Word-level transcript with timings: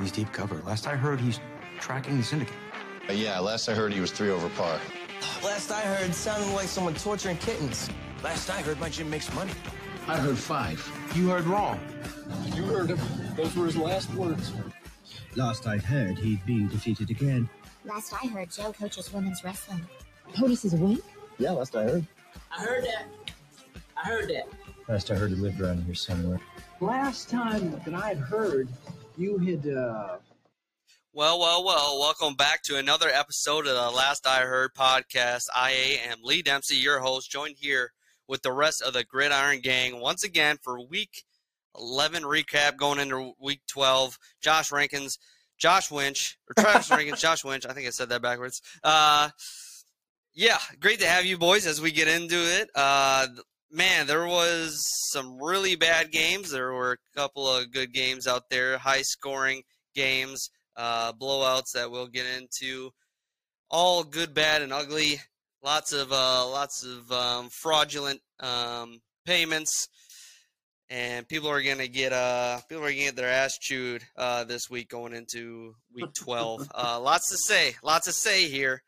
He's 0.00 0.12
deep 0.12 0.32
cover. 0.32 0.60
Last 0.66 0.86
I 0.86 0.96
heard, 0.96 1.20
he's 1.20 1.40
tracking 1.80 2.16
the 2.18 2.22
syndicate. 2.22 2.54
Uh, 3.08 3.12
yeah, 3.12 3.38
last 3.38 3.68
I 3.68 3.74
heard 3.74 3.92
he 3.92 4.00
was 4.00 4.10
three 4.10 4.30
over 4.30 4.48
par. 4.50 4.78
Last 5.42 5.70
I 5.70 5.80
heard, 5.80 6.14
sounded 6.14 6.52
like 6.54 6.66
someone 6.66 6.94
torturing 6.94 7.36
kittens. 7.38 7.88
Last 8.22 8.50
I 8.50 8.60
heard, 8.62 8.80
my 8.80 8.88
gym 8.88 9.08
makes 9.08 9.32
money. 9.34 9.52
I 10.08 10.16
heard 10.16 10.38
five. 10.38 10.78
You 11.14 11.30
heard 11.30 11.44
wrong. 11.44 11.80
You 12.54 12.64
heard 12.64 12.90
him. 12.90 12.98
Those 13.36 13.56
were 13.56 13.66
his 13.66 13.76
last 13.76 14.12
words. 14.14 14.52
Last 15.34 15.66
I'd 15.66 15.82
heard, 15.82 16.18
he'd 16.18 16.44
been 16.46 16.68
defeated 16.68 17.10
again. 17.10 17.48
Last 17.84 18.12
I 18.12 18.26
heard, 18.26 18.50
Joe 18.50 18.72
coaches 18.72 19.12
women's 19.12 19.44
wrestling. 19.44 19.86
POTUS 20.34 20.64
is 20.64 20.74
awake? 20.74 21.04
Yeah, 21.38 21.50
last 21.52 21.76
I 21.76 21.84
heard. 21.84 22.06
I 22.56 22.62
heard 22.62 22.84
that. 22.84 23.06
I 23.96 24.08
heard 24.08 24.28
that. 24.28 24.48
Last 24.88 25.10
I 25.10 25.14
heard 25.14 25.30
he 25.30 25.36
lived 25.36 25.60
around 25.60 25.82
here 25.84 25.94
somewhere. 25.94 26.40
Last 26.80 27.28
time 27.28 27.70
that 27.84 27.94
I'd 27.94 28.18
heard, 28.18 28.68
you 29.16 29.38
had, 29.38 29.66
uh... 29.66 30.16
Well, 31.12 31.40
well, 31.40 31.64
well, 31.64 31.98
welcome 31.98 32.34
back 32.34 32.62
to 32.64 32.76
another 32.76 33.08
episode 33.08 33.66
of 33.66 33.74
the 33.74 33.90
Last 33.90 34.26
I 34.26 34.40
Heard 34.40 34.74
podcast. 34.74 35.46
I 35.54 36.00
am 36.10 36.18
Lee 36.22 36.42
Dempsey, 36.42 36.76
your 36.76 37.00
host, 37.00 37.30
joined 37.30 37.56
here 37.58 37.92
with 38.28 38.42
the 38.42 38.52
rest 38.52 38.82
of 38.82 38.92
the 38.92 39.04
Gridiron 39.04 39.60
Gang 39.60 40.00
once 40.00 40.22
again 40.22 40.58
for 40.62 40.78
week 40.86 41.24
11 41.78 42.24
recap 42.24 42.76
going 42.76 42.98
into 42.98 43.32
week 43.40 43.60
12. 43.68 44.18
Josh 44.42 44.70
Rankins, 44.70 45.18
Josh 45.56 45.90
Winch, 45.90 46.38
or 46.50 46.62
Travis 46.62 46.90
Rankins, 46.90 47.20
Josh 47.20 47.42
Winch. 47.42 47.64
I 47.64 47.72
think 47.72 47.86
I 47.86 47.90
said 47.90 48.10
that 48.10 48.20
backwards. 48.20 48.60
Uh, 48.84 49.30
yeah, 50.34 50.58
great 50.80 51.00
to 51.00 51.06
have 51.06 51.24
you 51.24 51.38
boys 51.38 51.66
as 51.66 51.80
we 51.80 51.92
get 51.92 52.08
into 52.08 52.36
it. 52.36 52.68
Uh, 52.74 53.28
man, 53.70 54.06
there 54.06 54.26
was 54.26 54.82
some 55.10 55.40
really 55.42 55.76
bad 55.76 56.10
games. 56.10 56.50
There 56.50 56.72
were 56.72 56.92
a 56.92 57.18
couple 57.18 57.48
of 57.48 57.72
good 57.72 57.92
games 57.92 58.26
out 58.26 58.48
there, 58.50 58.78
high 58.78 59.02
scoring 59.02 59.62
games, 59.94 60.50
uh, 60.76 61.12
blowouts 61.12 61.72
that 61.74 61.90
we'll 61.90 62.06
get 62.06 62.26
into. 62.26 62.90
All 63.70 64.04
good, 64.04 64.34
bad, 64.34 64.62
and 64.62 64.72
ugly. 64.72 65.20
Lots 65.62 65.92
of 65.92 66.12
uh, 66.12 66.48
lots 66.48 66.84
of 66.84 67.10
um, 67.10 67.48
fraudulent 67.50 68.20
um, 68.38 69.00
payments, 69.24 69.88
and 70.88 71.26
people 71.26 71.48
are 71.48 71.62
gonna 71.62 71.88
get 71.88 72.12
uh 72.12 72.60
people 72.68 72.84
are 72.84 72.90
gonna 72.90 73.02
get 73.02 73.16
their 73.16 73.28
ass 73.28 73.58
chewed 73.58 74.04
uh, 74.16 74.44
this 74.44 74.70
week 74.70 74.88
going 74.88 75.12
into 75.12 75.74
week 75.92 76.12
twelve. 76.14 76.70
uh, 76.74 77.00
lots 77.00 77.30
to 77.30 77.36
say, 77.36 77.74
lots 77.82 78.06
to 78.06 78.12
say 78.12 78.48
here 78.48 78.82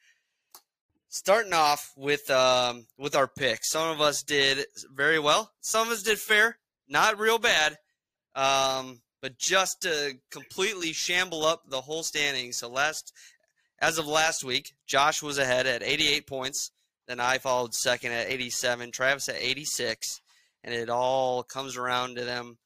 starting 1.09 1.53
off 1.53 1.93
with 1.97 2.31
um, 2.31 2.87
with 2.99 3.17
our 3.17 3.27
picks. 3.29 3.71
Some 3.71 3.89
of 3.91 4.01
us 4.01 4.23
did 4.23 4.67
very 4.95 5.19
well. 5.19 5.51
Some 5.61 5.87
of 5.87 5.93
us 5.93 6.03
did 6.03 6.19
fair, 6.19 6.59
not 6.89 7.19
real 7.19 7.39
bad, 7.39 7.77
um, 8.35 9.01
but 9.21 9.39
just 9.39 9.83
to 9.83 10.17
completely 10.31 10.93
shamble 10.93 11.45
up 11.45 11.63
the 11.69 11.81
whole 11.81 12.03
standings. 12.03 12.59
So 12.59 12.69
last, 12.69 13.13
as 13.81 13.99
of 13.99 14.07
last 14.07 14.45
week, 14.45 14.73
Josh 14.87 15.23
was 15.23 15.39
ahead 15.39 15.67
at 15.67 15.83
88 15.83 16.27
points. 16.27 16.71
Then 17.07 17.21
I 17.21 17.39
followed 17.39 17.75
second 17.75 18.13
at 18.13 18.31
87. 18.31 18.91
Travis 18.91 19.29
at 19.29 19.37
86, 19.41 20.21
and 20.63 20.75
it 20.75 20.91
all 20.91 21.43
comes 21.43 21.77
around 21.77 22.17
to 22.17 22.25
them 22.25 22.59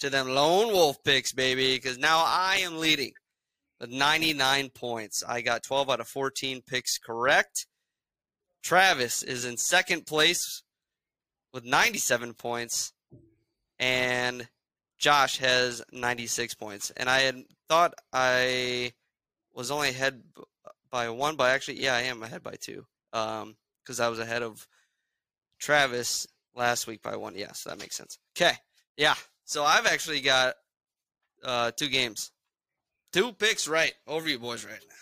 to 0.00 0.10
them 0.10 0.28
lone 0.28 0.72
wolf 0.72 1.02
picks, 1.02 1.32
baby. 1.32 1.76
Because 1.76 1.96
now 1.96 2.22
I 2.26 2.58
am 2.62 2.78
leading 2.78 3.12
with 3.80 3.90
99 3.90 4.68
points. 4.70 5.24
I 5.26 5.40
got 5.40 5.62
12 5.62 5.88
out 5.88 6.00
of 6.00 6.08
14 6.08 6.62
picks 6.66 6.98
correct. 6.98 7.66
Travis 8.66 9.22
is 9.22 9.44
in 9.44 9.56
second 9.56 10.06
place 10.06 10.64
with 11.52 11.64
97 11.64 12.34
points, 12.34 12.92
and 13.78 14.48
Josh 14.98 15.38
has 15.38 15.84
96 15.92 16.54
points. 16.54 16.90
And 16.96 17.08
I 17.08 17.20
had 17.20 17.44
thought 17.68 17.94
I 18.12 18.92
was 19.54 19.70
only 19.70 19.90
ahead 19.90 20.20
by 20.90 21.08
one, 21.10 21.36
but 21.36 21.50
actually, 21.50 21.80
yeah, 21.80 21.94
I 21.94 22.02
am 22.02 22.24
ahead 22.24 22.42
by 22.42 22.56
two 22.60 22.84
because 23.12 24.00
um, 24.00 24.04
I 24.04 24.08
was 24.08 24.18
ahead 24.18 24.42
of 24.42 24.66
Travis 25.60 26.26
last 26.56 26.88
week 26.88 27.02
by 27.02 27.14
one. 27.14 27.36
Yeah, 27.36 27.52
so 27.52 27.70
that 27.70 27.78
makes 27.78 27.94
sense. 27.94 28.18
Okay, 28.36 28.56
yeah. 28.96 29.14
So 29.44 29.62
I've 29.62 29.86
actually 29.86 30.22
got 30.22 30.54
uh, 31.44 31.70
two 31.70 31.88
games, 31.88 32.32
two 33.12 33.32
picks 33.32 33.68
right 33.68 33.94
over 34.08 34.28
you 34.28 34.40
boys 34.40 34.64
right 34.64 34.72
now. 34.72 34.96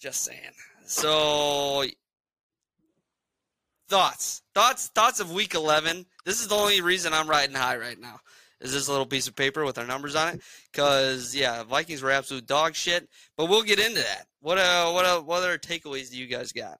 Just 0.00 0.22
saying. 0.22 0.52
So 0.86 1.82
thoughts. 3.88 4.42
Thoughts 4.54 4.88
thoughts 4.88 5.20
of 5.20 5.32
week 5.32 5.54
11 5.54 6.04
this 6.24 6.40
is 6.40 6.48
the 6.48 6.54
only 6.54 6.80
reason 6.80 7.12
i'm 7.12 7.28
riding 7.28 7.54
high 7.54 7.76
right 7.76 7.98
now 8.00 8.18
is 8.60 8.72
this 8.72 8.88
little 8.88 9.06
piece 9.06 9.28
of 9.28 9.36
paper 9.36 9.64
with 9.64 9.78
our 9.78 9.86
numbers 9.86 10.16
on 10.16 10.34
it 10.34 10.40
because 10.72 11.34
yeah 11.34 11.62
vikings 11.62 12.02
were 12.02 12.10
absolute 12.10 12.46
dog 12.46 12.74
shit 12.74 13.08
but 13.36 13.46
we'll 13.46 13.62
get 13.62 13.78
into 13.78 14.00
that. 14.00 14.26
What 14.40 14.58
uh 14.58 14.90
what 14.90 15.04
uh, 15.04 15.20
what 15.20 15.38
other 15.38 15.58
takeaways 15.58 16.10
do 16.10 16.18
you 16.18 16.26
guys 16.26 16.52
got? 16.52 16.78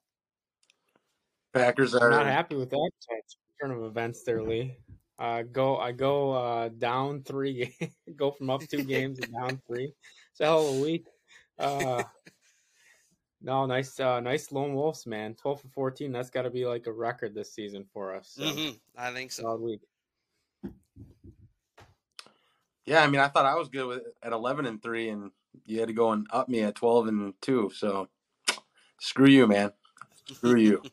Packers 1.53 1.95
are 1.95 2.11
I'm 2.11 2.17
not 2.17 2.25
happy 2.27 2.55
with 2.55 2.69
that 2.69 2.91
turn 3.61 3.71
of 3.71 3.83
events 3.83 4.23
there 4.23 4.43
lee. 4.43 4.77
Uh 5.17 5.43
go 5.43 5.77
i 5.77 5.91
go 5.91 6.31
uh 6.31 6.69
down 6.69 7.23
three 7.23 7.75
go 8.15 8.31
from 8.31 8.49
up 8.49 8.61
two 8.67 8.83
games 8.83 9.19
and 9.19 9.33
down 9.33 9.61
three. 9.67 9.93
It's 10.31 10.39
a 10.41 10.45
hell 10.45 10.67
of 10.67 10.77
a 10.77 10.81
week. 10.81 11.05
Uh 11.57 12.03
no, 13.41 13.65
nice, 13.65 13.99
uh, 13.99 14.19
nice 14.19 14.51
lone 14.51 14.73
wolves, 14.73 15.05
man. 15.05 15.35
Twelve 15.35 15.61
for 15.61 15.69
fourteen. 15.69 16.11
That's 16.11 16.29
got 16.29 16.41
to 16.43 16.49
be 16.49 16.65
like 16.65 16.87
a 16.87 16.91
record 16.91 17.33
this 17.33 17.51
season 17.53 17.85
for 17.93 18.13
us. 18.15 18.33
So. 18.35 18.43
Mm-hmm. 18.43 18.75
I 18.97 19.11
think 19.13 19.31
so. 19.31 19.43
Solid 19.43 19.61
week. 19.61 19.81
Yeah, 22.85 23.03
I 23.03 23.07
mean, 23.07 23.21
I 23.21 23.27
thought 23.27 23.45
I 23.45 23.55
was 23.55 23.69
good 23.69 23.85
with 23.85 24.01
at 24.21 24.33
eleven 24.33 24.65
and 24.65 24.81
three, 24.81 25.09
and 25.09 25.31
you 25.65 25.79
had 25.79 25.87
to 25.87 25.93
go 25.93 26.11
and 26.11 26.27
up 26.31 26.49
me 26.49 26.61
at 26.61 26.75
twelve 26.75 27.07
and 27.07 27.33
two. 27.41 27.71
So, 27.73 28.09
screw 28.99 29.29
you, 29.29 29.47
man. 29.47 29.71
Screw 30.25 30.59
you. 30.59 30.83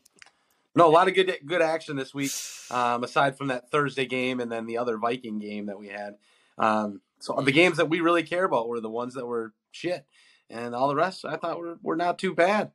No, 0.75 0.87
a 0.87 0.91
lot 0.91 1.07
of 1.07 1.15
good 1.15 1.35
good 1.43 1.63
action 1.63 1.95
this 1.95 2.13
week. 2.13 2.31
Um, 2.69 3.03
aside 3.03 3.35
from 3.35 3.47
that 3.47 3.71
Thursday 3.71 4.05
game 4.05 4.39
and 4.39 4.51
then 4.51 4.67
the 4.67 4.77
other 4.77 4.99
Viking 4.99 5.39
game 5.39 5.65
that 5.65 5.79
we 5.79 5.87
had. 5.87 6.17
Um, 6.59 7.01
so 7.17 7.33
the 7.41 7.51
games 7.51 7.77
that 7.77 7.89
we 7.89 7.99
really 7.99 8.21
care 8.21 8.43
about 8.43 8.67
were 8.67 8.79
the 8.79 8.87
ones 8.87 9.15
that 9.15 9.25
were 9.25 9.53
shit 9.71 10.05
and 10.49 10.73
all 10.75 10.87
the 10.87 10.95
rest 10.95 11.25
I 11.25 11.37
thought 11.37 11.59
were, 11.59 11.77
were 11.81 11.95
not 11.95 12.19
too 12.19 12.33
bad. 12.33 12.71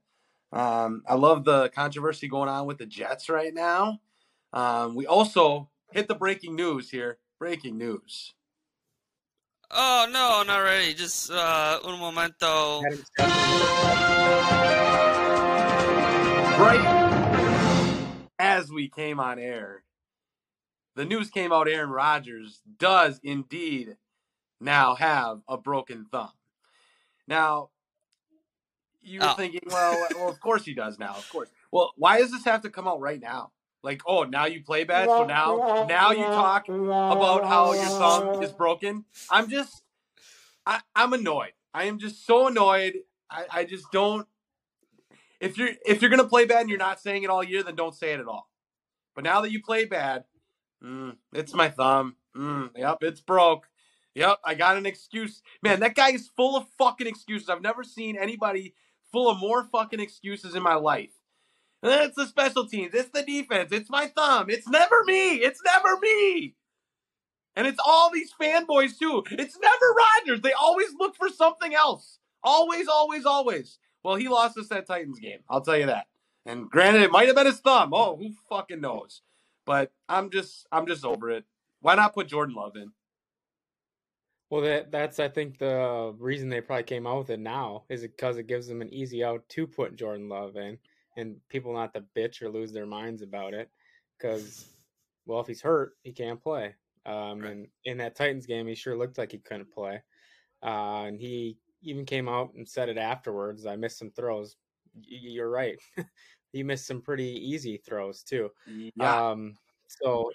Um, 0.53 1.03
I 1.09 1.15
love 1.15 1.45
the 1.45 1.71
controversy 1.71 2.29
going 2.29 2.49
on 2.49 2.67
with 2.67 2.79
the 2.79 2.87
Jets 2.87 3.29
right 3.29 3.55
now. 3.55 4.01
Um, 4.53 4.95
we 4.95 5.07
also 5.07 5.71
hit 5.93 6.09
the 6.09 6.15
breaking 6.15 6.55
news 6.57 6.91
here. 6.91 7.19
Breaking 7.39 7.79
news. 7.79 8.35
Oh 9.71 10.07
no, 10.13 10.43
not 10.47 10.59
ready. 10.59 10.93
Just 10.93 11.31
uh, 11.31 11.81
un 11.83 11.99
momento. 11.99 12.83
Right 16.59 17.13
as 18.39 18.71
we 18.71 18.89
came 18.89 19.19
on 19.19 19.39
air, 19.39 19.83
the 20.95 21.07
news 21.07 21.31
came 21.31 21.53
out. 21.53 21.69
Aaron 21.69 21.91
Rodgers 21.91 22.61
does 22.79 23.19
indeed 23.23 23.97
now 24.61 24.95
have 24.95 25.41
a 25.49 25.57
broken 25.57 26.05
thumb. 26.13 26.33
Now, 27.29 27.71
you 29.03 29.21
were 29.21 29.27
oh. 29.31 29.35
thinking, 29.35 29.61
well, 29.67 30.07
well, 30.15 30.29
of 30.29 30.41
course 30.41 30.65
he 30.65 30.75
does 30.75 30.99
now. 30.99 31.15
Of 31.15 31.29
course. 31.31 31.49
Well, 31.71 31.93
why 31.97 32.19
does 32.19 32.31
this 32.31 32.45
have 32.45 32.63
to 32.63 32.71
come 32.71 32.87
out 32.87 33.01
right 33.01 33.21
now? 33.21 33.53
Like, 33.83 34.03
oh, 34.07 34.23
now 34.23 34.47
you 34.47 34.63
play 34.63 34.85
bad, 34.85 35.09
so 35.09 35.27
now 35.27 35.87
now 35.89 36.13
you 36.13 36.23
talk 36.23 36.69
about 36.69 37.45
how 37.45 37.73
your 37.73 37.85
thumb 37.85 38.41
is 38.41 38.53
broken. 38.53 39.05
I'm 39.29 39.51
just, 39.51 39.83
I, 40.65 40.81
I'm 40.95 41.13
annoyed. 41.13 41.53
I 41.75 41.85
am 41.85 41.99
just 41.99 42.25
so 42.25 42.47
annoyed. 42.47 42.95
I, 43.29 43.45
I 43.51 43.65
just 43.65 43.91
don't. 43.91 44.29
If 45.41 45.59
you're 45.59 45.71
if 45.85 46.01
you're 46.01 46.11
gonna 46.11 46.29
play 46.29 46.45
bad 46.45 46.61
and 46.61 46.71
you're 46.71 46.79
not 46.79 47.01
saying 47.01 47.25
it 47.25 47.31
all 47.31 47.43
year, 47.43 47.65
then 47.65 47.75
don't 47.75 47.95
say 47.95 48.13
it 48.13 48.21
at 48.21 48.29
all. 48.29 48.49
But 49.17 49.25
now 49.25 49.41
that 49.41 49.51
you 49.51 49.61
play 49.61 49.85
bad, 49.85 50.25
mm, 50.83 51.17
it's 51.33 51.53
my 51.53 51.69
thumb. 51.69 52.15
Mm, 52.37 52.71
yep, 52.77 52.99
it's 53.01 53.21
broke. 53.21 53.69
Yep, 54.15 54.41
I 54.45 54.55
got 54.55 54.77
an 54.77 54.87
excuse. 54.87 55.43
Man, 55.63 55.81
that 55.81 55.95
guy 55.95 56.11
is 56.11 56.29
full 56.37 56.57
of 56.57 56.67
fucking 56.79 57.07
excuses. 57.07 57.49
I've 57.49 57.63
never 57.63 57.83
seen 57.83 58.17
anybody 58.17 58.75
full 59.11 59.31
of 59.31 59.39
more 59.39 59.65
fucking 59.65 60.01
excuses 60.01 60.55
in 60.55 60.63
my 60.63 60.75
life. 60.75 61.13
It's 61.83 62.17
the 62.17 62.27
special 62.27 62.67
teams. 62.67 62.95
It's 62.95 63.11
the 63.11 63.23
defense. 63.23 63.73
It's 63.73 63.91
my 63.91 64.07
thumb. 64.07 64.51
It's 64.51 64.69
never 64.69 65.03
me. 65.05 65.37
It's 65.37 65.61
never 65.65 65.99
me. 66.01 66.55
And 67.57 67.67
it's 67.67 67.81
all 67.85 68.11
these 68.11 68.33
fanboys 68.41 68.99
too. 68.99 69.25
It's 69.33 69.59
never 69.59 69.87
Rodgers. 69.97 70.43
They 70.43 70.53
always 70.53 70.95
look 70.99 71.17
for 71.17 71.29
something 71.29 71.75
else. 71.75 72.19
Always, 72.43 72.89
always, 72.89 73.27
always. 73.27 73.79
Well, 74.03 74.17
he 74.17 74.29
lost 74.29 74.59
us 74.59 74.69
that 74.69 74.87
Titans 74.87 75.19
game. 75.19 75.41
I'll 75.49 75.61
tell 75.61 75.77
you 75.77 75.87
that. 75.87 76.07
And 76.47 76.69
granted, 76.71 77.03
it 77.03 77.13
might 77.13 77.27
have 77.27 77.37
been 77.37 77.47
his 77.47 77.61
thumb. 77.61 77.91
Oh, 77.93 78.17
who 78.17 78.33
fucking 78.49 78.81
knows? 78.81 79.23
But 79.65 79.93
I'm 80.09 80.31
just, 80.31 80.67
I'm 80.73 80.87
just 80.87 81.05
over 81.05 81.31
it. 81.31 81.45
Why 81.81 81.95
not 81.95 82.15
put 82.15 82.29
Jordan 82.29 82.55
Love 82.55 82.77
in? 82.77 82.93
Well, 84.53 84.61
that 84.61 84.91
that's 84.91 85.19
I 85.19 85.29
think 85.29 85.57
the 85.57 86.15
reason 86.19 86.51
they 86.51 86.61
probably 86.61 86.83
came 86.83 87.07
out 87.07 87.17
with 87.17 87.31
it 87.31 87.41
now 87.41 87.85
is 87.89 88.03
because 88.03 88.37
it 88.37 88.47
gives 88.47 88.67
them 88.67 88.83
an 88.83 88.93
easy 88.93 89.25
out 89.25 89.49
to 89.49 89.67
put 89.67 89.97
Jordan 89.97 90.29
Love 90.29 90.57
in, 90.57 90.77
and 91.17 91.37
people 91.49 91.73
not 91.73 91.95
to 91.95 92.05
bitch 92.15 92.43
or 92.43 92.51
lose 92.51 92.71
their 92.71 92.85
minds 92.85 93.23
about 93.23 93.55
it. 93.55 93.71
Because, 94.19 94.67
well, 95.25 95.41
if 95.41 95.47
he's 95.47 95.63
hurt, 95.63 95.95
he 96.03 96.13
can't 96.13 96.39
play. 96.39 96.75
Um, 97.07 97.41
right. 97.41 97.51
And 97.53 97.69
in 97.87 97.97
that 97.97 98.15
Titans 98.15 98.45
game, 98.45 98.67
he 98.67 98.75
sure 98.75 98.95
looked 98.95 99.17
like 99.17 99.33
he 99.33 99.39
couldn't 99.39 99.73
play. 99.73 100.03
uh, 100.63 101.05
and 101.07 101.19
he 101.19 101.57
even 101.81 102.05
came 102.05 102.29
out 102.29 102.53
and 102.53 102.69
said 102.69 102.91
it 102.91 102.99
afterwards. 102.99 103.65
I 103.65 103.77
missed 103.77 103.99
some 103.99 104.11
throws. 104.11 104.57
Y- 104.95 105.03
you're 105.09 105.49
right. 105.49 105.79
he 106.53 106.63
missed 106.63 106.87
some 106.87 107.01
pretty 107.01 107.25
easy 107.25 107.79
throws 107.79 108.23
too. 108.23 108.51
Yeah. 108.67 109.31
Um, 109.31 109.55
so 109.87 110.31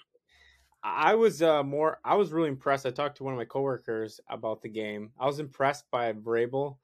I 0.82 1.14
was 1.14 1.42
uh, 1.42 1.62
more. 1.62 1.98
I 2.04 2.14
was 2.14 2.32
really 2.32 2.48
impressed. 2.48 2.86
I 2.86 2.90
talked 2.90 3.16
to 3.18 3.24
one 3.24 3.32
of 3.32 3.38
my 3.38 3.44
coworkers 3.44 4.20
about 4.28 4.62
the 4.62 4.68
game. 4.68 5.10
I 5.18 5.26
was 5.26 5.40
impressed 5.40 5.90
by 5.90 6.12
Vrabel 6.12 6.76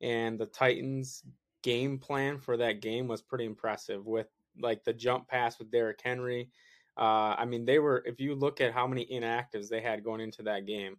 and 0.00 0.38
the 0.38 0.46
Titans' 0.46 1.24
game 1.62 1.98
plan 1.98 2.38
for 2.38 2.56
that 2.56 2.80
game 2.80 3.08
was 3.08 3.22
pretty 3.22 3.44
impressive. 3.44 4.06
With 4.06 4.28
like 4.60 4.84
the 4.84 4.92
jump 4.92 5.28
pass 5.28 5.58
with 5.58 5.70
Derrick 5.70 6.00
Henry. 6.02 6.50
Uh, 6.96 7.34
I 7.38 7.44
mean, 7.44 7.64
they 7.64 7.78
were. 7.78 8.02
If 8.06 8.20
you 8.20 8.34
look 8.34 8.60
at 8.60 8.72
how 8.72 8.86
many 8.86 9.06
inactives 9.06 9.68
they 9.68 9.80
had 9.80 10.04
going 10.04 10.20
into 10.20 10.42
that 10.42 10.66
game, 10.66 10.96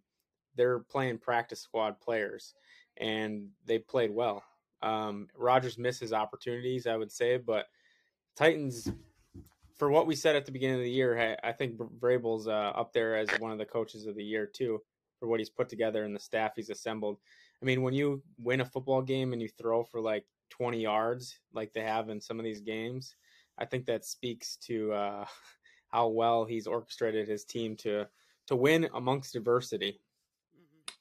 they're 0.56 0.80
playing 0.80 1.18
practice 1.18 1.60
squad 1.60 2.00
players, 2.00 2.54
and 2.96 3.48
they 3.66 3.78
played 3.78 4.10
well. 4.10 4.42
Um, 4.82 5.28
Rodgers 5.36 5.78
misses 5.78 6.12
opportunities, 6.12 6.86
I 6.86 6.96
would 6.96 7.12
say, 7.12 7.36
but 7.36 7.66
Titans 8.34 8.90
for 9.80 9.90
what 9.90 10.06
we 10.06 10.14
said 10.14 10.36
at 10.36 10.44
the 10.44 10.52
beginning 10.52 10.76
of 10.76 10.82
the 10.82 10.90
year, 10.90 11.38
I 11.42 11.52
think 11.52 11.78
Vrabel's 11.78 12.46
uh, 12.46 12.50
up 12.50 12.92
there 12.92 13.16
as 13.16 13.30
one 13.38 13.50
of 13.50 13.56
the 13.56 13.64
coaches 13.64 14.04
of 14.04 14.14
the 14.14 14.22
year 14.22 14.44
too 14.44 14.82
for 15.18 15.26
what 15.26 15.40
he's 15.40 15.48
put 15.48 15.70
together 15.70 16.04
and 16.04 16.14
the 16.14 16.20
staff 16.20 16.52
he's 16.54 16.68
assembled. 16.68 17.16
I 17.62 17.64
mean, 17.64 17.80
when 17.80 17.94
you 17.94 18.22
win 18.38 18.60
a 18.60 18.64
football 18.66 19.00
game 19.00 19.32
and 19.32 19.40
you 19.40 19.48
throw 19.48 19.82
for 19.82 19.98
like 20.02 20.26
20 20.50 20.82
yards, 20.82 21.40
like 21.54 21.72
they 21.72 21.80
have 21.80 22.10
in 22.10 22.20
some 22.20 22.38
of 22.38 22.44
these 22.44 22.60
games, 22.60 23.16
I 23.56 23.64
think 23.64 23.86
that 23.86 24.04
speaks 24.04 24.56
to 24.66 24.92
uh, 24.92 25.24
how 25.88 26.08
well 26.08 26.44
he's 26.44 26.66
orchestrated 26.66 27.26
his 27.26 27.46
team 27.46 27.74
to 27.76 28.06
to 28.48 28.56
win 28.56 28.86
amongst 28.92 29.32
diversity. 29.32 29.98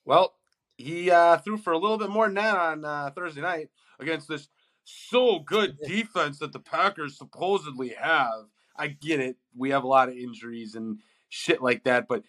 Well, 0.05 0.35
he 0.77 1.11
uh, 1.11 1.37
threw 1.39 1.57
for 1.57 1.73
a 1.73 1.77
little 1.77 1.97
bit 1.97 2.11
more 2.11 2.27
than 2.27 2.35
that 2.35 2.55
on 2.55 2.85
uh, 2.85 3.11
Thursday 3.13 3.41
night 3.41 3.67
against 3.99 4.29
this 4.29 4.47
so 4.85 5.39
good 5.39 5.77
defense 5.85 6.39
that 6.39 6.53
the 6.53 6.59
Packers 6.59 7.17
supposedly 7.17 7.89
have. 7.89 8.45
I 8.79 8.87
get 8.87 9.19
it. 9.19 9.35
We 9.55 9.71
have 9.71 9.83
a 9.83 9.87
lot 9.87 10.09
of 10.09 10.15
injuries 10.15 10.73
and 10.73 10.99
shit 11.27 11.61
like 11.61 11.83
that, 11.83 12.07
but 12.07 12.23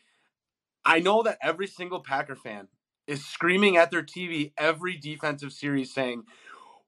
I 0.85 0.99
know 0.99 1.23
that 1.23 1.39
every 1.41 1.69
single 1.69 2.01
Packer 2.01 2.35
fan 2.35 2.69
is 3.07 3.25
screaming 3.25 3.77
at 3.77 3.91
their 3.91 4.03
TV 4.03 4.53
every 4.59 4.97
defensive 4.97 5.53
series 5.53 5.95
saying, 5.95 6.25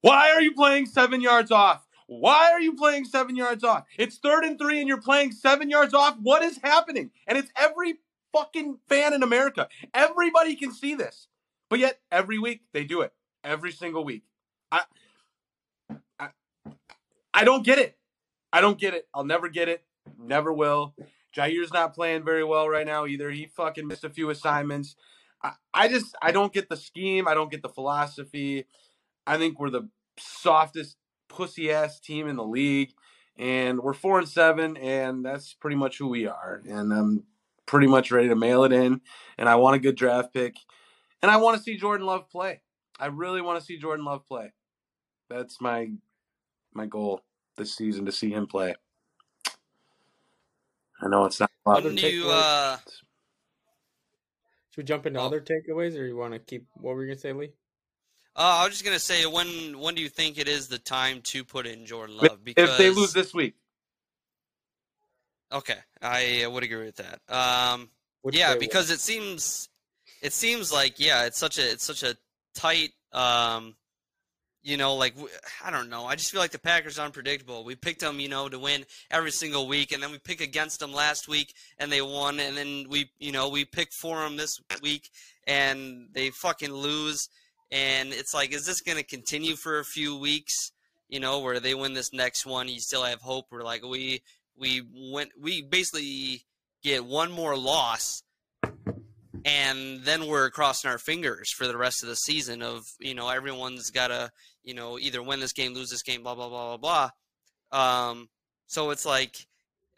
Why 0.01 0.33
are 0.33 0.43
you 0.43 0.53
playing 0.53 0.87
seven 0.87 1.21
yards 1.21 1.51
off? 1.51 1.87
Why 2.07 2.51
are 2.53 2.61
you 2.61 2.75
playing 2.75 3.05
seven 3.05 3.37
yards 3.37 3.65
off? 3.65 3.85
It's 3.97 4.19
third 4.19 4.45
and 4.45 4.59
three 4.59 4.81
and 4.81 4.89
you're 4.89 5.01
playing 5.01 5.33
seven 5.33 5.71
yards 5.71 5.95
off. 5.95 6.17
What 6.21 6.43
is 6.43 6.59
happening? 6.63 7.11
And 7.27 7.39
it's 7.39 7.51
every 7.57 7.95
fucking 8.33 8.79
fan 8.89 9.13
in 9.13 9.23
America. 9.23 9.69
Everybody 9.95 10.57
can 10.57 10.73
see 10.73 10.95
this. 10.95 11.29
But 11.71 11.79
yet, 11.79 12.01
every 12.11 12.39
week 12.39 12.63
they 12.73 12.85
do 12.85 13.01
it. 13.01 13.13
Every 13.45 13.73
single 13.73 14.05
week. 14.05 14.25
I, 14.71 14.83
I, 16.19 16.29
I 17.33 17.45
don't 17.45 17.65
get 17.65 17.79
it. 17.79 17.97
I 18.53 18.61
don't 18.61 18.79
get 18.79 18.95
it. 18.95 19.09
I'll 19.15 19.25
never 19.25 19.49
get 19.49 19.69
it. 19.69 19.83
Never 20.19 20.53
will. 20.53 20.95
Jair's 21.35 21.73
not 21.73 21.95
playing 21.95 22.25
very 22.25 22.45
well 22.45 22.69
right 22.69 22.87
now 22.87 23.07
either. 23.07 23.31
He 23.31 23.47
fucking 23.47 23.87
missed 23.87 24.05
a 24.05 24.11
few 24.11 24.31
assignments. 24.31 24.97
I, 25.43 25.53
I 25.73 25.89
just 25.89 26.15
I 26.21 26.33
don't 26.33 26.53
get 26.53 26.69
the 26.69 26.77
scheme. 26.77 27.27
I 27.27 27.35
don't 27.35 27.51
get 27.51 27.63
the 27.63 27.69
philosophy. 27.69 28.67
I 29.27 29.39
think 29.39 29.59
we're 29.59 29.71
the 29.71 29.89
softest 30.19 30.97
pussy 31.29 31.73
ass 31.73 31.99
team 32.01 32.29
in 32.29 32.37
the 32.37 32.45
league, 32.45 32.93
and 33.37 33.81
we're 33.81 33.95
four 33.95 34.19
and 34.19 34.29
seven, 34.29 34.77
and 34.77 35.25
that's 35.25 35.55
pretty 35.55 35.77
much 35.77 35.99
who 35.99 36.09
we 36.09 36.27
are. 36.27 36.61
And 36.69 36.93
I'm 36.93 37.25
pretty 37.65 37.87
much 37.87 38.11
ready 38.11 38.29
to 38.29 38.37
mail 38.37 38.65
it 38.65 38.73
in. 38.73 39.01
And 39.39 39.49
I 39.49 39.55
want 39.55 39.77
a 39.77 39.81
good 39.81 39.97
draft 39.97 40.35
pick, 40.35 40.57
and 41.23 41.31
I 41.31 41.39
want 41.39 41.57
to 41.57 41.63
see 41.63 41.79
Jordan 41.79 42.07
Love 42.07 42.29
play. 42.29 42.61
I 43.01 43.07
really 43.07 43.41
want 43.41 43.59
to 43.59 43.65
see 43.65 43.79
Jordan 43.79 44.05
Love 44.05 44.27
play. 44.27 44.53
That's 45.31 45.61
my 45.61 45.89
my 46.75 46.87
goal 46.87 47.23
this 47.57 47.75
season 47.75 48.07
to 48.07 48.13
see 48.13 48.31
him 48.31 48.47
play. 48.47 48.75
I 51.01 51.09
know 51.09 51.25
it's 51.25 51.41
not. 51.41 51.51
When 51.65 51.95
do 51.95 52.09
you, 52.09 52.29
uh... 52.29 52.77
Should 54.71 54.79
we 54.79 54.85
jump 54.85 55.07
into 55.07 55.21
oh. 55.21 55.27
other 55.27 55.41
takeaways, 55.41 55.99
or 55.99 56.07
you 56.07 56.17
want 56.17 56.33
to 56.33 56.39
keep? 56.39 56.67
What 56.75 56.95
were 56.95 57.03
you 57.03 57.11
gonna 57.11 57.21
say, 57.21 57.33
Lee? 57.33 57.53
Uh, 58.35 58.61
I 58.61 58.65
was 58.65 58.73
just 58.73 58.85
gonna 58.85 58.99
say 58.99 59.27
when 59.27 59.79
when 59.79 59.95
do 59.95 60.01
you 60.01 60.09
think 60.09 60.39
it 60.39 60.49
is 60.49 60.69
the 60.69 60.79
time 60.79 61.21
to 61.23 61.45
put 61.45 61.67
in 61.67 61.85
Jordan 61.85 62.17
Love? 62.17 62.43
Because 62.43 62.71
if 62.71 62.79
they 62.79 62.91
lose 62.91 63.13
this 63.13 63.35
week. 63.35 63.55
Okay, 65.53 65.77
I 66.01 66.47
would 66.47 66.63
agree 66.63 66.87
with 66.87 66.97
that. 66.97 67.21
Um, 67.29 67.91
yeah, 68.33 68.57
because 68.57 68.91
it 68.91 69.01
seems 69.01 69.69
it 70.23 70.33
seems 70.33 70.73
like 70.73 70.99
yeah, 70.99 71.27
it's 71.27 71.39
such 71.39 71.59
a 71.59 71.73
it's 71.73 71.85
such 71.85 72.03
a 72.03 72.17
tight 72.55 72.93
um, 73.13 73.75
you 74.63 74.77
know, 74.77 74.95
like 74.95 75.15
I 75.65 75.71
don't 75.71 75.91
know. 75.91 76.05
I 76.05 76.15
just 76.15 76.31
feel 76.31 76.41
like 76.41 76.53
the 76.53 76.59
Packers 76.59 76.99
are 76.99 77.05
unpredictable. 77.05 77.65
We 77.65 77.75
picked 77.75 78.01
them, 78.01 78.21
you 78.21 78.29
know, 78.29 78.49
to 78.49 78.59
win 78.59 78.85
every 79.11 79.33
single 79.33 79.67
week, 79.67 79.93
and 79.93 80.03
then 80.03 80.13
we 80.13 80.19
pick 80.19 80.41
against 80.41 80.81
them 80.81 80.93
last 80.93 81.29
week, 81.29 81.55
and 81.79 81.91
they 81.91 82.03
won, 82.03 82.39
and 82.39 82.57
then 82.57 82.87
we, 82.89 83.11
you 83.19 83.33
know, 83.33 83.49
we 83.49 83.65
pick 83.65 83.93
for 83.93 84.21
them 84.21 84.37
this 84.37 84.61
week, 84.81 85.11
and 85.47 86.09
they 86.13 86.31
fucking 86.31 86.73
lose, 86.73 87.29
and 87.71 88.13
it's 88.13 88.35
like, 88.35 88.53
is 88.53 88.65
this 88.65 88.81
going 88.81 88.99
to 88.99 89.05
continue 89.05 89.57
for 89.57 89.79
a 89.79 89.85
few 89.85 90.17
weeks? 90.17 90.73
You 91.09 91.21
know, 91.21 91.41
where 91.41 91.61
they 91.61 91.75
win 91.75 91.93
this 91.93 92.13
next 92.13 92.47
one, 92.47 92.69
you 92.69 92.81
still 92.81 93.03
have 93.03 93.21
hope. 93.21 93.47
We're 93.51 93.63
like, 93.63 93.85
we 93.85 94.23
we 94.57 94.83
went, 95.13 95.31
we 95.41 95.63
basically 95.63 96.45
get 96.83 97.05
one 97.05 97.33
more 97.33 97.57
loss 97.57 98.23
and 99.45 100.03
then 100.05 100.27
we're 100.27 100.51
crossing 100.51 100.91
our 100.91 100.99
fingers 100.99 101.51
for 101.53 101.67
the 101.67 101.77
rest 101.77 102.03
of 102.03 102.09
the 102.09 102.17
season 102.17 102.63
of 102.63 102.85
you 103.01 103.15
know 103.15 103.29
everyone's 103.29 103.91
got 103.91 104.09
to 104.09 104.31
you 104.63 104.75
know 104.75 104.99
either 104.99 105.23
win 105.23 105.41
this 105.41 105.53
game 105.53 105.75
lose 105.75 105.91
this 105.91 106.03
game 106.03 106.23
blah 106.23 106.35
blah 106.35 106.49
blah 106.49 106.77
blah 106.77 107.11
blah. 107.71 108.09
Um, 108.11 108.29
so 108.67 108.91
it's 108.91 109.07
like 109.07 109.47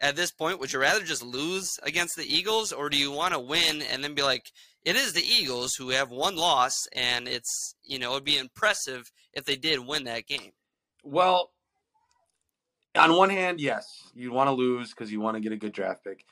at 0.01 0.15
this 0.15 0.31
point 0.31 0.59
would 0.59 0.71
you 0.73 0.79
rather 0.79 1.03
just 1.03 1.23
lose 1.23 1.79
against 1.83 2.15
the 2.15 2.25
eagles 2.25 2.71
or 2.71 2.89
do 2.89 2.97
you 2.97 3.11
want 3.11 3.33
to 3.33 3.39
win 3.39 3.81
and 3.81 4.03
then 4.03 4.13
be 4.13 4.21
like 4.21 4.51
it 4.83 4.95
is 4.95 5.13
the 5.13 5.23
eagles 5.23 5.75
who 5.75 5.89
have 5.89 6.11
one 6.11 6.35
loss 6.35 6.87
and 6.93 7.27
it's 7.27 7.75
you 7.83 7.97
know 7.97 8.11
it'd 8.11 8.23
be 8.23 8.37
impressive 8.37 9.11
if 9.33 9.45
they 9.45 9.55
did 9.55 9.79
win 9.79 10.03
that 10.03 10.27
game 10.27 10.51
well 11.03 11.51
on 12.95 13.15
one 13.15 13.29
hand 13.29 13.59
yes 13.59 14.11
you 14.13 14.31
want 14.31 14.47
to 14.47 14.51
lose 14.51 14.89
because 14.89 15.11
you 15.11 15.19
want 15.19 15.35
to 15.35 15.41
get 15.41 15.51
a 15.51 15.57
good 15.57 15.73
draft 15.73 16.03
pick 16.03 16.25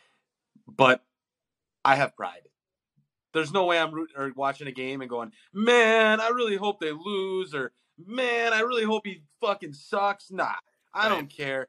but 0.67 1.01
i 1.85 1.95
have 1.95 2.15
pride 2.15 2.41
there's 3.33 3.51
no 3.51 3.65
way 3.65 3.79
I'm 3.79 3.91
rooting 3.91 4.15
or 4.17 4.31
watching 4.35 4.67
a 4.67 4.71
game 4.71 5.01
and 5.01 5.09
going, 5.09 5.31
man, 5.53 6.21
I 6.21 6.29
really 6.29 6.55
hope 6.55 6.79
they 6.79 6.91
lose, 6.91 7.53
or 7.53 7.71
man, 7.97 8.53
I 8.53 8.61
really 8.61 8.83
hope 8.83 9.05
he 9.05 9.23
fucking 9.41 9.73
sucks. 9.73 10.31
Nah, 10.31 10.53
I 10.93 11.09
don't 11.09 11.29
care. 11.29 11.67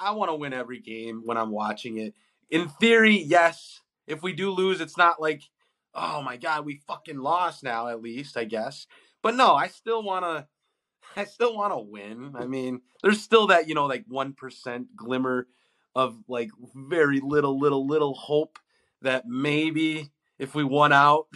I, 0.00 0.08
I 0.08 0.10
want 0.12 0.30
to 0.30 0.34
win 0.34 0.52
every 0.52 0.80
game 0.80 1.22
when 1.24 1.36
I'm 1.36 1.50
watching 1.50 1.98
it. 1.98 2.14
In 2.50 2.68
theory, 2.68 3.18
yes. 3.18 3.80
If 4.06 4.22
we 4.22 4.32
do 4.32 4.50
lose, 4.50 4.80
it's 4.80 4.98
not 4.98 5.20
like, 5.20 5.42
oh 5.94 6.22
my 6.22 6.36
god, 6.36 6.64
we 6.64 6.82
fucking 6.86 7.18
lost 7.18 7.62
now. 7.62 7.88
At 7.88 8.02
least 8.02 8.36
I 8.36 8.44
guess. 8.44 8.86
But 9.22 9.36
no, 9.36 9.54
I 9.54 9.68
still 9.68 10.02
want 10.02 10.24
to. 10.24 10.46
I 11.16 11.24
still 11.24 11.54
want 11.54 11.72
to 11.72 11.78
win. 11.78 12.32
I 12.34 12.46
mean, 12.46 12.80
there's 13.02 13.20
still 13.20 13.48
that 13.48 13.68
you 13.68 13.74
know 13.74 13.86
like 13.86 14.04
one 14.08 14.32
percent 14.32 14.96
glimmer 14.96 15.46
of 15.94 16.16
like 16.28 16.50
very 16.74 17.20
little, 17.20 17.58
little, 17.58 17.86
little 17.86 18.14
hope 18.14 18.58
that 19.02 19.26
maybe 19.26 20.10
if 20.42 20.56
we 20.56 20.64
won 20.64 20.92
out. 20.92 21.28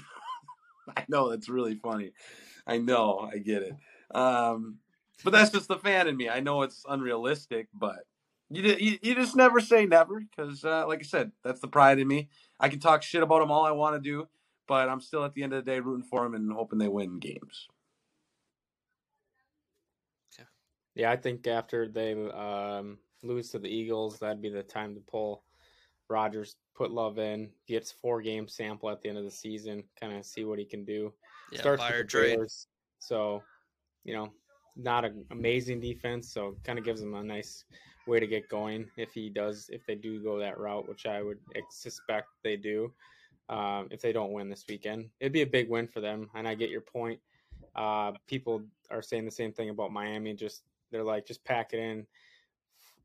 I 0.96 1.04
know 1.08 1.30
that's 1.30 1.48
really 1.48 1.76
funny. 1.76 2.12
I 2.66 2.78
know, 2.78 3.30
I 3.32 3.38
get 3.38 3.62
it. 3.62 3.74
Um, 4.14 4.78
but 5.24 5.30
that's 5.30 5.50
just 5.50 5.68
the 5.68 5.78
fan 5.78 6.08
in 6.08 6.16
me. 6.16 6.28
I 6.28 6.40
know 6.40 6.62
it's 6.62 6.84
unrealistic, 6.88 7.68
but 7.72 8.00
you 8.50 8.62
you, 8.62 8.98
you 9.00 9.14
just 9.14 9.36
never 9.36 9.60
say 9.60 9.86
never 9.86 10.20
because, 10.20 10.64
uh, 10.64 10.86
like 10.86 11.00
I 11.00 11.04
said, 11.04 11.32
that's 11.44 11.60
the 11.60 11.68
pride 11.68 11.98
in 11.98 12.08
me. 12.08 12.28
I 12.58 12.68
can 12.68 12.80
talk 12.80 13.02
shit 13.02 13.22
about 13.22 13.40
them 13.40 13.50
all 13.50 13.64
I 13.64 13.70
want 13.70 13.94
to 13.96 14.00
do, 14.00 14.28
but 14.66 14.88
I'm 14.88 15.00
still 15.00 15.24
at 15.24 15.34
the 15.34 15.42
end 15.42 15.52
of 15.52 15.64
the 15.64 15.70
day 15.70 15.80
rooting 15.80 16.06
for 16.06 16.22
them 16.24 16.34
and 16.34 16.52
hoping 16.52 16.78
they 16.78 16.88
win 16.88 17.18
games. 17.18 17.68
Yeah, 20.94 21.10
I 21.10 21.16
think 21.16 21.46
after 21.46 21.86
they 21.88 22.14
um, 22.30 22.96
lose 23.22 23.50
to 23.50 23.58
the 23.58 23.68
Eagles, 23.68 24.18
that'd 24.18 24.40
be 24.40 24.48
the 24.48 24.62
time 24.62 24.94
to 24.94 25.00
pull 25.00 25.42
Rodgers 26.08 26.56
put 26.74 26.90
Love 26.90 27.18
in, 27.18 27.50
gets 27.66 27.90
four 27.90 28.20
game 28.22 28.46
sample 28.48 28.90
at 28.90 29.02
the 29.02 29.08
end 29.08 29.18
of 29.18 29.24
the 29.24 29.30
season, 29.30 29.82
kind 30.00 30.16
of 30.16 30.24
see 30.24 30.44
what 30.44 30.58
he 30.58 30.64
can 30.64 30.84
do. 30.84 31.12
Yeah, 31.52 31.60
Starts 31.60 31.82
with 31.82 31.98
the 31.98 32.04
trade. 32.04 32.38
so 32.98 33.42
you 34.04 34.14
know, 34.14 34.30
not 34.76 35.04
an 35.04 35.24
amazing 35.30 35.80
defense, 35.80 36.32
so 36.32 36.56
kind 36.64 36.78
of 36.78 36.84
gives 36.84 37.02
him 37.02 37.14
a 37.14 37.22
nice 37.22 37.64
way 38.06 38.20
to 38.20 38.26
get 38.26 38.48
going 38.48 38.86
if 38.96 39.12
he 39.12 39.28
does 39.28 39.68
if 39.72 39.84
they 39.86 39.96
do 39.96 40.22
go 40.22 40.38
that 40.38 40.58
route, 40.58 40.88
which 40.88 41.06
I 41.06 41.22
would 41.22 41.38
suspect 41.70 42.28
they 42.44 42.56
do. 42.56 42.92
Um, 43.48 43.88
if 43.90 44.00
they 44.00 44.12
don't 44.12 44.32
win 44.32 44.48
this 44.48 44.64
weekend, 44.68 45.08
it'd 45.20 45.32
be 45.32 45.42
a 45.42 45.46
big 45.46 45.68
win 45.68 45.86
for 45.86 46.00
them. 46.00 46.28
And 46.34 46.48
I 46.48 46.54
get 46.54 46.70
your 46.70 46.80
point. 46.80 47.20
Uh, 47.74 48.12
people 48.26 48.62
are 48.90 49.02
saying 49.02 49.24
the 49.24 49.30
same 49.30 49.52
thing 49.52 49.70
about 49.70 49.92
Miami. 49.92 50.34
Just 50.34 50.62
they're 50.90 51.04
like, 51.04 51.26
just 51.26 51.44
pack 51.44 51.72
it 51.72 51.78
in 51.78 52.06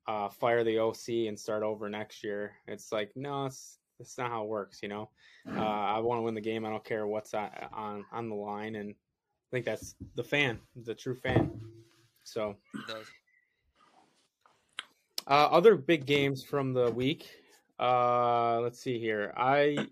uh, 0.07 0.29
fire 0.29 0.63
the 0.63 0.79
OC 0.79 1.27
and 1.27 1.39
start 1.39 1.63
over 1.63 1.89
next 1.89 2.23
year. 2.23 2.53
It's 2.67 2.91
like 2.91 3.11
no, 3.15 3.45
it's 3.45 3.77
That's 3.99 4.17
not 4.17 4.31
how 4.31 4.43
it 4.43 4.49
works, 4.49 4.81
you 4.81 4.89
know. 4.89 5.09
Uh, 5.47 5.61
I 5.61 5.99
want 5.99 6.19
to 6.19 6.23
win 6.23 6.35
the 6.35 6.41
game. 6.41 6.65
I 6.65 6.69
don't 6.69 6.83
care 6.83 7.07
what's 7.07 7.33
on, 7.33 7.49
on 7.73 8.05
on 8.11 8.29
the 8.29 8.35
line, 8.35 8.75
and 8.75 8.91
I 8.91 9.49
think 9.51 9.65
that's 9.65 9.95
the 10.15 10.23
fan, 10.23 10.59
the 10.83 10.95
true 10.95 11.15
fan. 11.15 11.51
So, 12.23 12.55
uh, 15.27 15.47
other 15.51 15.75
big 15.75 16.05
games 16.05 16.43
from 16.43 16.73
the 16.73 16.91
week. 16.91 17.29
Uh, 17.79 18.59
let's 18.61 18.79
see 18.79 18.99
here. 18.99 19.33
I 19.35 19.87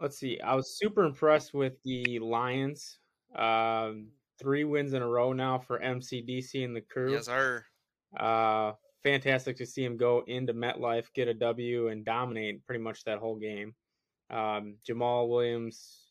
let's 0.00 0.18
see. 0.18 0.40
I 0.40 0.54
was 0.54 0.76
super 0.78 1.04
impressed 1.04 1.54
with 1.54 1.82
the 1.84 2.18
Lions. 2.18 2.98
Um, 3.34 4.08
three 4.38 4.64
wins 4.64 4.92
in 4.92 5.02
a 5.02 5.08
row 5.08 5.32
now 5.32 5.58
for 5.58 5.78
MCDC 5.78 6.64
and 6.64 6.74
the 6.74 6.80
crew. 6.80 7.12
Yes, 7.12 7.26
sir. 7.26 7.64
Uh, 8.16 8.72
fantastic 9.02 9.56
to 9.58 9.66
see 9.66 9.84
him 9.84 9.96
go 9.96 10.24
into 10.26 10.54
MetLife, 10.54 11.12
get 11.14 11.28
a 11.28 11.34
W, 11.34 11.88
and 11.88 12.04
dominate 12.04 12.66
pretty 12.66 12.82
much 12.82 13.04
that 13.04 13.18
whole 13.18 13.36
game. 13.36 13.74
Um, 14.30 14.76
Jamaal 14.88 15.28
Williams, 15.28 16.04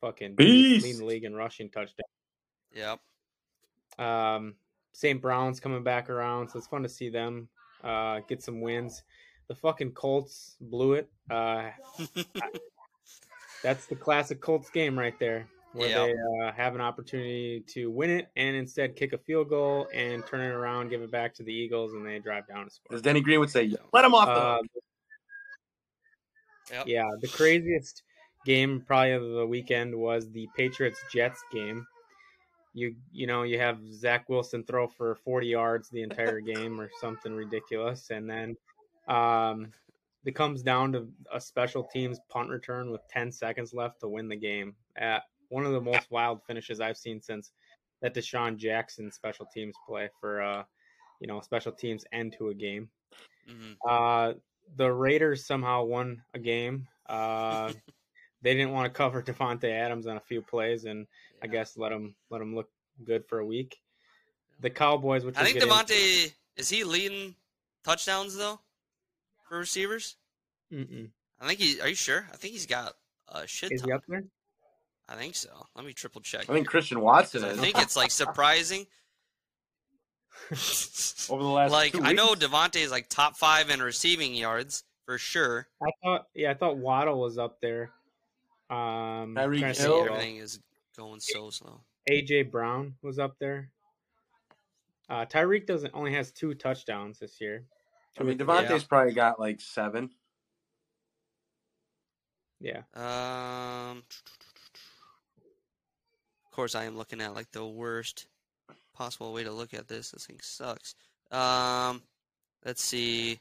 fucking 0.00 0.34
Beast. 0.34 0.84
leading 0.84 1.00
the 1.00 1.06
league 1.06 1.24
in 1.24 1.34
rushing 1.34 1.70
touchdown. 1.70 2.04
Yep. 2.74 3.00
Um, 3.98 4.54
St. 4.92 5.20
Brown's 5.20 5.60
coming 5.60 5.82
back 5.82 6.10
around, 6.10 6.48
so 6.48 6.58
it's 6.58 6.66
fun 6.66 6.82
to 6.82 6.88
see 6.88 7.08
them 7.08 7.48
uh, 7.82 8.20
get 8.28 8.42
some 8.42 8.60
wins. 8.60 9.02
The 9.48 9.54
fucking 9.54 9.92
Colts 9.92 10.56
blew 10.60 10.94
it. 10.94 11.10
Uh, 11.30 11.70
that's 13.62 13.86
the 13.86 13.96
classic 13.96 14.40
Colts 14.40 14.70
game 14.70 14.98
right 14.98 15.18
there, 15.18 15.48
where 15.72 15.88
Yep. 15.88 16.06
they 16.08 16.46
uh, 16.46 16.52
have 16.52 16.74
an 16.74 16.80
opportunity 16.80 17.60
to 17.68 17.90
win 17.90 18.10
it 18.10 18.28
and 18.36 18.54
instead 18.56 18.94
kick 18.96 19.12
a 19.12 19.18
field 19.18 19.48
goal 19.48 19.88
and 19.94 20.24
turn 20.26 20.40
it 20.40 20.52
around, 20.54 20.88
give 20.90 21.02
it 21.02 21.10
back 21.10 21.34
to 21.34 21.42
the 21.42 21.52
Eagles, 21.52 21.94
and 21.94 22.04
they 22.06 22.18
drive 22.18 22.46
down 22.46 22.64
to 22.64 22.70
score. 22.70 22.94
As 22.94 23.02
Denny 23.02 23.20
Green 23.20 23.40
would 23.40 23.50
say, 23.50 23.74
let 23.92 24.04
him 24.04 24.14
off 24.14 24.26
the 24.26 24.32
Uh, 24.32 24.56
hook. 24.58 24.66
Yep. 26.70 26.86
yeah, 26.86 27.10
the 27.20 27.28
craziest 27.28 28.02
game 28.46 28.80
probably 28.86 29.12
of 29.12 29.22
the 29.30 29.46
weekend 29.46 29.94
was 29.94 30.30
the 30.30 30.48
Patriots 30.56 31.02
Jets 31.12 31.42
game. 31.52 31.86
You 32.74 32.94
you 33.12 33.26
know 33.26 33.42
you 33.42 33.58
have 33.58 33.80
Zach 33.92 34.28
Wilson 34.28 34.64
throw 34.64 34.86
for 34.88 35.16
40 35.16 35.46
yards 35.46 35.90
the 35.90 36.02
entire 36.02 36.40
game 36.54 36.80
or 36.80 36.90
something 37.00 37.34
ridiculous, 37.34 38.10
and 38.10 38.28
then 38.30 38.56
um, 39.08 39.72
it 40.24 40.34
comes 40.34 40.62
down 40.62 40.92
to 40.92 41.08
a 41.32 41.40
special 41.40 41.82
teams 41.84 42.18
punt 42.30 42.48
return 42.48 42.90
with 42.90 43.00
10 43.08 43.32
seconds 43.32 43.74
left 43.74 44.00
to 44.00 44.08
win 44.08 44.28
the 44.28 44.36
game. 44.36 44.74
At 44.96 45.24
one 45.52 45.66
of 45.66 45.72
the 45.72 45.80
most 45.80 46.10
wild 46.10 46.40
finishes 46.46 46.80
I've 46.80 46.96
seen 46.96 47.20
since 47.20 47.52
that 48.00 48.14
DeSean 48.14 48.56
Jackson 48.56 49.12
special 49.12 49.46
teams 49.52 49.74
play 49.86 50.08
for 50.18 50.40
uh, 50.40 50.64
you 51.20 51.28
know 51.28 51.40
special 51.40 51.72
teams 51.72 52.04
end 52.12 52.34
to 52.38 52.48
a 52.48 52.54
game. 52.54 52.88
hmm 53.46 53.72
Uh, 53.86 54.32
the 54.76 54.90
Raiders 54.90 55.44
somehow 55.46 55.84
won 55.84 56.22
a 56.32 56.38
game. 56.38 56.88
Uh, 57.06 57.72
they 58.42 58.54
didn't 58.54 58.72
want 58.72 58.86
to 58.92 58.96
cover 58.96 59.22
Davante 59.22 59.70
Adams 59.70 60.06
on 60.06 60.16
a 60.16 60.20
few 60.20 60.40
plays, 60.40 60.84
and 60.86 61.06
I 61.42 61.46
guess 61.48 61.76
let 61.76 61.92
him 61.92 62.14
let 62.30 62.40
him 62.40 62.54
look 62.54 62.70
good 63.04 63.26
for 63.28 63.38
a 63.40 63.46
week. 63.46 63.76
The 64.60 64.70
Cowboys, 64.70 65.24
which 65.24 65.36
I 65.36 65.44
think 65.44 65.60
get 65.60 65.68
into- 65.68 66.32
is 66.56 66.68
he 66.68 66.84
leading 66.84 67.34
touchdowns 67.84 68.36
though 68.36 68.58
for 69.48 69.58
receivers? 69.58 70.16
Mm-mm. 70.72 71.10
I 71.40 71.46
think 71.46 71.60
he. 71.60 71.80
Are 71.80 71.88
you 71.88 71.94
sure? 71.94 72.26
I 72.32 72.36
think 72.36 72.54
he's 72.54 72.66
got 72.66 72.94
a 73.28 73.46
shit 73.46 73.70
is 73.72 73.82
ton. 73.82 73.90
he 73.90 73.92
up 73.94 74.02
there? 74.08 74.24
I 75.12 75.16
think 75.16 75.34
so. 75.34 75.50
Let 75.76 75.84
me 75.84 75.92
triple 75.92 76.22
check. 76.22 76.48
I 76.48 76.52
think 76.54 76.66
Christian 76.66 77.00
Watson 77.00 77.44
I 77.44 77.48
is. 77.48 77.60
think 77.60 77.78
it's 77.78 77.96
like 77.96 78.10
surprising. 78.10 78.86
over 81.30 81.42
the 81.42 81.48
last 81.48 81.70
like 81.70 81.92
two 81.92 82.02
I 82.02 82.12
know 82.12 82.30
weeks. 82.30 82.44
Davante 82.46 82.76
is 82.76 82.90
like 82.90 83.08
top 83.08 83.36
five 83.36 83.68
in 83.70 83.80
receiving 83.82 84.34
yards 84.34 84.84
for 85.04 85.18
sure. 85.18 85.68
I 85.82 85.90
thought, 86.02 86.26
yeah, 86.34 86.50
I 86.50 86.54
thought 86.54 86.78
Waddle 86.78 87.20
was 87.20 87.36
up 87.38 87.60
there. 87.60 87.90
Um, 88.70 89.34
Tyreek 89.36 89.60
trying 89.60 89.74
See, 89.74 89.82
Hill. 89.82 90.06
everything 90.08 90.36
is 90.38 90.60
going 90.96 91.20
so 91.20 91.50
slow. 91.50 91.80
AJ 92.10 92.50
Brown 92.50 92.94
was 93.02 93.18
up 93.18 93.36
there. 93.38 93.70
Uh, 95.10 95.26
Tyreek 95.26 95.66
doesn't 95.66 95.92
only 95.94 96.14
has 96.14 96.32
two 96.32 96.54
touchdowns 96.54 97.18
this 97.18 97.38
year. 97.40 97.64
I 98.18 98.22
mean, 98.24 98.38
Two 98.38 98.44
or 98.44 98.46
three. 98.58 98.66
Davante's 98.66 98.84
probably 98.84 99.12
got 99.12 99.38
like 99.38 99.60
seven. 99.60 100.08
Yeah, 102.60 102.82
Um, 102.94 104.04
of 106.52 106.56
course, 106.56 106.74
I 106.74 106.84
am 106.84 106.98
looking 106.98 107.22
at 107.22 107.34
like 107.34 107.50
the 107.50 107.64
worst 107.66 108.26
possible 108.94 109.32
way 109.32 109.42
to 109.42 109.50
look 109.50 109.72
at 109.72 109.88
this. 109.88 110.10
This 110.10 110.26
thing 110.26 110.38
sucks. 110.42 110.94
Um, 111.30 112.02
let's 112.62 112.84
see. 112.84 113.40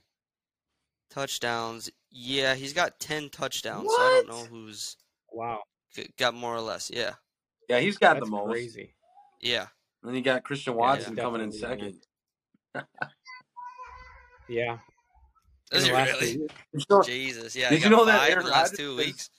Touchdowns. 1.09 1.89
Yeah, 2.09 2.55
he's 2.55 2.71
got 2.71 3.01
ten 3.01 3.27
touchdowns. 3.29 3.89
So 3.93 4.01
I 4.01 4.23
don't 4.25 4.29
know 4.29 4.45
who's 4.45 4.95
wow, 5.29 5.59
got 6.17 6.33
more 6.35 6.55
or 6.55 6.61
less. 6.61 6.89
Yeah, 6.89 7.11
Yeah, 7.67 7.79
he's 7.81 7.97
got 7.97 8.13
that's 8.13 8.27
the 8.27 8.31
most. 8.31 8.49
crazy. 8.49 8.93
yeah. 9.41 9.65
And 10.03 10.09
then 10.09 10.15
you 10.15 10.21
got 10.21 10.45
Christian 10.45 10.75
Watson 10.75 11.17
yeah. 11.17 11.23
coming 11.23 11.41
in 11.41 11.51
second. 11.51 11.95
Yeah, 14.47 14.77
Is 15.73 15.85
In 15.85 15.93
he 15.95 16.01
really? 16.01 16.33
two 16.33 16.39
weeks. 16.43 16.55
You 16.73 16.79
know, 16.89 17.01
Jesus, 17.03 17.55
yeah. 17.57 17.69
Did 17.71 17.83
you 17.83 17.89
know 17.89 18.05
that 18.05 18.29
Aaron 18.29 18.45
the 18.45 18.51
last 18.51 18.71
Rodgers 18.71 18.77
two 18.79 18.95
weeks? 18.95 19.29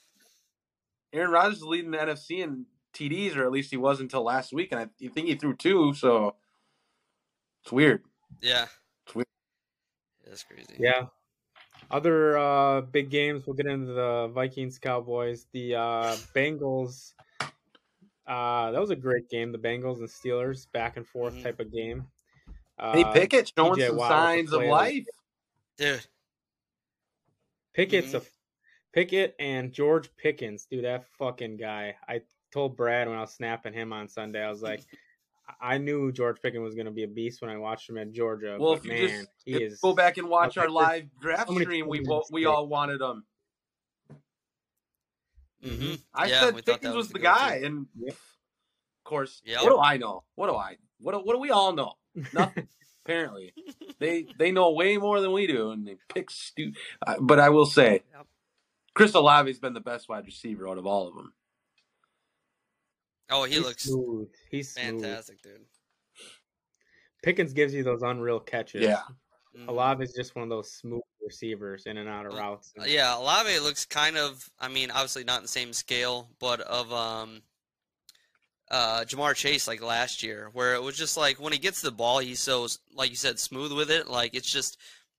Aaron 1.11 1.31
Rodgers 1.31 1.57
is 1.57 1.63
leading 1.63 1.89
the 1.89 1.97
NFC 1.97 2.43
in 2.43 2.67
TDs, 2.93 3.35
or 3.35 3.43
at 3.43 3.51
least 3.51 3.71
he 3.71 3.77
was 3.77 3.99
until 3.99 4.23
last 4.23 4.53
week, 4.53 4.71
and 4.71 4.79
I 4.81 4.87
think 5.09 5.27
he 5.27 5.35
threw 5.35 5.55
two, 5.55 5.93
so 5.93 6.35
it's 7.63 7.71
weird. 7.71 8.03
Yeah. 8.41 8.67
It's 9.05 9.15
weird. 9.15 9.27
That's 10.25 10.43
crazy. 10.43 10.75
Yeah. 10.79 11.07
Other 11.91 12.37
uh, 12.37 12.81
big 12.81 13.09
games. 13.09 13.45
We'll 13.45 13.55
get 13.55 13.65
into 13.67 13.93
the 13.93 14.29
Vikings 14.33 14.79
Cowboys. 14.79 15.45
The 15.51 15.75
uh, 15.75 16.15
Bengals. 16.35 17.13
Uh, 18.25 18.71
that 18.71 18.79
was 18.79 18.89
a 18.89 18.95
great 18.95 19.29
game. 19.29 19.51
The 19.51 19.57
Bengals 19.57 19.97
and 19.99 20.07
Steelers 20.07 20.71
back 20.71 20.95
and 20.97 21.05
forth 21.05 21.33
Mhm. 21.35 21.43
type 21.43 21.59
of 21.59 21.71
game. 21.71 22.07
Hey, 22.79 23.03
Uh, 23.03 23.11
Pickett 23.13 23.51
showing 23.55 23.79
some 23.81 23.97
Watt 23.97 24.09
signs 24.09 24.53
of 24.53 24.63
life. 24.63 25.05
Dude. 25.77 26.05
Pickett's 27.73 28.11
Mhm. 28.13 28.21
a 28.21 28.31
Pickett 28.93 29.35
and 29.39 29.73
George 29.73 30.15
Pickens, 30.15 30.65
dude. 30.65 30.85
That 30.85 31.05
fucking 31.17 31.57
guy. 31.57 31.95
I 32.07 32.21
told 32.53 32.77
Brad 32.77 33.07
when 33.09 33.17
I 33.17 33.21
was 33.21 33.33
snapping 33.33 33.73
him 33.73 33.91
on 33.91 34.07
Sunday, 34.07 34.41
I 34.43 34.49
was 34.49 34.61
like, 34.61 34.85
I 35.59 35.77
knew 35.77 36.11
George 36.11 36.41
Pickens 36.41 36.63
was 36.63 36.75
going 36.75 36.85
to 36.85 36.91
be 36.91 37.03
a 37.03 37.07
beast 37.07 37.41
when 37.41 37.49
I 37.51 37.57
watched 37.57 37.89
him 37.89 37.97
at 37.97 38.11
Georgia. 38.13 38.57
Well, 38.59 38.73
but 38.73 38.79
if 38.79 38.85
you 38.85 38.91
man, 38.91 39.09
just 39.09 39.29
he 39.43 39.53
if 39.55 39.61
is. 39.63 39.71
you 39.83 39.89
go 39.89 39.93
back 39.93 40.17
and 40.17 40.29
watch 40.29 40.57
our 40.57 40.69
live 40.69 41.05
draft 41.19 41.49
so 41.49 41.59
stream, 41.59 41.87
we 41.87 42.01
we 42.31 42.45
all 42.45 42.67
wanted 42.67 43.01
him. 43.01 43.23
hmm 45.63 45.93
I 46.13 46.27
yeah, 46.27 46.39
said 46.41 46.55
Pickens 46.65 46.81
that 46.83 46.95
was 46.95 47.07
the 47.09 47.19
go-to. 47.19 47.23
guy, 47.23 47.55
and 47.63 47.87
Yep. 47.99 48.13
of 48.13 49.03
course, 49.03 49.41
Yep. 49.45 49.63
what 49.63 49.69
do 49.69 49.79
I 49.79 49.97
know? 49.97 50.23
What 50.35 50.47
do 50.47 50.55
I? 50.55 50.77
What 50.99 51.13
do, 51.13 51.19
what 51.19 51.33
do 51.33 51.39
we 51.39 51.49
all 51.49 51.73
know? 51.73 51.93
Nothing. 52.33 52.67
apparently, 53.05 53.53
they 53.99 54.27
they 54.37 54.51
know 54.51 54.71
way 54.71 54.97
more 54.97 55.19
than 55.21 55.31
we 55.33 55.47
do, 55.47 55.71
and 55.71 55.85
they 55.87 55.97
pick 56.13 56.29
stu. 56.29 56.71
Uh, 57.05 57.15
but 57.19 57.39
I 57.39 57.49
will 57.49 57.65
say, 57.65 58.03
Yep. 58.15 58.27
Chris 58.93 59.15
Olave's 59.15 59.59
been 59.59 59.73
the 59.73 59.79
best 59.81 60.07
wide 60.07 60.25
receiver 60.25 60.67
out 60.69 60.77
of 60.77 60.85
all 60.85 61.07
of 61.07 61.15
them. 61.15 61.33
Oh, 63.33 63.43
he 63.45 63.55
He's 63.55 63.63
looks 63.63 63.83
smooth. 63.83 64.29
He's 64.51 64.69
smooth. 64.73 65.01
fantastic, 65.01 65.41
dude. 65.41 65.65
Pickens 67.23 67.53
gives 67.53 67.73
you 67.73 67.83
those 67.83 68.01
unreal 68.01 68.39
catches. 68.39 68.81
Yeah. 68.83 69.01
Mhm. 69.57 69.67
Olave 69.69 70.03
is 70.03 70.13
just 70.13 70.35
one 70.35 70.43
of 70.43 70.49
those 70.49 70.71
smooth 70.71 71.01
receivers 71.21 71.85
in 71.85 71.97
and 71.97 72.09
out 72.09 72.25
of 72.25 72.33
Well, 72.33 72.41
routes. 72.41 72.73
Uh, 72.79 72.83
Yeah, 72.83 73.17
Olave 73.17 73.59
looks 73.59 73.85
kind 73.85 74.17
of. 74.17 74.49
I 74.59 74.67
mean, 74.67 74.91
obviously 74.91 75.23
not 75.23 75.37
in 75.37 75.43
the 75.43 75.47
same 75.49 75.73
scale, 75.73 76.29
but 76.39 76.59
of 76.61 76.91
um, 76.91 77.41
uh, 78.69 79.01
Ja'Marr 79.05 79.35
Chase 79.35 79.67
like 79.67 79.81
last 79.81 80.21
year, 80.23 80.49
where 80.53 80.73
it 80.73 80.81
was 80.81 80.97
just 80.97 81.15
like 81.17 81.39
when 81.39 81.53
he 81.53 81.59
gets 81.59 81.81
the 81.81 81.91
ball, 81.91 82.19
he's 82.19 82.39
so 82.39 82.67
like 82.93 83.09
you 83.09 83.15
said, 83.15 83.39
smooth 83.39 83.71
with 83.71 83.89
it. 83.91 84.07
Like 84.07 84.33
it's 84.33 84.51
just 84.51 84.77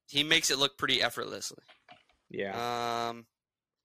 he 0.08 0.22
makes 0.24 0.50
it 0.50 0.58
look 0.58 0.76
pretty 0.76 1.00
effortlessly. 1.00 1.62
Yeah. 2.28 3.08
Um, 3.08 3.24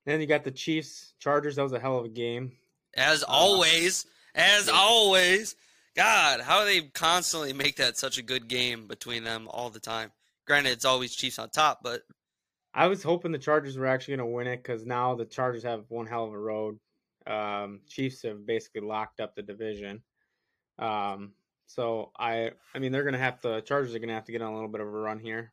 then 0.06 0.20
you 0.20 0.28
got 0.28 0.44
the 0.44 0.52
Chiefs 0.52 1.14
Chargers. 1.20 1.56
That 1.56 1.64
was 1.64 1.74
a 1.74 1.80
hell 1.80 1.98
of 2.00 2.06
a 2.06 2.10
game. 2.10 2.54
as 2.96 3.22
always, 3.24 4.08
as 4.36 4.70
always, 4.70 5.56
God, 5.96 6.42
how 6.42 6.60
do 6.62 6.66
they 6.66 6.82
constantly 6.88 7.54
make 7.54 7.78
that 7.78 7.98
such 7.98 8.18
a 8.18 8.22
good 8.22 8.48
game 8.48 8.88
between 8.88 9.24
them 9.24 9.48
all 9.50 9.70
the 9.70 9.80
time? 9.80 10.12
Granted, 10.46 10.72
it's 10.72 10.86
always 10.86 11.16
Chiefs 11.16 11.40
on 11.40 11.50
top, 11.50 11.80
but 11.84 12.02
I 12.74 12.88
was 12.88 13.04
hoping 13.04 13.32
the 13.32 13.38
Chargers 13.38 13.78
were 13.78 13.86
actually 13.88 14.18
going 14.18 14.30
to 14.30 14.34
win 14.36 14.48
it 14.48 14.58
because 14.58 14.86
now 14.86 15.16
the 15.16 15.26
Chargers 15.26 15.64
have 15.64 15.86
one 15.90 16.06
hell 16.08 16.26
of 16.26 16.34
a 16.34 16.38
road. 16.40 16.80
Um, 17.28 17.82
Chiefs 17.88 18.24
have 18.24 18.46
basically 18.46 18.82
locked 18.82 19.20
up 19.20 19.36
the 19.36 19.42
division. 19.42 20.02
Um, 20.78 21.34
so 21.68 22.12
I, 22.18 22.52
I 22.74 22.80
mean, 22.80 22.92
they're 22.92 23.04
going 23.04 23.14
to 23.14 23.20
have 23.20 23.42
to. 23.42 23.62
Chargers 23.62 23.94
are 23.94 24.00
going 24.00 24.10
to 24.10 24.16
have 24.16 24.26
to 24.26 24.32
get 24.32 24.42
on 24.42 24.52
a 24.52 24.56
little 24.56 24.70
bit 24.70 24.82
of 24.82 24.88
a 24.88 24.92
run 24.92 25.20
here. 25.20 25.52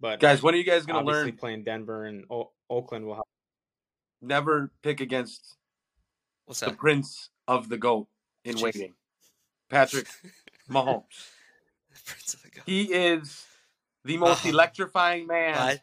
But 0.00 0.20
Guys, 0.20 0.42
when 0.42 0.54
are 0.54 0.58
you 0.58 0.64
guys 0.64 0.84
going 0.86 0.94
to 0.94 1.00
obviously 1.00 1.30
learn? 1.32 1.38
playing 1.38 1.64
Denver 1.64 2.04
and 2.04 2.24
o- 2.30 2.50
Oakland 2.68 3.06
will 3.06 3.14
help. 3.14 3.28
Never 4.20 4.70
pick 4.82 5.00
against 5.00 5.56
what's 6.44 6.60
the 6.60 6.66
that? 6.66 6.78
prince 6.78 7.30
of 7.48 7.68
the 7.68 7.76
goat 7.78 8.06
in 8.44 8.54
Jeez. 8.56 8.62
waiting, 8.62 8.94
Patrick 9.68 10.06
Mahomes. 10.70 11.02
Prince 12.06 12.34
of 12.34 12.42
the 12.42 12.50
Goat. 12.50 12.62
He 12.66 12.84
is 12.94 13.44
the 14.04 14.16
most 14.18 14.40
Uh-huh. 14.40 14.50
electrifying 14.50 15.26
man 15.26 15.54
What? 15.54 15.80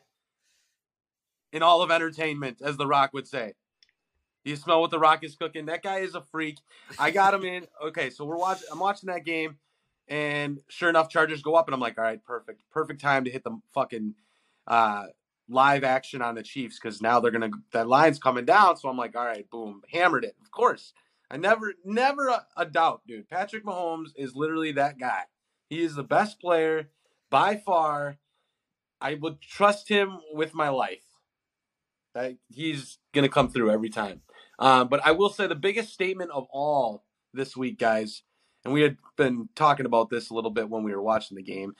in 1.52 1.62
all 1.62 1.82
of 1.82 1.92
entertainment, 1.92 2.62
as 2.64 2.78
The 2.78 2.88
Rock 2.88 3.12
would 3.14 3.28
say. 3.28 3.54
You 4.44 4.56
smell 4.56 4.82
what 4.82 4.92
The 4.92 5.00
Rock 5.00 5.24
is 5.24 5.36
cooking. 5.36 5.66
That 5.66 5.84
guy 5.84 6.00
is 6.00 6.16
a 6.16 6.22
freak. 6.22 6.60
I 7.00 7.12
got 7.12 7.34
him 7.34 7.44
in. 7.44 7.68
Okay, 7.88 8.10
so 8.10 8.26
we're 8.26 8.38
watching. 8.38 8.68
I'm 8.72 8.80
watching 8.80 9.08
that 9.08 9.26
game, 9.26 9.58
and 10.08 10.60
sure 10.70 10.90
enough, 10.90 11.10
Chargers 11.10 11.42
go 11.42 11.56
up, 11.56 11.68
and 11.68 11.74
I'm 11.76 11.82
like, 11.82 11.98
all 11.98 12.04
right, 12.04 12.24
perfect, 12.24 12.62
perfect 12.72 13.02
time 13.02 13.26
to 13.26 13.32
hit 13.32 13.44
the 13.44 13.60
fucking 13.74 14.16
uh, 14.68 15.08
live 15.50 15.84
action 15.84 16.22
on 16.22 16.36
the 16.36 16.44
Chiefs 16.44 16.80
because 16.80 17.02
now 17.02 17.20
they're 17.20 17.32
gonna 17.32 17.52
that 17.74 17.88
line's 17.88 18.20
coming 18.20 18.46
down. 18.46 18.78
So 18.78 18.88
I'm 18.90 18.98
like, 18.98 19.16
all 19.16 19.26
right, 19.26 19.48
boom, 19.50 19.82
hammered 19.92 20.24
it. 20.24 20.36
Of 20.42 20.52
course, 20.52 20.94
I 21.30 21.38
never, 21.38 21.74
never 21.84 22.28
a, 22.28 22.46
a 22.56 22.66
doubt, 22.66 23.02
dude. 23.08 23.30
Patrick 23.30 23.66
Mahomes 23.66 24.10
is 24.16 24.36
literally 24.36 24.72
that 24.74 25.00
guy. 25.00 25.24
He 25.70 25.82
is 25.82 25.96
the 25.96 26.04
best 26.04 26.40
player 26.40 26.90
by 27.30 27.58
far. 27.58 28.18
I 29.02 29.16
would 29.16 29.42
trust 29.42 29.90
him 29.90 30.20
with 30.34 30.54
my 30.54 30.70
life. 30.70 31.04
That 32.14 32.38
he's 32.50 33.00
gonna 33.14 33.30
come 33.30 33.50
through 33.50 33.72
every 33.72 33.90
time. 33.90 34.22
Um, 34.58 34.88
but 34.88 35.06
I 35.06 35.12
will 35.12 35.30
say 35.30 35.48
the 35.48 35.56
biggest 35.56 35.94
statement 35.94 36.32
of 36.32 36.48
all 36.52 37.04
this 37.34 37.58
week, 37.58 37.78
guys, 37.78 38.24
and 38.64 38.74
we 38.74 38.82
had 38.82 38.98
been 39.18 39.50
talking 39.56 39.86
about 39.86 40.10
this 40.10 40.30
a 40.30 40.34
little 40.34 40.52
bit 40.52 40.70
when 40.70 40.84
we 40.84 40.94
were 40.94 41.02
watching 41.02 41.36
the 41.36 41.44
game. 41.44 41.76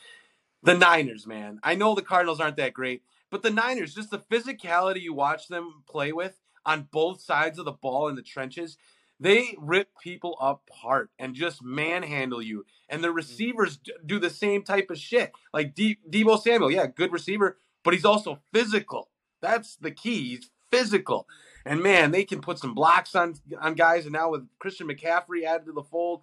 The 0.62 0.78
Niners, 0.78 1.26
man. 1.26 1.60
I 1.64 1.76
know 1.76 1.96
the 1.96 2.02
Cardinals 2.02 2.40
aren't 2.40 2.58
that 2.58 2.74
great, 2.74 3.04
but 3.32 3.44
the 3.44 3.50
Niners, 3.50 3.96
just 3.96 4.12
the 4.12 4.20
physicality 4.20 5.02
you 5.02 5.14
watch 5.14 5.48
them 5.48 5.84
play 5.90 6.12
with 6.12 6.40
on 6.66 6.88
both 6.92 7.22
sides 7.22 7.60
of 7.60 7.66
the 7.66 7.72
ball 7.72 8.08
in 8.08 8.16
the 8.16 8.22
trenches, 8.22 8.78
they 9.20 9.56
rip 9.58 9.90
people 10.02 10.38
apart 10.40 11.10
and 11.18 11.36
just 11.36 11.64
manhandle 11.64 12.42
you. 12.42 12.66
And 12.90 13.04
the 13.04 13.12
receivers 13.12 13.80
do 14.06 14.20
the 14.20 14.30
same 14.30 14.64
type 14.64 14.90
of 14.90 14.98
shit. 14.98 15.32
Like 15.54 15.74
De- 15.74 16.00
Deebo 16.10 16.42
Samuel, 16.42 16.72
yeah, 16.72 16.88
good 16.88 17.12
receiver, 17.14 17.58
but 17.84 17.94
he's 17.94 18.06
also 18.06 18.40
physical. 18.54 19.10
That's 19.42 19.76
the 19.78 19.92
key. 19.92 20.30
He's 20.30 20.50
physical. 20.72 21.28
And 21.66 21.82
man, 21.82 22.12
they 22.12 22.24
can 22.24 22.42
put 22.42 22.60
some 22.60 22.74
blocks 22.74 23.16
on 23.16 23.36
on 23.60 23.74
guys. 23.76 24.06
And 24.06 24.14
now 24.14 24.30
with 24.32 24.48
Christian 24.60 24.88
McCaffrey 24.88 25.46
added 25.46 25.66
to 25.68 25.72
the 25.72 25.84
fold, 25.84 26.22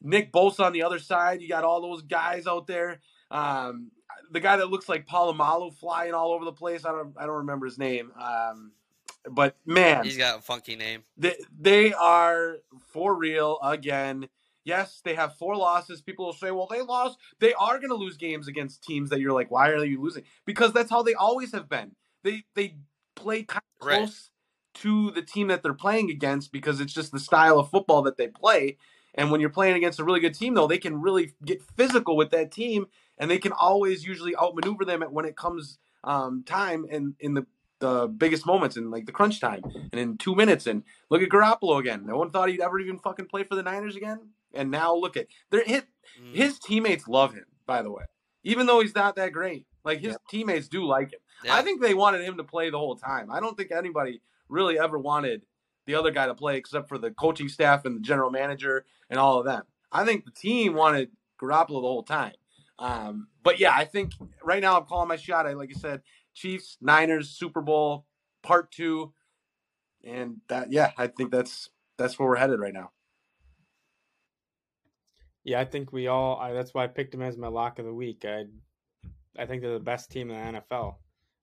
Nick 0.00 0.32
Bosa 0.32 0.60
on 0.60 0.72
the 0.72 0.82
other 0.82 0.98
side, 0.98 1.40
you 1.40 1.48
got 1.48 1.64
all 1.64 1.80
those 1.80 2.02
guys 2.02 2.46
out 2.46 2.66
there. 2.66 3.00
Um, 3.30 3.90
the 4.30 4.40
guy 4.40 4.56
that 4.56 4.70
looks 4.70 4.88
like 4.88 5.06
Polamalu 5.06 5.74
flying 5.74 6.14
all 6.14 6.32
over 6.32 6.44
the 6.44 6.52
place. 6.52 6.84
I 6.84 6.90
don't 6.90 7.14
I 7.16 7.26
don't 7.26 7.38
remember 7.38 7.66
his 7.66 7.78
name. 7.78 8.10
Um, 8.20 8.72
but 9.30 9.56
man, 9.66 10.04
he's 10.04 10.16
got 10.18 10.38
a 10.38 10.42
funky 10.42 10.76
name. 10.76 11.02
They 11.16 11.36
they 11.58 11.92
are 11.92 12.56
for 12.92 13.14
real 13.14 13.58
again. 13.62 14.28
Yes, 14.64 15.00
they 15.04 15.14
have 15.14 15.36
four 15.36 15.56
losses. 15.56 16.02
People 16.02 16.26
will 16.26 16.32
say, 16.32 16.50
"Well, 16.50 16.68
they 16.70 16.82
lost. 16.82 17.18
They 17.40 17.52
are 17.54 17.78
going 17.78 17.90
to 17.90 17.96
lose 17.96 18.16
games 18.16 18.46
against 18.48 18.82
teams 18.84 19.10
that 19.10 19.20
you're 19.20 19.32
like, 19.32 19.50
why 19.50 19.70
are 19.70 19.84
you 19.84 20.00
losing?" 20.00 20.24
Because 20.46 20.72
that's 20.72 20.90
how 20.90 21.02
they 21.02 21.14
always 21.14 21.52
have 21.52 21.68
been. 21.68 21.92
They 22.22 22.44
they 22.54 22.76
play 23.16 23.42
kind 23.42 23.62
of 23.80 23.86
Right. 23.86 23.98
close 23.98 24.30
to 24.74 25.10
the 25.10 25.22
team 25.22 25.48
that 25.48 25.62
they're 25.62 25.74
playing 25.74 26.10
against 26.10 26.52
because 26.52 26.80
it's 26.80 26.92
just 26.92 27.12
the 27.12 27.20
style 27.20 27.58
of 27.58 27.70
football 27.70 28.02
that 28.02 28.16
they 28.16 28.28
play. 28.28 28.78
And 29.14 29.30
when 29.30 29.40
you're 29.40 29.50
playing 29.50 29.76
against 29.76 30.00
a 30.00 30.04
really 30.04 30.20
good 30.20 30.34
team, 30.34 30.54
though, 30.54 30.66
they 30.66 30.78
can 30.78 31.00
really 31.02 31.34
get 31.44 31.60
physical 31.62 32.16
with 32.16 32.30
that 32.30 32.50
team, 32.50 32.86
and 33.18 33.30
they 33.30 33.38
can 33.38 33.52
always 33.52 34.06
usually 34.06 34.34
outmaneuver 34.36 34.84
them 34.84 35.02
when 35.02 35.26
it 35.26 35.36
comes 35.36 35.78
um, 36.04 36.44
time 36.44 36.86
and 36.90 37.14
in 37.20 37.34
the 37.34 37.46
the 37.82 38.06
biggest 38.06 38.46
moments 38.46 38.76
in 38.76 38.90
like 38.90 39.06
the 39.06 39.12
crunch 39.12 39.40
time 39.40 39.60
and 39.64 40.00
in 40.00 40.16
two 40.16 40.36
minutes. 40.36 40.66
And 40.66 40.84
look 41.10 41.20
at 41.20 41.28
Garoppolo 41.28 41.80
again. 41.80 42.06
No 42.06 42.16
one 42.16 42.30
thought 42.30 42.48
he'd 42.48 42.60
ever 42.60 42.78
even 42.78 42.98
fucking 42.98 43.26
play 43.26 43.42
for 43.42 43.56
the 43.56 43.62
Niners 43.62 43.96
again, 43.96 44.30
and 44.54 44.70
now 44.70 44.94
look 44.94 45.16
at 45.16 45.26
their 45.50 45.64
hit. 45.64 45.86
Mm. 46.22 46.34
His 46.34 46.58
teammates 46.60 47.08
love 47.08 47.34
him, 47.34 47.44
by 47.66 47.82
the 47.82 47.90
way, 47.90 48.04
even 48.44 48.66
though 48.66 48.80
he's 48.80 48.94
not 48.94 49.16
that 49.16 49.32
great. 49.32 49.66
Like 49.84 49.98
his 49.98 50.16
teammates 50.30 50.68
do 50.68 50.84
like 50.84 51.12
him. 51.12 51.18
Yeah. 51.44 51.56
I 51.56 51.62
think 51.62 51.82
they 51.82 51.92
wanted 51.92 52.22
him 52.22 52.36
to 52.36 52.44
play 52.44 52.70
the 52.70 52.78
whole 52.78 52.94
time. 52.94 53.32
I 53.32 53.40
don't 53.40 53.56
think 53.56 53.72
anybody 53.72 54.22
really 54.48 54.78
ever 54.78 54.96
wanted 54.96 55.42
the 55.86 55.96
other 55.96 56.12
guy 56.12 56.26
to 56.26 56.34
play 56.34 56.56
except 56.56 56.88
for 56.88 56.98
the 56.98 57.10
coaching 57.10 57.48
staff 57.48 57.84
and 57.84 57.96
the 57.96 58.00
general 58.00 58.30
manager 58.30 58.84
and 59.10 59.18
all 59.18 59.40
of 59.40 59.44
them. 59.44 59.64
I 59.90 60.04
think 60.04 60.24
the 60.24 60.30
team 60.30 60.74
wanted 60.74 61.10
Garoppolo 61.40 61.82
the 61.82 61.88
whole 61.88 62.04
time. 62.04 62.34
Um, 62.78 63.26
but 63.42 63.58
yeah, 63.58 63.72
I 63.74 63.84
think 63.84 64.12
right 64.42 64.62
now 64.62 64.78
I'm 64.78 64.86
calling 64.86 65.08
my 65.08 65.16
shot. 65.16 65.46
I 65.46 65.54
like 65.54 65.68
you 65.68 65.74
said, 65.74 66.02
Chiefs, 66.34 66.78
Niners, 66.80 67.30
Super 67.30 67.60
Bowl, 67.60 68.06
part 68.42 68.72
two, 68.72 69.12
and 70.04 70.40
that 70.48 70.72
yeah, 70.72 70.92
I 70.96 71.06
think 71.06 71.30
that's 71.30 71.70
that's 71.98 72.18
where 72.18 72.28
we're 72.28 72.36
headed 72.36 72.60
right 72.60 72.74
now. 72.74 72.90
Yeah, 75.44 75.60
I 75.60 75.64
think 75.64 75.92
we 75.92 76.06
all. 76.06 76.38
I, 76.38 76.52
that's 76.52 76.72
why 76.72 76.84
I 76.84 76.88
picked 76.88 77.14
him 77.14 77.22
as 77.22 77.36
my 77.36 77.48
lock 77.48 77.78
of 77.78 77.84
the 77.84 77.94
week. 77.94 78.24
I, 78.24 78.44
I 79.38 79.46
think 79.46 79.62
they're 79.62 79.72
the 79.72 79.80
best 79.80 80.10
team 80.10 80.30
in 80.30 80.54
the 80.54 80.60
NFL. 80.60 80.96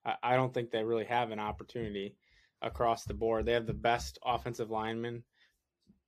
I, 0.06 0.16
I 0.24 0.36
don't 0.36 0.54
think 0.54 0.72
they 0.72 0.84
really 0.84 1.06
have 1.06 1.32
an 1.32 1.40
opportunity 1.40 2.16
across 2.62 3.04
the 3.04 3.14
board. 3.14 3.46
They 3.46 3.54
have 3.54 3.68
the 3.68 3.74
best 3.74 4.18
offensive 4.26 4.70
linemen. 4.70 5.24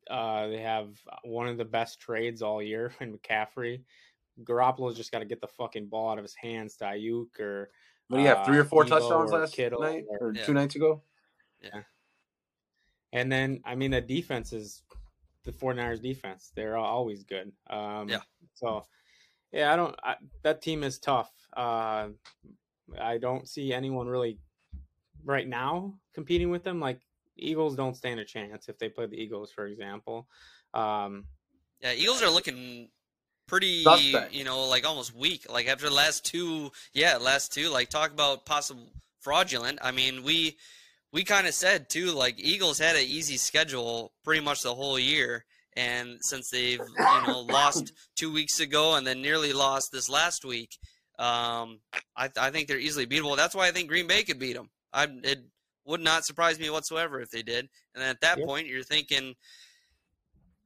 Uh, 0.09 0.47
they 0.47 0.61
have 0.61 0.89
one 1.23 1.47
of 1.47 1.57
the 1.57 1.65
best 1.65 1.99
trades 1.99 2.41
all 2.41 2.61
year 2.61 2.93
in 3.01 3.17
McCaffrey. 3.17 3.81
Garoppolo's 4.43 4.97
just 4.97 5.11
got 5.11 5.19
to 5.19 5.25
get 5.25 5.41
the 5.41 5.47
fucking 5.47 5.87
ball 5.87 6.11
out 6.11 6.17
of 6.17 6.23
his 6.23 6.35
hands 6.35 6.77
to 6.77 6.85
Aiyuk 6.85 7.39
or 7.39 7.69
What 8.11 8.17
do 8.17 8.23
you 8.23 8.29
have? 8.29 8.45
Three 8.45 8.57
or 8.57 8.65
four 8.65 8.83
Deebo 8.83 8.89
touchdowns 8.89 9.31
or 9.31 9.39
last 9.39 9.55
Kittle 9.55 9.79
night 9.81 10.03
or- 10.09 10.17
or 10.27 10.33
Yeah. 10.33 10.45
two 10.45 10.53
nights 10.53 10.75
ago? 10.75 11.01
Yeah. 11.61 11.83
And 13.13 13.31
then, 13.31 13.61
I 13.63 13.75
mean, 13.75 13.91
the 13.91 14.01
defense 14.01 14.51
is 14.51 14.83
the 15.43 15.51
49ers 15.53 16.01
defense. 16.01 16.51
They're 16.55 16.75
always 16.77 17.23
good. 17.23 17.53
Um, 17.69 18.09
Yeah. 18.09 18.21
So, 18.53 18.85
yeah, 19.53 19.71
I 19.71 19.75
don't, 19.77 19.95
I, 20.03 20.17
that 20.43 20.61
team 20.61 20.83
is 20.83 20.99
tough. 20.99 21.31
Uh, 21.55 22.09
I 22.99 23.17
don't 23.17 23.47
see 23.47 23.73
anyone 23.73 24.07
really 24.07 24.39
right 25.23 25.47
now 25.47 25.97
competing 26.13 26.49
with 26.49 26.63
them. 26.63 26.79
Like, 26.81 26.99
Eagles 27.37 27.75
don't 27.77 27.95
stand 27.95 28.19
a 28.19 28.25
chance 28.25 28.67
if 28.69 28.77
they 28.77 28.89
play 28.89 29.05
the 29.07 29.15
Eagles, 29.15 29.51
for 29.51 29.67
example. 29.67 30.27
Um, 30.73 31.27
Yeah, 31.79 31.93
Eagles 31.93 32.21
are 32.21 32.29
looking 32.29 32.91
pretty, 33.51 33.67
Suspect. 33.67 34.33
you 34.33 34.45
know, 34.45 34.63
like 34.63 34.87
almost 34.87 35.13
weak. 35.13 35.45
Like 35.51 35.67
after 35.67 35.89
the 35.89 35.93
last 35.93 36.23
two, 36.23 36.71
yeah, 36.93 37.17
last 37.17 37.53
two. 37.53 37.69
Like 37.69 37.89
talk 37.89 38.11
about 38.11 38.45
possible 38.45 38.87
fraudulent. 39.19 39.79
I 39.81 39.91
mean, 39.91 40.23
we 40.23 40.55
we 41.11 41.25
kind 41.25 41.45
of 41.45 41.53
said 41.53 41.89
too, 41.89 42.11
like 42.11 42.39
Eagles 42.39 42.79
had 42.79 42.95
an 42.95 43.03
easy 43.03 43.35
schedule 43.35 44.13
pretty 44.23 44.41
much 44.41 44.63
the 44.63 44.73
whole 44.73 44.97
year, 44.97 45.43
and 45.75 46.17
since 46.21 46.49
they've 46.49 46.85
you 47.05 47.19
know 47.21 47.39
lost 47.41 47.91
two 48.15 48.31
weeks 48.31 48.61
ago 48.61 48.95
and 48.95 49.05
then 49.05 49.21
nearly 49.21 49.51
lost 49.51 49.91
this 49.91 50.09
last 50.09 50.45
week, 50.45 50.77
um, 51.19 51.81
I 52.15 52.29
I 52.39 52.51
think 52.51 52.69
they're 52.69 52.79
easily 52.79 53.05
beatable. 53.05 53.35
That's 53.35 53.53
why 53.53 53.67
I 53.67 53.71
think 53.71 53.89
Green 53.89 54.07
Bay 54.07 54.23
could 54.23 54.39
beat 54.39 54.53
them. 54.55 54.69
I 54.93 55.07
it 55.23 55.39
would 55.85 56.01
not 56.01 56.23
surprise 56.23 56.57
me 56.57 56.69
whatsoever 56.69 57.19
if 57.19 57.31
they 57.31 57.41
did. 57.43 57.67
And 57.95 58.03
at 58.03 58.21
that 58.21 58.37
Yeah. 58.39 58.45
point, 58.45 58.67
you're 58.67 58.83
thinking 58.83 59.35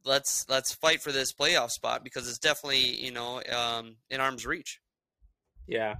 let's 0.05 0.45
let's 0.49 0.73
fight 0.73 1.01
for 1.01 1.11
this 1.11 1.33
playoff 1.33 1.71
spot 1.71 2.03
because 2.03 2.27
it's 2.29 2.39
definitely 2.39 3.03
you 3.03 3.11
know 3.11 3.41
um, 3.55 3.95
in 4.09 4.19
arm's 4.21 4.45
reach. 4.45 4.79
Yeah. 5.67 5.95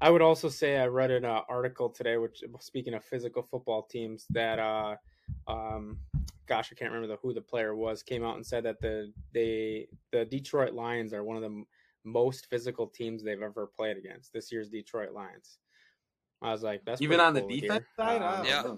I 0.00 0.10
would 0.10 0.20
also 0.20 0.50
say 0.50 0.76
I 0.76 0.86
read 0.86 1.10
an 1.10 1.24
uh, 1.24 1.40
article 1.48 1.88
today, 1.88 2.18
which 2.18 2.42
speaking 2.60 2.92
of 2.92 3.02
physical 3.02 3.42
football 3.42 3.82
teams, 3.82 4.26
that 4.30 4.58
uh, 4.58 4.96
um, 5.48 5.98
gosh, 6.46 6.70
I 6.70 6.74
can't 6.74 6.92
remember 6.92 7.14
the, 7.14 7.18
who 7.22 7.32
the 7.32 7.40
player 7.40 7.74
was, 7.74 8.02
came 8.02 8.22
out 8.22 8.36
and 8.36 8.44
said 8.46 8.64
that 8.64 8.78
the 8.80 9.10
they 9.32 9.88
the 10.12 10.26
Detroit 10.26 10.74
Lions 10.74 11.14
are 11.14 11.24
one 11.24 11.36
of 11.36 11.42
the 11.42 11.48
m- 11.48 11.66
most 12.04 12.46
physical 12.50 12.86
teams 12.86 13.24
they've 13.24 13.40
ever 13.40 13.66
played 13.66 13.96
against. 13.96 14.34
This 14.34 14.52
year's 14.52 14.68
Detroit 14.68 15.12
Lions. 15.12 15.58
I 16.42 16.52
was 16.52 16.62
like, 16.62 16.82
that's 16.84 17.00
Even 17.00 17.18
on 17.18 17.32
the 17.32 17.40
cool 17.40 17.48
to 17.48 17.54
hear. 17.54 17.62
defense 17.62 17.86
side, 17.96 18.20
Um, 18.22 18.44
Yeah. 18.44 18.74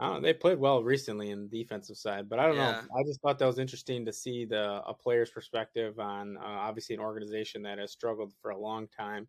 I 0.00 0.08
don't 0.08 0.22
they 0.22 0.32
played 0.32 0.58
well 0.58 0.82
recently 0.82 1.30
in 1.30 1.48
the 1.48 1.62
defensive 1.62 1.98
side, 1.98 2.28
but 2.28 2.38
I 2.38 2.46
don't 2.46 2.56
Yeah. 2.56 2.82
know. 2.82 2.98
I 2.98 3.02
just 3.04 3.20
thought 3.20 3.38
that 3.38 3.46
was 3.46 3.58
interesting 3.58 4.06
to 4.06 4.12
see 4.12 4.46
the 4.46 4.82
a 4.86 4.94
player's 4.94 5.30
perspective 5.30 5.98
on 6.00 6.38
uh, 6.38 6.40
obviously 6.40 6.94
an 6.94 7.02
organization 7.02 7.62
that 7.62 7.78
has 7.78 7.92
struggled 7.92 8.32
for 8.40 8.50
a 8.50 8.58
long 8.58 8.88
time, 8.88 9.28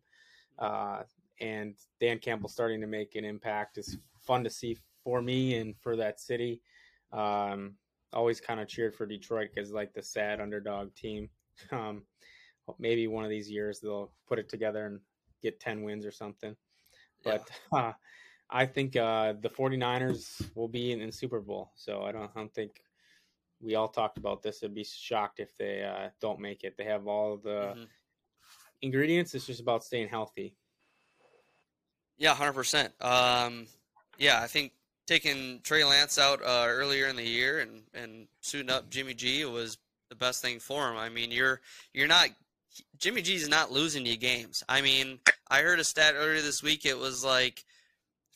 uh, 0.58 1.04
and 1.40 1.76
Dan 2.00 2.18
Campbell 2.18 2.48
starting 2.48 2.80
to 2.80 2.86
make 2.86 3.14
an 3.16 3.24
impact 3.24 3.78
is 3.78 3.98
fun 4.18 4.44
to 4.44 4.50
see 4.50 4.78
for 5.04 5.20
me 5.22 5.56
and 5.56 5.78
for 5.78 5.96
that 5.96 6.20
city. 6.20 6.62
Um, 7.12 7.76
always 8.14 8.40
kind 8.40 8.60
of 8.60 8.68
cheered 8.68 8.94
for 8.96 9.06
Detroit 9.06 9.50
because 9.54 9.72
like 9.72 9.92
the 9.92 10.02
sad 10.02 10.40
underdog 10.40 10.94
team. 10.94 11.30
Um, 11.70 12.06
maybe 12.78 13.06
one 13.08 13.24
of 13.24 13.30
these 13.30 13.50
years 13.50 13.80
they'll 13.80 14.12
put 14.26 14.38
it 14.38 14.48
together 14.48 14.86
and 14.86 15.00
get 15.42 15.60
ten 15.60 15.82
wins 15.82 16.06
or 16.06 16.10
something. 16.12 16.56
But 17.24 17.50
uh, 17.76 17.92
I 18.54 18.66
think 18.66 18.96
uh, 18.96 19.32
the 19.40 19.48
49ers 19.48 20.54
will 20.54 20.68
be 20.68 20.92
in, 20.92 21.00
in 21.00 21.10
Super 21.10 21.40
Bowl. 21.40 21.72
So 21.74 22.02
I 22.02 22.12
don't, 22.12 22.30
I 22.34 22.38
don't 22.38 22.52
think 22.52 22.82
we 23.60 23.74
all 23.76 23.88
talked 23.88 24.18
about 24.18 24.42
this. 24.42 24.62
I'd 24.62 24.74
be 24.74 24.84
shocked 24.84 25.40
if 25.40 25.56
they 25.56 25.82
uh, 25.82 26.10
don't 26.20 26.38
make 26.38 26.62
it. 26.62 26.76
They 26.76 26.84
have 26.84 27.06
all 27.06 27.38
the 27.38 27.74
Mhm. 27.76 27.86
ingredients. 28.82 29.34
It's 29.34 29.46
just 29.46 29.60
about 29.60 29.84
staying 29.84 30.08
healthy. 30.08 30.54
Yeah, 32.18 32.34
hundred 32.34 32.52
percent. 32.52 32.92
Um, 33.00 33.66
yeah, 34.18 34.40
I 34.42 34.46
think 34.46 34.72
taking 35.06 35.60
Trey 35.62 35.84
Lance 35.84 36.18
out 36.18 36.42
uh, 36.42 36.64
earlier 36.66 37.06
in 37.06 37.16
the 37.16 37.26
year 37.26 37.60
and 37.60 37.82
and 37.94 38.28
suiting 38.40 38.70
up 38.70 38.90
Jimmy 38.90 39.14
G 39.14 39.44
was 39.44 39.78
the 40.08 40.14
best 40.14 40.42
thing 40.42 40.58
for 40.60 40.90
him. 40.90 40.96
I 40.98 41.08
mean, 41.08 41.30
you're 41.30 41.60
you're 41.92 42.06
not 42.08 42.28
Jimmy 42.98 43.22
G's 43.22 43.48
not 43.48 43.72
losing 43.72 44.04
you 44.06 44.16
games. 44.16 44.62
I 44.68 44.82
mean, 44.82 45.20
I 45.48 45.62
heard 45.62 45.80
a 45.80 45.84
stat 45.84 46.14
earlier 46.16 46.42
this 46.42 46.62
week. 46.62 46.84
It 46.86 46.98
was 46.98 47.24
like 47.24 47.64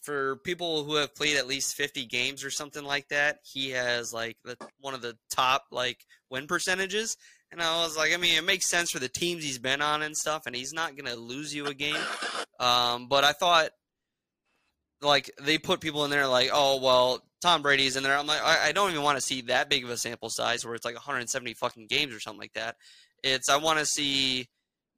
for 0.06 0.36
people 0.36 0.84
who 0.84 0.94
have 0.94 1.16
played 1.16 1.36
at 1.36 1.48
least 1.48 1.74
50 1.74 2.06
games 2.06 2.44
or 2.44 2.50
something 2.50 2.84
like 2.84 3.08
that, 3.08 3.40
he 3.42 3.70
has 3.70 4.14
like 4.14 4.36
the, 4.44 4.56
one 4.80 4.94
of 4.94 5.02
the 5.02 5.18
top 5.30 5.64
like 5.72 5.98
win 6.30 6.46
percentages. 6.46 7.16
And 7.50 7.60
I 7.60 7.82
was 7.82 7.96
like, 7.96 8.14
I 8.14 8.16
mean, 8.16 8.38
it 8.38 8.44
makes 8.44 8.66
sense 8.66 8.92
for 8.92 9.00
the 9.00 9.08
teams 9.08 9.42
he's 9.42 9.58
been 9.58 9.82
on 9.82 10.02
and 10.02 10.16
stuff, 10.16 10.46
and 10.46 10.54
he's 10.54 10.72
not 10.72 10.96
gonna 10.96 11.16
lose 11.16 11.52
you 11.52 11.66
a 11.66 11.74
game. 11.74 11.96
Um, 12.60 13.08
but 13.08 13.24
I 13.24 13.32
thought 13.32 13.70
like 15.02 15.30
they 15.42 15.58
put 15.58 15.80
people 15.80 16.04
in 16.04 16.10
there 16.10 16.26
like, 16.26 16.50
oh 16.52 16.80
well, 16.80 17.22
Tom 17.42 17.62
Brady's 17.62 17.96
in 17.96 18.04
there. 18.04 18.16
I'm 18.16 18.26
like, 18.26 18.42
I, 18.42 18.68
I 18.68 18.72
don't 18.72 18.90
even 18.90 19.02
want 19.02 19.18
to 19.18 19.22
see 19.22 19.42
that 19.42 19.68
big 19.68 19.84
of 19.84 19.90
a 19.90 19.96
sample 19.96 20.30
size 20.30 20.64
where 20.64 20.74
it's 20.74 20.84
like 20.84 20.94
170 20.94 21.54
fucking 21.54 21.88
games 21.88 22.14
or 22.14 22.20
something 22.20 22.40
like 22.40 22.54
that. 22.54 22.76
It's 23.24 23.48
I 23.48 23.56
want 23.56 23.80
to 23.80 23.86
see 23.86 24.48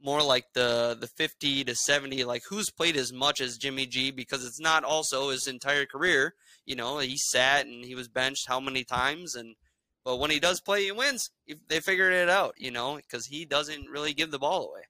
more 0.02 0.22
like 0.22 0.46
the 0.54 0.96
the 0.98 1.06
50 1.06 1.64
to 1.64 1.74
70 1.74 2.24
like 2.24 2.42
who's 2.48 2.70
played 2.70 2.96
as 2.96 3.12
much 3.12 3.40
as 3.40 3.58
Jimmy 3.58 3.86
G 3.86 4.10
because 4.10 4.44
it's 4.44 4.60
not 4.60 4.84
also 4.84 5.30
his 5.30 5.46
entire 5.46 5.86
career. 5.86 6.34
You 6.64 6.76
know 6.76 6.98
he 6.98 7.16
sat 7.16 7.66
and 7.66 7.84
he 7.84 7.94
was 7.94 8.08
benched 8.08 8.48
how 8.48 8.60
many 8.60 8.84
times 8.84 9.34
and 9.34 9.56
but 10.04 10.18
when 10.18 10.30
he 10.30 10.40
does 10.40 10.60
play 10.60 10.84
he 10.84 10.92
wins. 10.92 11.30
They 11.68 11.80
figured 11.80 12.12
it 12.12 12.28
out 12.28 12.54
you 12.58 12.70
know 12.70 12.96
because 12.96 13.26
he 13.26 13.44
doesn't 13.44 13.88
really 13.88 14.14
give 14.14 14.30
the 14.30 14.38
ball 14.38 14.70
away. 14.70 14.82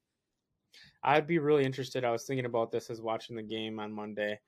I'd 1.02 1.26
be 1.26 1.38
really 1.38 1.64
interested. 1.64 2.04
I 2.04 2.10
was 2.10 2.24
thinking 2.24 2.46
about 2.46 2.72
this 2.72 2.90
as 2.90 3.00
watching 3.00 3.36
the 3.36 3.42
game 3.42 3.78
on 3.78 3.92
Monday. 3.92 4.40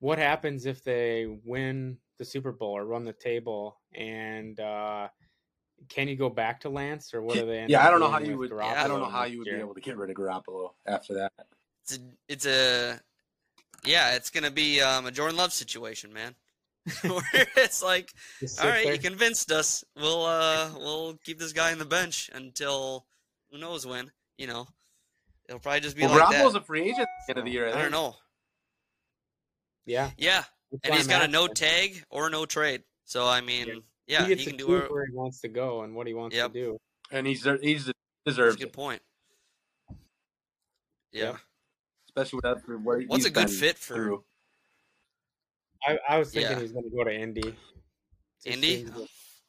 What 0.00 0.18
happens 0.18 0.66
if 0.66 0.84
they 0.84 1.40
win 1.44 1.96
the 2.18 2.24
Super 2.24 2.52
Bowl 2.52 2.76
or 2.76 2.84
run 2.84 3.04
the 3.04 3.12
table 3.12 3.80
and 3.94 4.58
uh 4.60 5.08
can 5.88 6.08
you 6.08 6.16
go 6.16 6.28
back 6.28 6.60
to 6.60 6.68
Lance 6.68 7.14
or 7.14 7.22
what 7.22 7.38
are 7.38 7.46
they? 7.46 7.66
Yeah, 7.68 7.86
I 7.86 7.90
don't 7.90 8.00
know 8.00 8.10
how 8.10 8.18
you 8.18 8.36
would. 8.38 8.50
Yeah, 8.50 8.84
I 8.84 8.88
don't 8.88 9.00
know 9.00 9.08
how 9.08 9.24
you 9.24 9.38
would 9.38 9.46
year? 9.46 9.56
be 9.56 9.62
able 9.62 9.74
to 9.74 9.80
get 9.80 9.96
rid 9.96 10.10
of 10.10 10.16
Garoppolo 10.16 10.70
after 10.86 11.14
that. 11.14 11.32
It's 11.82 11.96
a, 11.96 12.00
it's 12.28 12.46
a 12.46 13.00
yeah, 13.84 14.14
it's 14.14 14.30
gonna 14.30 14.50
be 14.50 14.80
um, 14.80 15.06
a 15.06 15.10
Jordan 15.10 15.36
Love 15.36 15.52
situation, 15.52 16.12
man. 16.12 16.34
Where 17.02 17.22
it's 17.56 17.82
like, 17.82 18.12
all 18.60 18.68
right, 18.68 18.84
there. 18.84 18.94
you 18.94 18.98
convinced 18.98 19.50
us. 19.50 19.84
We'll 19.96 20.24
uh, 20.24 20.70
we'll 20.76 21.14
keep 21.24 21.38
this 21.38 21.52
guy 21.52 21.72
in 21.72 21.78
the 21.78 21.84
bench 21.84 22.30
until 22.32 23.06
who 23.50 23.58
knows 23.58 23.86
when. 23.86 24.10
You 24.36 24.46
know, 24.46 24.68
it'll 25.48 25.60
probably 25.60 25.80
just 25.80 25.96
be 25.96 26.02
well, 26.02 26.16
like 26.16 26.36
Garoppolo's 26.36 26.54
that. 26.54 26.62
a 26.62 26.64
free 26.64 26.82
agent 26.82 27.00
at 27.00 27.06
the 27.26 27.32
end 27.32 27.38
of 27.38 27.44
the 27.44 27.50
year. 27.50 27.68
I, 27.68 27.78
I 27.78 27.82
don't 27.82 27.90
know. 27.90 28.16
Yeah, 29.86 30.10
yeah, 30.16 30.44
and 30.84 30.94
he's 30.94 31.06
got 31.06 31.22
a 31.22 31.28
no 31.28 31.46
tag 31.46 32.04
or 32.10 32.30
no 32.30 32.46
trade. 32.46 32.82
So 33.04 33.26
I 33.26 33.40
mean. 33.40 33.82
Yeah. 34.08 34.22
Yeah, 34.22 34.28
he, 34.28 34.34
he 34.36 34.44
can 34.46 34.56
do 34.56 34.66
where, 34.66 34.86
where 34.88 35.06
he 35.06 35.14
wants 35.14 35.40
to 35.42 35.48
go 35.48 35.82
and 35.82 35.94
what 35.94 36.06
he 36.06 36.14
wants 36.14 36.34
yep. 36.34 36.52
to 36.52 36.58
do. 36.58 36.78
And 37.10 37.26
he's 37.26 37.46
he's 37.62 37.92
deserves. 38.24 38.56
good 38.56 38.72
point. 38.72 39.02
Yeah. 41.12 41.24
Yep. 41.24 41.36
Especially 42.08 42.36
with 42.38 42.44
that 42.44 42.64
for 42.64 42.78
where 42.78 43.00
What's 43.02 43.26
a 43.26 43.30
good 43.30 43.50
fit 43.50 43.78
for? 43.78 43.94
Through. 43.94 44.24
I, 45.86 45.98
I 46.08 46.18
was 46.18 46.32
thinking 46.32 46.52
yeah. 46.52 46.60
he's 46.60 46.72
going 46.72 46.84
to 46.84 46.96
go 46.96 47.04
to 47.04 47.14
Indy. 47.14 47.54
Indy. 48.44 48.86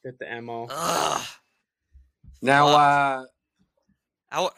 Get 0.04 0.18
the 0.18 0.40
mo. 0.40 0.68
Ugh. 0.70 1.26
Now, 2.42 2.68
uh, 2.68 3.24
I, 4.30 4.48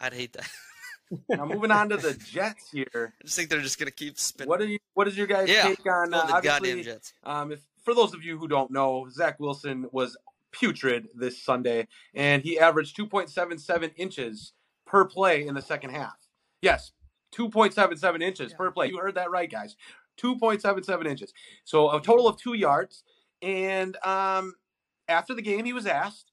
I'd 0.00 0.14
hate 0.14 0.32
that. 0.32 0.48
now 1.28 1.44
moving 1.44 1.70
on 1.70 1.88
to 1.90 1.96
the 1.96 2.14
Jets 2.14 2.70
here. 2.72 2.86
I 3.20 3.24
just 3.24 3.36
think 3.36 3.50
they're 3.50 3.60
just 3.60 3.78
gonna 3.78 3.90
keep 3.90 4.18
spinning. 4.18 4.48
What 4.48 4.60
are 4.60 4.66
you? 4.66 4.78
What 4.94 5.06
is 5.06 5.16
your 5.16 5.26
guys' 5.26 5.48
yeah, 5.48 5.62
take 5.62 5.86
on 5.86 6.12
uh, 6.12 6.26
the 6.26 6.40
goddamn 6.40 6.82
Jets? 6.82 7.12
Um, 7.22 7.52
if 7.52 7.60
for 7.82 7.94
those 7.94 8.14
of 8.14 8.22
you 8.22 8.38
who 8.38 8.48
don't 8.48 8.70
know, 8.70 9.08
Zach 9.10 9.38
Wilson 9.40 9.86
was 9.92 10.16
putrid 10.52 11.08
this 11.14 11.42
Sunday, 11.42 11.88
and 12.14 12.42
he 12.42 12.58
averaged 12.58 12.96
2.77 12.96 13.92
inches 13.96 14.52
per 14.86 15.04
play 15.04 15.46
in 15.46 15.54
the 15.54 15.62
second 15.62 15.90
half. 15.90 16.16
Yes, 16.60 16.92
2.77 17.34 18.22
inches 18.22 18.50
yeah. 18.50 18.56
per 18.56 18.70
play. 18.70 18.88
You 18.88 18.98
heard 18.98 19.14
that 19.14 19.30
right, 19.30 19.50
guys. 19.50 19.76
2.77 20.20 21.06
inches. 21.06 21.32
So 21.64 21.90
a 21.90 22.00
total 22.00 22.28
of 22.28 22.36
two 22.36 22.54
yards. 22.54 23.02
And 23.40 23.96
um, 24.04 24.54
after 25.08 25.34
the 25.34 25.42
game, 25.42 25.64
he 25.64 25.72
was 25.72 25.86
asked, 25.86 26.30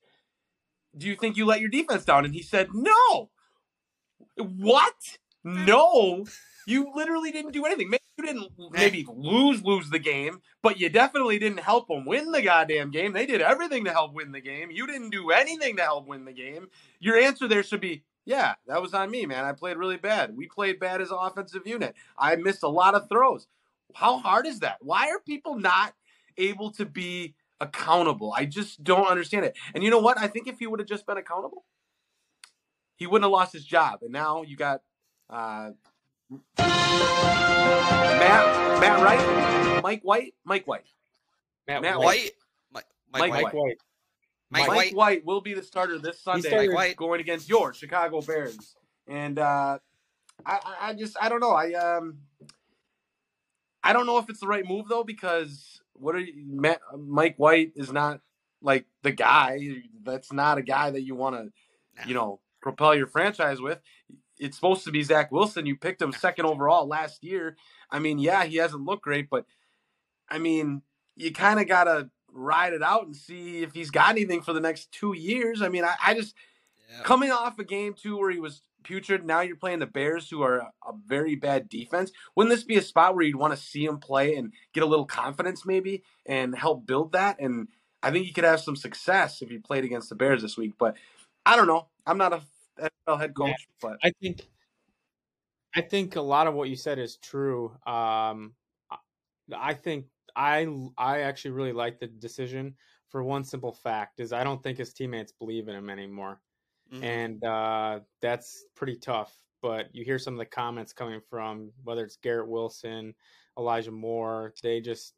Do 0.98 1.08
you 1.08 1.16
think 1.16 1.38
you 1.38 1.46
let 1.46 1.62
your 1.62 1.70
defense 1.70 2.06
down? 2.06 2.26
And 2.26 2.34
he 2.34 2.44
said, 2.44 2.70
No. 2.74 3.30
What? 4.36 5.18
No. 5.44 6.26
You 6.68 6.92
literally 6.94 7.32
didn't 7.32 7.52
do 7.52 7.66
anything. 7.66 7.90
Maybe 7.90 8.04
you 8.20 8.26
didn't 8.26 8.52
maybe 8.72 9.06
lose 9.10 9.64
lose 9.64 9.90
the 9.90 10.00
game, 10.00 10.42
but 10.62 10.80
you 10.80 10.90
definitely 10.90 11.40
didn't 11.40 11.62
help 11.62 11.88
them 11.88 12.06
win 12.06 12.32
the 12.32 12.42
goddamn 12.42 12.92
game. 12.92 13.14
They 13.14 13.26
did 13.26 13.42
everything 13.42 13.86
to 13.86 13.92
help 13.92 14.14
win 14.14 14.32
the 14.32 14.42
game. 14.42 14.72
You 14.72 14.86
didn't 14.86 15.12
do 15.12 15.32
anything 15.32 15.78
to 15.78 15.84
help 15.84 16.08
win 16.08 16.26
the 16.26 16.34
game. 16.34 16.68
Your 17.00 17.18
answer 17.18 17.48
there 17.48 17.64
should 17.64 17.82
be, 17.82 18.04
yeah, 18.26 18.56
that 18.68 18.82
was 18.82 18.94
on 18.94 19.10
me, 19.10 19.26
man. 19.26 19.46
I 19.46 19.54
played 19.54 19.78
really 19.78 19.98
bad. 19.98 20.36
We 20.36 20.48
played 20.48 20.80
bad 20.80 21.02
as 21.02 21.12
an 21.12 21.18
offensive 21.20 21.66
unit. 21.66 21.96
I 22.18 22.36
missed 22.36 22.64
a 22.64 22.70
lot 22.70 22.96
of 22.96 23.08
throws. 23.10 23.48
How 23.96 24.20
hard 24.20 24.46
is 24.46 24.60
that? 24.60 24.78
Why 24.82 25.10
are 25.10 25.20
people 25.20 25.58
not 25.58 25.94
able 26.38 26.72
to 26.74 26.86
be 26.86 27.36
accountable? 27.60 28.34
I 28.36 28.46
just 28.46 28.84
don't 28.84 29.08
understand 29.08 29.46
it. 29.46 29.58
And 29.74 29.84
you 29.84 29.90
know 29.90 30.00
what? 30.00 30.20
I 30.20 30.28
think 30.28 30.48
if 30.48 30.60
he 30.60 30.68
would 30.68 30.80
have 30.80 30.90
just 30.90 31.08
been 31.08 31.18
accountable, 31.18 31.66
he 32.98 33.08
wouldn't 33.08 33.24
have 33.24 33.32
lost 33.32 33.54
his 33.54 33.66
job. 33.66 34.00
And 34.04 34.12
now 34.12 34.44
you 34.44 34.58
got 34.58 34.82
uh, 35.30 35.72
Matt 36.30 36.60
Matt 38.80 39.02
Wright, 39.02 39.82
Mike 39.84 40.02
White, 40.04 40.36
Mike 40.46 40.68
White, 40.68 40.86
Matt, 41.68 41.82
Matt 41.82 41.98
White, 41.98 42.06
White. 42.06 42.32
Mike, 42.72 42.86
Mike, 43.12 43.32
Mike, 43.32 43.54
White. 43.54 43.54
Mike, 43.54 43.78
Mike 44.52 44.68
White. 44.68 44.96
White 44.96 45.26
will 45.26 45.42
be 45.42 45.56
the 45.56 45.64
starter 45.64 45.98
this 45.98 46.20
Sunday 46.22 46.94
going 46.96 47.20
against 47.20 47.50
your 47.50 47.74
Chicago 47.74 48.22
Bears. 48.22 48.76
And 49.08 49.40
uh, 49.40 49.80
I, 50.46 50.60
I 50.80 50.94
just 50.94 51.18
I 51.20 51.30
don't 51.30 51.40
know. 51.40 51.52
I 51.52 51.74
um 51.74 52.20
I 53.84 53.94
don't 53.94 54.06
know 54.06 54.20
if 54.20 54.30
it's 54.30 54.40
the 54.40 54.48
right 54.48 54.66
move 54.66 54.88
though 54.88 55.04
because 55.04 55.82
what 55.94 56.14
are 56.16 56.20
you, 56.20 56.34
Matt, 56.46 56.80
Mike 56.98 57.36
White 57.38 57.72
is 57.76 57.92
not 57.92 58.22
like 58.62 58.86
the 59.02 59.12
guy. 59.12 59.82
That's 60.04 60.32
not 60.32 60.60
a 60.60 60.62
guy 60.62 60.92
that 60.92 61.02
you 61.02 61.16
want 61.16 61.38
to, 61.38 62.08
you 62.08 62.14
know, 62.14 62.40
propel 62.62 62.94
your 62.94 63.08
franchise 63.08 63.60
with 63.60 63.80
it's 64.40 64.56
supposed 64.56 64.86
to 64.86 64.92
be 64.92 65.04
Zach 65.04 65.32
Wilson. 65.32 65.66
You 65.66 65.76
picked 65.76 66.02
him 66.02 66.14
second 66.14 66.46
overall 66.46 66.88
last 66.88 67.24
year. 67.24 67.58
I 67.92 68.00
mean, 68.00 68.20
yeah, 68.20 68.46
he 68.46 68.58
hasn't 68.58 68.86
looked 68.86 69.04
great, 69.04 69.30
but 69.30 69.46
I 70.30 70.40
mean, 70.40 70.82
you 71.16 71.32
kind 71.32 71.60
of 71.60 71.68
got 71.68 71.86
to 71.86 72.10
ride 72.32 72.74
it 72.74 72.84
out 72.84 73.06
and 73.06 73.16
see 73.16 73.62
if 73.64 73.74
he's 73.74 73.92
got 73.92 74.12
anything 74.12 74.42
for 74.42 74.54
the 74.54 74.60
next 74.60 74.92
two 74.92 75.14
years. 75.14 75.62
I 75.62 75.70
mean, 75.70 75.84
I, 75.84 75.96
I 76.04 76.14
just 76.14 76.36
yeah. 76.90 77.04
coming 77.04 77.32
off 77.32 77.60
a 77.60 77.64
game 77.64 77.94
two 77.94 78.18
where 78.18 78.32
he 78.32 78.40
was 78.40 78.62
putrid. 78.84 79.26
Now 79.26 79.42
you're 79.42 79.56
playing 79.56 79.80
the 79.80 79.88
Bears, 79.88 80.30
who 80.30 80.42
are 80.42 80.58
a, 80.58 80.72
a 80.88 80.94
very 81.06 81.36
bad 81.36 81.70
defense. 81.70 82.12
Wouldn't 82.36 82.56
this 82.56 82.64
be 82.64 82.78
a 82.78 82.82
spot 82.82 83.16
where 83.16 83.26
you'd 83.26 83.36
want 83.36 83.54
to 83.54 83.62
see 83.62 83.86
him 83.86 84.00
play 84.00 84.36
and 84.36 84.54
get 84.74 84.84
a 84.84 84.88
little 84.88 85.06
confidence, 85.06 85.66
maybe, 85.66 86.04
and 86.26 86.56
help 86.56 86.86
build 86.86 87.12
that? 87.12 87.40
And 87.40 87.68
I 88.02 88.12
think 88.12 88.26
he 88.26 88.34
could 88.34 88.44
have 88.44 88.62
some 88.62 88.76
success 88.76 89.42
if 89.42 89.50
he 89.50 89.58
played 89.58 89.84
against 89.84 90.10
the 90.10 90.16
Bears 90.16 90.42
this 90.42 90.58
week. 90.58 90.74
But 90.80 90.96
I 91.46 91.56
don't 91.56 91.68
know. 91.68 91.88
I'm 92.06 92.18
not 92.18 92.34
a 92.34 92.42
NFL 92.80 93.20
head 93.20 93.36
coach. 93.36 93.50
Yeah, 93.50 93.56
but 93.82 93.98
I 94.04 94.12
think 94.22 94.48
I 95.76 95.82
think 95.82 96.16
a 96.16 96.22
lot 96.22 96.48
of 96.48 96.54
what 96.54 96.70
you 96.70 96.76
said 96.76 97.00
is 97.00 97.18
true. 97.18 97.72
Um, 97.86 98.54
I 99.56 99.74
think 99.74 100.06
I 100.36 100.68
I 100.98 101.22
actually 101.22 101.52
really 101.52 101.74
like 101.74 102.00
the 102.00 102.08
decision 102.08 102.76
for 103.10 103.24
one 103.24 103.44
simple 103.44 103.72
fact 103.72 104.20
is 104.20 104.34
I 104.34 104.44
don't 104.44 104.62
think 104.62 104.78
his 104.78 104.94
teammates 104.94 105.32
believe 105.32 105.68
in 105.68 105.76
him 105.76 105.90
anymore, 105.90 106.42
mm-hmm. 106.94 107.04
and 107.04 107.44
uh, 107.44 108.00
that's 108.22 108.66
pretty 108.76 108.96
tough. 108.96 109.36
But 109.62 109.94
you 109.94 110.06
hear 110.06 110.20
some 110.20 110.34
of 110.34 110.40
the 110.40 110.46
comments 110.46 110.94
coming 110.94 111.20
from 111.30 111.72
whether 111.84 112.04
it's 112.04 112.18
Garrett 112.18 112.48
Wilson, 112.48 113.14
Elijah 113.58 113.92
Moore, 113.92 114.54
they 114.64 114.80
just 114.80 115.14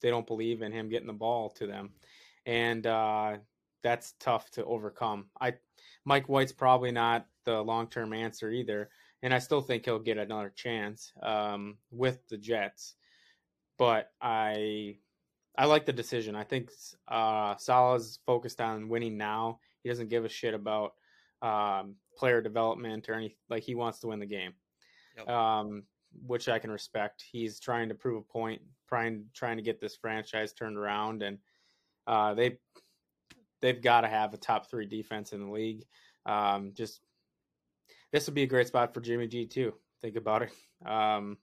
they 0.00 0.10
don't 0.10 0.26
believe 0.26 0.62
in 0.62 0.72
him 0.72 0.88
getting 0.88 1.06
the 1.06 1.12
ball 1.12 1.50
to 1.50 1.66
them, 1.66 1.90
and 2.46 2.86
uh, 2.86 3.36
that's 3.82 4.14
tough 4.20 4.50
to 4.52 4.64
overcome. 4.64 5.26
I 5.40 5.54
Mike 6.04 6.28
White's 6.28 6.52
probably 6.52 6.92
not 6.92 7.26
the 7.44 7.62
long 7.62 7.86
term 7.88 8.12
answer 8.12 8.50
either, 8.50 8.90
and 9.22 9.32
I 9.32 9.38
still 9.38 9.60
think 9.60 9.84
he'll 9.84 9.98
get 9.98 10.18
another 10.18 10.52
chance 10.54 11.12
um, 11.22 11.76
with 11.90 12.26
the 12.28 12.36
Jets. 12.36 12.94
But 13.78 14.10
I 14.20 14.96
I 15.56 15.66
like 15.66 15.86
the 15.86 15.92
decision. 15.92 16.34
I 16.34 16.44
think 16.44 16.70
uh, 17.08 17.56
Saleh's 17.56 18.18
focused 18.26 18.60
on 18.60 18.88
winning 18.88 19.16
now. 19.16 19.60
He 19.82 19.88
doesn't 19.88 20.08
give 20.08 20.24
a 20.24 20.28
shit 20.28 20.54
about 20.54 20.92
um, 21.42 21.96
player 22.16 22.40
development 22.40 23.08
or 23.08 23.14
any 23.14 23.36
like 23.50 23.62
he 23.62 23.74
wants 23.74 23.98
to 24.00 24.08
win 24.08 24.20
the 24.20 24.26
game, 24.26 24.52
yep. 25.16 25.28
um, 25.28 25.82
which 26.26 26.48
I 26.48 26.58
can 26.58 26.70
respect. 26.70 27.24
He's 27.30 27.60
trying 27.60 27.88
to 27.88 27.94
prove 27.94 28.18
a 28.18 28.32
point, 28.32 28.62
trying 28.88 29.26
trying 29.34 29.56
to 29.56 29.62
get 29.62 29.80
this 29.80 29.96
franchise 29.96 30.52
turned 30.52 30.78
around, 30.78 31.22
and 31.22 31.38
uh, 32.06 32.34
they 32.34 32.58
they've 33.62 33.80
got 33.80 34.02
to 34.02 34.08
have 34.08 34.34
a 34.34 34.36
top 34.36 34.68
three 34.68 34.84
defense 34.84 35.32
in 35.32 35.40
the 35.40 35.50
league. 35.50 35.84
Um, 36.26 36.72
just 36.74 37.00
this 38.12 38.26
would 38.26 38.34
be 38.34 38.42
a 38.42 38.46
great 38.46 38.66
spot 38.66 38.92
for 38.92 39.00
Jimmy 39.00 39.26
G 39.26 39.46
too. 39.46 39.72
Think 40.02 40.16
about 40.16 40.42
it. 40.42 40.52
Um, 40.84 41.38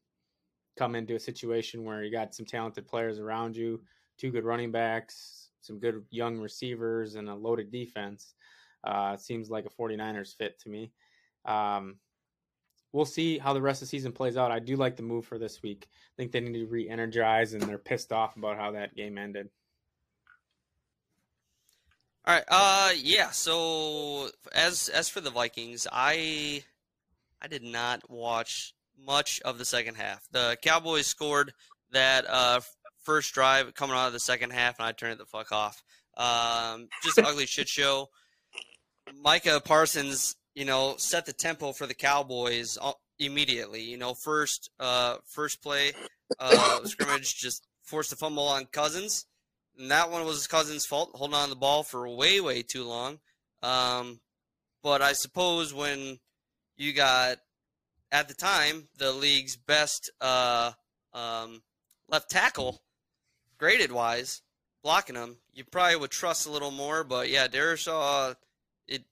come 0.78 0.96
into 0.96 1.16
a 1.16 1.20
situation 1.20 1.84
where 1.84 2.04
you 2.04 2.12
got 2.12 2.36
some 2.36 2.46
talented 2.46 2.88
players 2.88 3.20
around 3.20 3.56
you, 3.56 3.82
two 4.18 4.32
good 4.32 4.44
running 4.44 4.72
backs, 4.72 5.50
some 5.62 5.80
good 5.80 6.04
young 6.12 6.38
receivers, 6.38 7.16
and 7.16 7.28
a 7.30 7.34
loaded 7.34 7.72
defense. 7.72 8.36
Uh, 8.84 9.18
seems 9.18 9.50
like 9.50 9.66
a 9.66 9.70
49ers 9.70 10.36
fit 10.38 10.60
to 10.60 10.70
me. 10.70 10.92
Um, 11.46 11.98
we'll 12.94 13.06
see 13.06 13.38
how 13.38 13.54
the 13.54 13.62
rest 13.62 13.82
of 13.82 13.88
the 13.88 13.90
season 13.90 14.12
plays 14.12 14.38
out. 14.38 14.52
I 14.52 14.60
do 14.60 14.76
like 14.76 14.96
the 14.96 15.04
move 15.04 15.26
for 15.26 15.38
this 15.38 15.62
week. 15.62 15.88
I 15.92 16.14
think 16.18 16.32
they 16.32 16.40
need 16.40 16.60
to 16.60 16.66
re-energize, 16.66 17.54
and 17.54 17.62
they're 17.62 17.78
pissed 17.78 18.12
off 18.14 18.38
about 18.38 18.58
how 18.58 18.72
that 18.72 18.96
game 18.96 19.18
ended. 19.18 19.50
All 22.26 22.36
right. 22.36 22.44
Uh, 22.48 22.92
yeah. 22.96 23.30
So 23.32 24.30
as 24.54 24.90
as 24.90 25.10
for 25.10 25.22
the 25.22 25.32
Vikings, 25.32 25.88
I 25.92 26.64
I 27.42 27.48
did 27.48 27.64
not 27.64 28.10
watch 28.10 28.74
much 29.06 29.42
of 29.42 29.58
the 29.58 29.66
second 29.66 29.96
half. 29.96 30.28
The 30.32 30.58
Cowboys 30.62 31.08
scored 31.08 31.54
that 31.92 32.26
uh, 32.30 32.62
first 33.04 33.34
drive 33.34 33.74
coming 33.74 33.96
out 33.96 34.08
of 34.08 34.14
the 34.14 34.20
second 34.20 34.52
half, 34.52 34.78
and 34.80 34.86
I 34.86 34.92
turned 34.92 35.14
it 35.14 35.18
the 35.18 35.26
fuck 35.26 35.52
off. 35.52 35.82
Um, 36.18 36.90
just 37.04 37.18
an 37.18 37.26
ugly 37.26 37.46
shit 37.46 37.70
show. 37.70 38.10
Micah 39.22 39.62
Parsons, 39.64 40.36
you 40.54 40.66
know, 40.66 40.96
set 40.98 41.26
the 41.26 41.34
tempo 41.34 41.72
for 41.72 41.88
the 41.88 41.94
Cowboys 41.94 42.78
immediately. 43.18 43.82
You 43.82 43.98
know, 43.98 44.14
first 44.14 44.70
uh, 44.80 45.18
first 45.26 45.62
play 45.62 45.94
uh, 46.40 46.84
scrimmage 46.86 47.36
just 47.36 47.66
forced 47.84 48.14
a 48.14 48.16
fumble 48.16 48.48
on 48.48 48.66
Cousins, 48.66 49.26
and 49.80 49.92
that 49.92 50.12
one 50.12 50.26
was 50.26 50.36
his 50.36 50.48
Cousins' 50.48 50.86
fault, 50.86 51.12
holding 51.14 51.36
on 51.36 51.50
the 51.50 51.56
ball 51.56 51.84
for 51.84 52.08
way 52.08 52.42
way 52.42 52.62
too 52.62 52.84
long. 52.84 53.20
Um, 53.64 54.20
but 54.84 55.02
I 55.02 55.14
suppose 55.14 55.74
when 55.74 56.20
you 56.78 56.94
got 56.94 57.38
at 58.12 58.28
the 58.28 58.34
time 58.34 58.90
the 58.98 59.12
league's 59.12 59.56
best 59.56 60.12
uh, 60.22 60.72
um, 61.14 61.62
left 62.10 62.30
tackle 62.30 62.82
graded 63.58 63.92
wise, 63.92 64.42
blocking 64.84 65.16
him, 65.16 65.38
you 65.54 65.64
probably 65.64 65.96
would 65.96 66.12
trust 66.12 66.46
a 66.46 66.52
little 66.52 66.72
more. 66.72 67.04
But 67.04 67.30
yeah, 67.30 67.48
Darrisaw, 67.48 68.36
it 68.88 69.04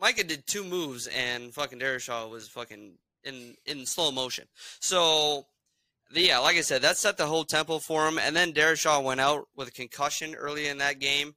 Micah 0.00 0.24
did 0.24 0.46
two 0.46 0.64
moves 0.64 1.06
and 1.06 1.54
fucking 1.54 1.78
Darrisaw 1.78 2.30
was 2.30 2.48
fucking 2.48 2.92
in 3.24 3.54
in 3.64 3.86
slow 3.86 4.10
motion. 4.10 4.46
So 4.80 5.46
yeah, 6.12 6.38
like 6.38 6.56
I 6.56 6.62
said, 6.62 6.82
that 6.82 6.96
set 6.96 7.16
the 7.16 7.26
whole 7.26 7.44
tempo 7.44 7.78
for 7.78 8.06
him. 8.08 8.18
And 8.18 8.34
then 8.34 8.52
Darrisaw 8.52 9.02
went 9.02 9.20
out 9.20 9.46
with 9.54 9.68
a 9.68 9.72
concussion 9.72 10.34
early 10.34 10.68
in 10.68 10.78
that 10.78 10.98
game. 10.98 11.34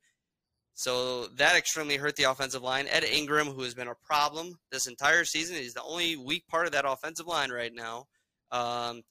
So 0.74 1.28
that 1.38 1.56
extremely 1.56 1.98
hurt 1.98 2.16
the 2.16 2.24
offensive 2.24 2.64
line. 2.64 2.88
Ed 2.90 3.04
Ingram, 3.04 3.48
who 3.48 3.62
has 3.64 3.74
been 3.74 3.90
a 3.90 3.96
problem 3.96 4.58
this 4.72 4.88
entire 4.88 5.26
season, 5.26 5.58
he's 5.58 5.74
the 5.74 5.84
only 5.84 6.16
weak 6.16 6.48
part 6.48 6.66
of 6.66 6.72
that 6.72 6.86
offensive 6.88 7.28
line 7.28 7.52
right 7.52 7.74
now. 7.74 8.08
Um, 8.52 9.02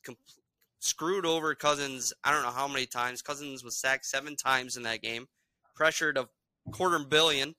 screwed 0.80 1.26
over 1.26 1.54
Cousins. 1.54 2.12
I 2.24 2.32
don't 2.32 2.42
know 2.42 2.50
how 2.50 2.66
many 2.66 2.86
times. 2.86 3.22
Cousins 3.22 3.62
was 3.62 3.76
sacked 3.76 4.06
seven 4.06 4.36
times 4.36 4.76
in 4.76 4.82
that 4.84 5.02
game, 5.02 5.26
pressured 5.74 6.16
a 6.16 6.28
quarter 6.72 6.98
billion 6.98 7.54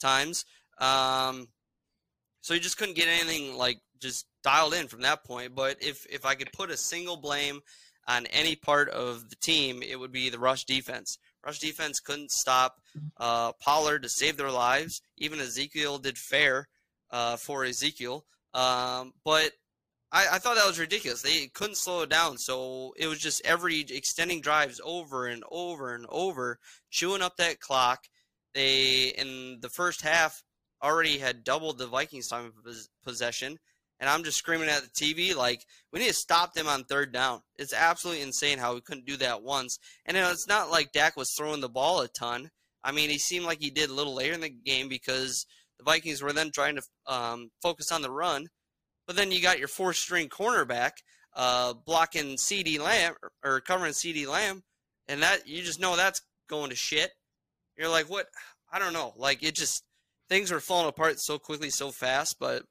times. 0.00 0.44
Um, 0.78 1.48
so 2.42 2.54
he 2.54 2.60
just 2.60 2.78
couldn't 2.78 2.96
get 2.96 3.08
anything 3.08 3.56
like 3.56 3.80
just 4.00 4.26
dialed 4.42 4.74
in 4.74 4.88
from 4.88 5.02
that 5.02 5.24
point. 5.24 5.54
But 5.54 5.76
if 5.80 6.06
if 6.10 6.24
I 6.24 6.34
could 6.34 6.52
put 6.52 6.70
a 6.70 6.76
single 6.76 7.16
blame 7.16 7.60
on 8.08 8.26
any 8.26 8.56
part 8.56 8.88
of 8.88 9.28
the 9.28 9.36
team, 9.36 9.82
it 9.82 9.98
would 9.98 10.12
be 10.12 10.30
the 10.30 10.38
rush 10.38 10.64
defense. 10.64 11.18
Rush 11.44 11.58
defense 11.58 12.00
couldn't 12.00 12.30
stop 12.30 12.80
uh, 13.18 13.52
Pollard 13.52 14.02
to 14.02 14.08
save 14.08 14.36
their 14.36 14.50
lives. 14.50 15.00
Even 15.16 15.40
Ezekiel 15.40 15.98
did 15.98 16.18
fair 16.18 16.68
uh, 17.10 17.36
for 17.36 17.64
Ezekiel. 17.64 18.24
Um, 18.54 19.12
but 19.24 19.52
I, 20.10 20.26
I, 20.32 20.38
thought 20.38 20.56
that 20.56 20.66
was 20.66 20.78
ridiculous. 20.78 21.22
They 21.22 21.48
couldn't 21.48 21.76
slow 21.76 22.02
it 22.02 22.08
down, 22.08 22.38
so 22.38 22.94
it 22.96 23.06
was 23.06 23.18
just 23.18 23.44
every 23.44 23.80
extending 23.80 24.40
drives 24.40 24.80
over 24.82 25.26
and 25.26 25.44
over 25.50 25.94
and 25.94 26.06
over, 26.08 26.58
chewing 26.90 27.22
up 27.22 27.36
that 27.36 27.60
clock. 27.60 28.04
They 28.54 29.08
in 29.18 29.58
the 29.60 29.68
first 29.68 30.00
half 30.00 30.42
already 30.82 31.18
had 31.18 31.44
doubled 31.44 31.78
the 31.78 31.86
Vikings' 31.86 32.28
time 32.28 32.46
of 32.46 32.54
possession, 33.04 33.58
and 34.00 34.10
I'm 34.10 34.24
just 34.24 34.38
screaming 34.38 34.68
at 34.68 34.82
the 34.82 34.88
TV 34.88 35.34
like 35.34 35.64
we 35.92 36.00
need 36.00 36.08
to 36.08 36.14
stop 36.14 36.54
them 36.54 36.68
on 36.68 36.84
third 36.84 37.12
down. 37.12 37.40
It's 37.56 37.72
absolutely 37.72 38.22
insane 38.22 38.58
how 38.58 38.74
we 38.74 38.80
couldn't 38.80 39.06
do 39.06 39.16
that 39.18 39.42
once. 39.42 39.78
And 40.04 40.16
it's 40.16 40.48
not 40.48 40.70
like 40.70 40.92
Dak 40.92 41.16
was 41.16 41.32
throwing 41.32 41.60
the 41.60 41.68
ball 41.68 42.00
a 42.00 42.08
ton. 42.08 42.50
I 42.84 42.92
mean, 42.92 43.10
he 43.10 43.18
seemed 43.18 43.46
like 43.46 43.60
he 43.60 43.70
did 43.70 43.90
a 43.90 43.94
little 43.94 44.14
later 44.14 44.34
in 44.34 44.40
the 44.40 44.50
game 44.50 44.88
because 44.88 45.46
the 45.78 45.84
Vikings 45.84 46.22
were 46.22 46.32
then 46.32 46.50
trying 46.52 46.76
to 46.76 46.82
um, 47.06 47.50
focus 47.62 47.90
on 47.90 48.02
the 48.02 48.10
run. 48.10 48.48
But 49.06 49.16
then 49.16 49.30
you 49.32 49.40
got 49.40 49.58
your 49.58 49.68
fourth 49.68 49.96
string 49.96 50.28
cornerback 50.28 50.92
uh, 51.34 51.74
blocking 51.74 52.36
CeeDee 52.36 52.80
Lamb 52.80 53.14
or 53.44 53.60
covering 53.60 53.92
CeeDee 53.92 54.26
Lamb, 54.26 54.62
and 55.06 55.22
that 55.22 55.46
you 55.46 55.62
just 55.62 55.80
know 55.80 55.94
that's 55.94 56.22
going 56.48 56.70
to 56.70 56.76
shit. 56.76 57.10
You're 57.76 57.90
like, 57.90 58.10
what? 58.10 58.26
I 58.72 58.78
don't 58.78 58.94
know. 58.94 59.12
Like 59.16 59.42
it 59.42 59.54
just 59.54 59.84
things 60.28 60.50
were 60.50 60.60
falling 60.60 60.88
apart 60.88 61.20
so 61.20 61.38
quickly, 61.38 61.70
so 61.70 61.90
fast. 61.90 62.38
But 62.40 62.64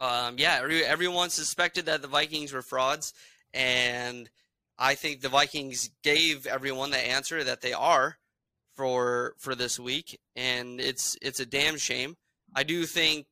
um, 0.00 0.36
yeah, 0.38 0.60
everyone 0.86 1.30
suspected 1.30 1.86
that 1.86 2.02
the 2.02 2.08
Vikings 2.08 2.52
were 2.52 2.62
frauds, 2.62 3.12
and 3.52 4.30
I 4.78 4.94
think 4.94 5.20
the 5.20 5.28
Vikings 5.28 5.90
gave 6.02 6.46
everyone 6.46 6.90
the 6.90 6.98
answer 6.98 7.44
that 7.44 7.60
they 7.60 7.72
are 7.72 8.16
for 8.74 9.34
for 9.38 9.54
this 9.54 9.78
week, 9.78 10.18
and 10.36 10.80
it's 10.80 11.16
it's 11.20 11.40
a 11.40 11.46
damn 11.46 11.76
shame. 11.76 12.16
I 12.54 12.62
do 12.62 12.84
think 12.84 13.26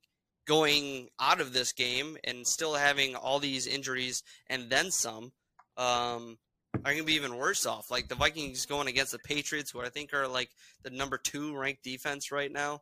going 0.47 1.09
out 1.21 1.41
of 1.41 1.53
this 1.53 1.73
game 1.73 2.17
and 2.25 2.47
still 2.47 2.75
having 2.75 3.15
all 3.15 3.39
these 3.39 3.67
injuries 3.67 4.23
and 4.49 4.71
then 4.71 4.91
some 4.91 5.31
um, 5.77 6.39
are 6.75 6.93
going 6.93 6.99
to 6.99 7.05
be 7.05 7.15
even 7.15 7.37
worse 7.37 7.67
off. 7.67 7.91
Like 7.91 8.09
the 8.09 8.15
Vikings 8.15 8.65
going 8.67 8.89
against 8.89 9.13
the 9.13 9.19
Patriots, 9.19 9.71
who 9.71 9.81
I 9.81 9.91
think 9.91 10.15
are 10.15 10.27
like 10.27 10.51
the 10.83 10.91
number 10.91 11.19
two 11.19 11.57
ranked 11.57 11.85
defense 11.85 12.33
right 12.33 12.51
now. 12.51 12.81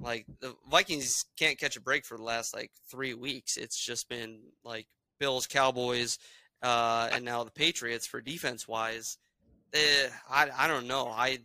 Like 0.00 0.26
the 0.40 0.54
Vikings 0.70 1.24
can't 1.38 1.58
catch 1.58 1.76
a 1.76 1.80
break 1.80 2.04
for 2.04 2.16
the 2.16 2.24
last 2.24 2.54
like 2.54 2.70
three 2.90 3.14
weeks. 3.14 3.56
It's 3.56 3.78
just 3.78 4.08
been 4.08 4.40
like 4.64 4.86
Bills, 5.18 5.46
Cowboys, 5.46 6.18
uh, 6.62 7.08
and 7.12 7.24
now 7.24 7.44
the 7.44 7.50
Patriots 7.50 8.06
for 8.06 8.20
defense 8.20 8.66
wise. 8.66 9.18
Eh, 9.72 10.08
I 10.30 10.48
I 10.56 10.68
don't 10.68 10.86
know. 10.86 11.08
I 11.08 11.40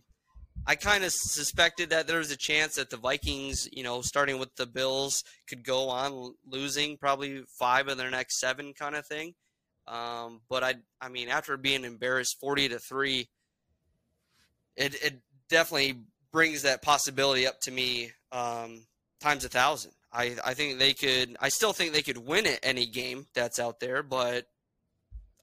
I 0.66 0.74
kind 0.76 1.04
of 1.04 1.12
suspected 1.12 1.90
that 1.90 2.06
there 2.06 2.18
was 2.18 2.30
a 2.30 2.36
chance 2.36 2.74
that 2.74 2.90
the 2.90 2.96
Vikings, 2.96 3.68
you 3.72 3.82
know, 3.82 4.02
starting 4.02 4.38
with 4.38 4.54
the 4.56 4.66
Bills, 4.66 5.24
could 5.48 5.64
go 5.64 5.88
on 5.88 6.34
losing 6.46 6.96
probably 6.96 7.42
five 7.58 7.88
of 7.88 7.96
their 7.96 8.10
next 8.10 8.40
seven, 8.40 8.74
kind 8.74 8.94
of 8.94 9.06
thing. 9.06 9.34
Um, 9.86 10.42
but 10.48 10.62
I, 10.62 10.74
I 11.00 11.08
mean, 11.08 11.28
after 11.28 11.56
being 11.56 11.84
embarrassed 11.84 12.38
forty 12.40 12.68
to 12.68 12.78
three, 12.78 13.28
it 14.76 14.94
it 15.02 15.20
definitely 15.48 16.02
brings 16.32 16.62
that 16.62 16.82
possibility 16.82 17.46
up 17.46 17.60
to 17.60 17.70
me 17.70 18.12
um, 18.32 18.86
times 19.20 19.44
a 19.44 19.48
thousand. 19.48 19.92
I, 20.12 20.36
I 20.44 20.54
think 20.54 20.78
they 20.78 20.92
could. 20.92 21.36
I 21.40 21.48
still 21.48 21.72
think 21.72 21.92
they 21.92 22.02
could 22.02 22.18
win 22.18 22.46
it 22.46 22.60
any 22.62 22.86
game 22.86 23.26
that's 23.34 23.58
out 23.58 23.80
there, 23.80 24.02
but 24.02 24.46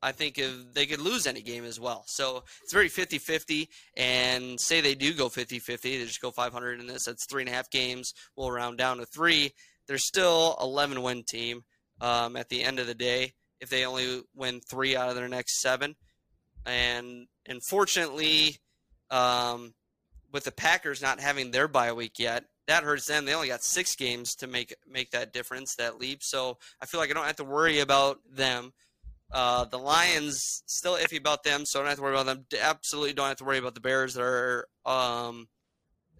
I 0.01 0.11
think 0.11 0.37
if 0.37 0.73
they 0.73 0.85
could 0.85 0.99
lose 0.99 1.25
any 1.25 1.41
game 1.41 1.65
as 1.65 1.79
well. 1.79 2.03
So 2.07 2.43
it's 2.63 2.73
very 2.73 2.89
50 2.89 3.17
50. 3.17 3.69
And 3.95 4.59
say 4.59 4.81
they 4.81 4.95
do 4.95 5.13
go 5.13 5.29
50 5.29 5.59
50, 5.59 5.97
they 5.97 6.05
just 6.05 6.21
go 6.21 6.31
500 6.31 6.79
in 6.79 6.87
this. 6.87 7.05
That's 7.05 7.25
three 7.25 7.43
and 7.43 7.49
a 7.49 7.53
half 7.53 7.69
games. 7.69 8.13
We'll 8.35 8.51
round 8.51 8.77
down 8.77 8.97
to 8.97 9.05
three. 9.05 9.53
They're 9.87 9.97
still 9.97 10.57
11 10.61 11.01
win 11.01 11.23
team 11.23 11.63
um, 12.01 12.35
at 12.35 12.49
the 12.49 12.63
end 12.63 12.79
of 12.79 12.87
the 12.87 12.95
day 12.95 13.33
if 13.59 13.69
they 13.69 13.85
only 13.85 14.21
win 14.35 14.61
three 14.61 14.95
out 14.95 15.09
of 15.09 15.15
their 15.15 15.29
next 15.29 15.61
seven. 15.61 15.95
And 16.65 17.27
unfortunately, 17.47 18.57
um, 19.09 19.73
with 20.37 20.43
the 20.43 20.51
Packers 20.51 21.01
not 21.01 21.19
having 21.19 21.49
their 21.49 21.67
bye 21.67 21.91
week 21.93 22.19
yet, 22.19 22.43
that 22.67 22.83
hurts 22.83 23.07
them. 23.07 23.25
They 23.25 23.33
only 23.33 23.47
got 23.47 23.63
six 23.63 23.95
games 23.95 24.35
to 24.35 24.45
make 24.45 24.75
make 24.87 25.09
that 25.09 25.33
difference, 25.33 25.73
that 25.75 25.97
leap. 25.97 26.21
So 26.21 26.59
I 26.79 26.85
feel 26.85 26.99
like 26.99 27.09
I 27.09 27.13
don't 27.13 27.25
have 27.25 27.37
to 27.37 27.43
worry 27.43 27.79
about 27.79 28.19
them. 28.31 28.71
Uh, 29.31 29.65
the 29.65 29.79
Lions 29.79 30.61
still 30.67 30.95
iffy 30.95 31.17
about 31.17 31.43
them, 31.43 31.65
so 31.65 31.79
I 31.79 31.81
don't 31.81 31.89
have 31.89 31.97
to 31.97 32.03
worry 32.03 32.13
about 32.13 32.27
them. 32.27 32.45
Absolutely 32.61 33.13
don't 33.13 33.29
have 33.29 33.37
to 33.37 33.45
worry 33.45 33.57
about 33.57 33.73
the 33.73 33.81
Bears. 33.81 34.13
That 34.13 34.21
are 34.21 34.67
um, 34.85 35.47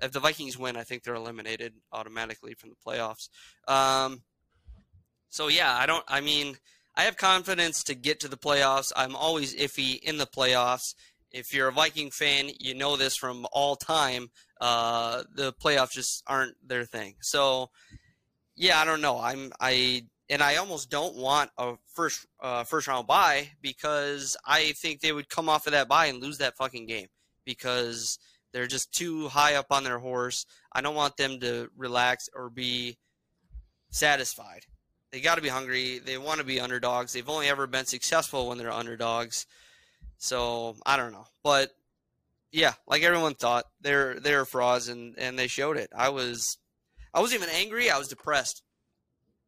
if 0.01 0.13
the 0.13 0.19
Vikings 0.19 0.57
win, 0.57 0.77
I 0.77 0.83
think 0.83 1.03
they're 1.03 1.13
eliminated 1.13 1.73
automatically 1.91 2.55
from 2.55 2.71
the 2.71 2.75
playoffs. 2.75 3.29
Um, 3.67 4.23
so 5.29 5.47
yeah, 5.47 5.71
I 5.75 5.85
don't. 5.85 6.03
I 6.07 6.21
mean, 6.21 6.57
I 6.95 7.03
have 7.03 7.17
confidence 7.17 7.83
to 7.83 7.93
get 7.93 8.21
to 8.21 8.27
the 8.27 8.35
playoffs. 8.35 8.91
I'm 8.95 9.15
always 9.15 9.55
iffy 9.55 10.01
in 10.01 10.17
the 10.17 10.25
playoffs. 10.25 10.95
If 11.37 11.53
you're 11.53 11.67
a 11.67 11.71
Viking 11.71 12.09
fan, 12.09 12.49
you 12.59 12.73
know 12.73 12.97
this 12.97 13.15
from 13.15 13.45
all 13.51 13.75
time. 13.75 14.31
Uh, 14.59 15.23
the 15.35 15.53
playoffs 15.53 15.91
just 15.91 16.23
aren't 16.25 16.55
their 16.67 16.83
thing. 16.83 17.15
So 17.21 17.69
yeah, 18.55 18.79
I 18.79 18.85
don't 18.85 19.01
know. 19.01 19.19
I'm 19.19 19.51
I 19.59 20.05
and 20.29 20.41
I 20.41 20.55
almost 20.55 20.89
don't 20.89 21.15
want 21.15 21.51
a 21.57 21.75
first 21.93 22.25
uh, 22.41 22.63
first 22.63 22.87
round 22.87 23.05
bye 23.05 23.49
because 23.61 24.35
I 24.45 24.71
think 24.73 24.99
they 24.99 25.11
would 25.11 25.29
come 25.29 25.47
off 25.47 25.67
of 25.67 25.73
that 25.73 25.87
bye 25.87 26.07
and 26.07 26.21
lose 26.21 26.39
that 26.39 26.57
fucking 26.57 26.87
game 26.87 27.07
because 27.45 28.17
they're 28.51 28.67
just 28.67 28.91
too 28.91 29.27
high 29.27 29.55
up 29.55 29.67
on 29.71 29.83
their 29.83 29.99
horse. 29.99 30.45
I 30.73 30.81
don't 30.81 30.95
want 30.95 31.17
them 31.17 31.39
to 31.41 31.69
relax 31.77 32.29
or 32.33 32.49
be 32.49 32.97
satisfied. 33.91 34.65
They 35.11 35.21
got 35.21 35.35
to 35.35 35.41
be 35.41 35.49
hungry. 35.49 35.99
They 35.99 36.17
want 36.17 36.39
to 36.39 36.45
be 36.45 36.59
underdogs. 36.59 37.13
They've 37.13 37.29
only 37.29 37.47
ever 37.47 37.67
been 37.67 37.85
successful 37.85 38.49
when 38.49 38.57
they're 38.57 38.71
underdogs. 38.71 39.45
So 40.17 40.75
I 40.85 40.97
don't 40.97 41.11
know, 41.11 41.27
but 41.43 41.71
yeah, 42.51 42.73
like 42.87 43.03
everyone 43.03 43.35
thought, 43.35 43.65
they're 43.81 44.19
they're 44.19 44.45
frauds 44.45 44.87
and 44.87 45.15
and 45.17 45.37
they 45.37 45.47
showed 45.47 45.77
it. 45.77 45.89
I 45.95 46.09
was 46.09 46.57
I 47.13 47.19
wasn't 47.21 47.43
even 47.43 47.55
angry. 47.55 47.89
I 47.89 47.97
was 47.97 48.07
depressed 48.07 48.63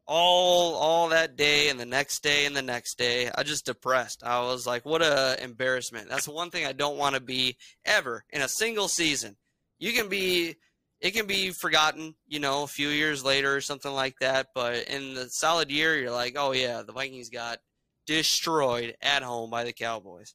all 0.09 0.73
all 0.73 1.09
that 1.09 1.35
day 1.37 1.69
and 1.69 1.79
the 1.79 1.85
next 1.85 2.23
day 2.23 2.45
and 2.45 2.55
the 2.55 2.63
next 2.63 2.97
day. 2.97 3.29
I 3.33 3.43
just 3.43 3.65
depressed. 3.65 4.23
I 4.23 4.41
was 4.41 4.65
like, 4.65 4.83
what 4.83 5.03
a 5.03 5.37
embarrassment. 5.41 6.09
That's 6.09 6.27
one 6.27 6.49
thing 6.49 6.65
I 6.65 6.73
don't 6.73 6.97
want 6.97 7.15
to 7.15 7.21
be 7.21 7.57
ever 7.85 8.25
in 8.31 8.41
a 8.41 8.47
single 8.49 8.87
season. 8.87 9.37
You 9.77 9.93
can 9.93 10.09
be 10.09 10.55
it 10.99 11.11
can 11.11 11.27
be 11.27 11.51
forgotten, 11.51 12.15
you 12.27 12.39
know, 12.39 12.63
a 12.63 12.67
few 12.67 12.89
years 12.89 13.23
later 13.23 13.55
or 13.55 13.61
something 13.61 13.91
like 13.91 14.15
that, 14.19 14.47
but 14.53 14.87
in 14.87 15.13
the 15.13 15.29
solid 15.29 15.71
year 15.71 15.95
you're 15.97 16.11
like, 16.11 16.35
"Oh 16.37 16.51
yeah, 16.53 16.81
the 16.81 16.91
Vikings 16.91 17.29
got 17.29 17.59
destroyed 18.07 18.95
at 19.01 19.23
home 19.23 19.51
by 19.51 19.63
the 19.63 19.73
Cowboys." 19.73 20.33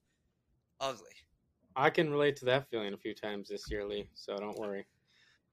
Ugly. 0.81 1.11
I 1.77 1.91
can 1.91 2.11
relate 2.11 2.37
to 2.37 2.45
that 2.47 2.69
feeling 2.71 2.95
a 2.95 2.97
few 2.97 3.15
times 3.15 3.49
this 3.49 3.71
year, 3.71 3.85
Lee. 3.85 4.09
So 4.15 4.37
don't 4.37 4.59
worry. 4.59 4.87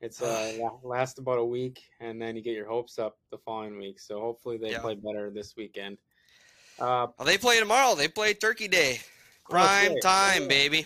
It's 0.01 0.21
uh 0.21 0.53
la- 0.59 0.79
last 0.83 1.19
about 1.19 1.37
a 1.39 1.45
week, 1.45 1.81
and 1.99 2.21
then 2.21 2.35
you 2.35 2.41
get 2.41 2.55
your 2.55 2.67
hopes 2.67 2.99
up 2.99 3.17
the 3.31 3.37
following 3.37 3.77
week. 3.77 3.99
So 3.99 4.19
hopefully 4.19 4.57
they 4.57 4.71
Yeah. 4.71 4.79
play 4.79 4.95
better 4.95 5.29
this 5.29 5.55
weekend. 5.55 5.97
Uh, 6.79 7.07
Well, 7.17 7.25
they 7.25 7.37
play 7.37 7.59
tomorrow. 7.59 7.95
They 7.95 8.07
play 8.07 8.33
Turkey 8.33 8.67
Day. 8.67 9.01
Prime 9.49 9.93
right. 9.93 10.01
time, 10.01 10.47
baby. 10.47 10.85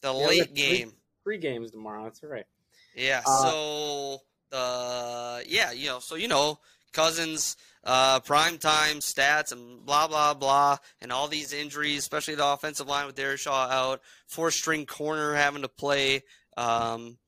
The 0.00 0.12
Yeah, 0.12 0.26
late 0.26 0.44
three- 0.48 0.54
game. 0.54 0.92
three 1.22 1.38
games 1.38 1.70
tomorrow. 1.72 2.04
That's 2.04 2.22
right. 2.22 2.46
Yeah. 2.94 3.22
Uh, 3.26 3.50
so 3.50 4.22
the 4.50 5.44
yeah, 5.48 5.72
you 5.72 5.86
know, 5.86 5.98
so 5.98 6.14
you 6.14 6.28
know, 6.28 6.60
Cousins, 6.92 7.56
uh, 7.84 8.20
prime 8.20 8.58
time 8.58 8.96
stats 8.96 9.52
and 9.52 9.84
blah 9.84 10.08
blah 10.08 10.34
blah, 10.34 10.78
and 11.00 11.12
all 11.12 11.28
these 11.28 11.52
injuries, 11.52 11.98
especially 11.98 12.34
the 12.34 12.46
offensive 12.46 12.88
line 12.88 13.06
with 13.06 13.16
Darrisaw 13.16 13.70
out, 13.70 14.00
four 14.26 14.50
string 14.50 14.86
corner 14.86 15.34
having 15.34 15.62
to 15.62 15.68
play. 15.68 16.22
Um, 16.56 17.18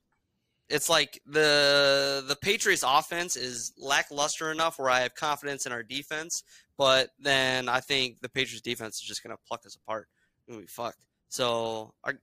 it's 0.69 0.89
like 0.89 1.21
the 1.27 2.25
the 2.27 2.37
Patriots 2.37 2.85
offense 2.87 3.37
is 3.37 3.73
lackluster 3.79 4.51
enough 4.51 4.79
where 4.79 4.91
I 4.91 5.01
have 5.01 5.15
confidence 5.15 5.67
in 5.67 5.73
our 5.73 5.83
defense, 5.83 6.43
but 6.79 7.11
then 7.19 7.69
I 7.69 7.81
think 7.81 8.21
the 8.21 8.29
Patriots 8.29 8.63
defense 8.63 8.97
is 8.97 9.03
just 9.03 9.23
gonna 9.23 9.37
pluck 9.47 9.67
us 9.67 9.77
apart. 9.77 10.09
We're 10.47 10.55
gonna 10.55 10.63
be 10.63 10.69
fucked. 10.69 10.99
So 11.29 11.93
our 12.03 12.15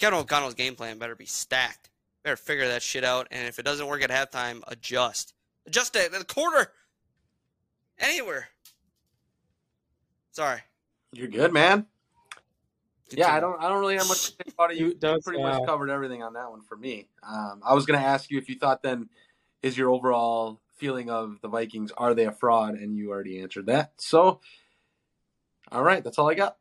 Kevin 0.00 0.18
O'Connell's 0.18 0.54
game 0.54 0.74
plan 0.74 0.98
better 0.98 1.14
be 1.14 1.26
stacked. 1.26 1.90
Better 2.24 2.36
figure 2.36 2.68
that 2.68 2.82
shit 2.82 3.04
out, 3.04 3.28
and 3.30 3.46
if 3.46 3.58
it 3.58 3.64
doesn't 3.64 3.86
work 3.86 4.02
at 4.02 4.10
halftime, 4.10 4.62
adjust. 4.66 5.34
Adjust 5.66 5.94
it 5.96 6.10
the 6.10 6.24
quarter. 6.24 6.72
Anywhere. 7.98 8.48
Sorry. 10.32 10.60
You're 11.12 11.28
good, 11.28 11.52
man. 11.52 11.86
Yeah, 13.10 13.32
I 13.32 13.40
don't. 13.40 13.60
I 13.62 13.68
don't 13.68 13.78
really 13.80 13.96
have 13.96 14.08
much 14.08 14.24
to 14.24 14.32
say 14.32 14.52
about 14.52 14.72
it. 14.72 14.78
You, 14.78 14.86
you 14.88 14.94
Does, 14.94 15.22
pretty 15.22 15.42
uh, 15.42 15.46
much 15.46 15.66
covered 15.66 15.90
everything 15.90 16.22
on 16.22 16.32
that 16.32 16.50
one 16.50 16.62
for 16.62 16.76
me. 16.76 17.08
Um, 17.22 17.60
I 17.64 17.74
was 17.74 17.86
going 17.86 18.00
to 18.00 18.04
ask 18.04 18.30
you 18.30 18.38
if 18.38 18.48
you 18.48 18.56
thought 18.56 18.82
then 18.82 19.08
is 19.62 19.78
your 19.78 19.90
overall 19.90 20.60
feeling 20.76 21.10
of 21.10 21.40
the 21.40 21.48
Vikings 21.48 21.92
are 21.96 22.14
they 22.14 22.26
a 22.26 22.32
fraud, 22.32 22.74
and 22.74 22.96
you 22.96 23.10
already 23.10 23.40
answered 23.40 23.66
that. 23.66 23.92
So, 23.96 24.40
all 25.70 25.82
right, 25.82 26.02
that's 26.02 26.18
all 26.18 26.28
I 26.28 26.34
got. 26.34 26.56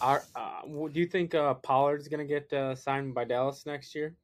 Are, 0.00 0.22
uh, 0.36 0.62
do 0.66 1.00
you 1.00 1.06
think 1.06 1.34
uh, 1.34 1.54
Pollard's 1.54 2.08
going 2.08 2.26
to 2.26 2.26
get 2.26 2.52
uh, 2.52 2.74
signed 2.74 3.14
by 3.14 3.24
Dallas 3.24 3.64
next 3.66 3.94
year? 3.94 4.14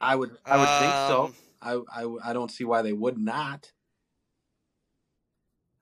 I 0.00 0.14
would. 0.16 0.36
I 0.46 0.56
would 0.56 0.68
Um, 0.68 0.80
think 0.80 0.92
so. 0.92 1.34
I, 1.60 2.02
I. 2.02 2.30
I 2.30 2.32
don't 2.32 2.50
see 2.50 2.64
why 2.64 2.82
they 2.82 2.92
would 2.92 3.18
not. 3.18 3.72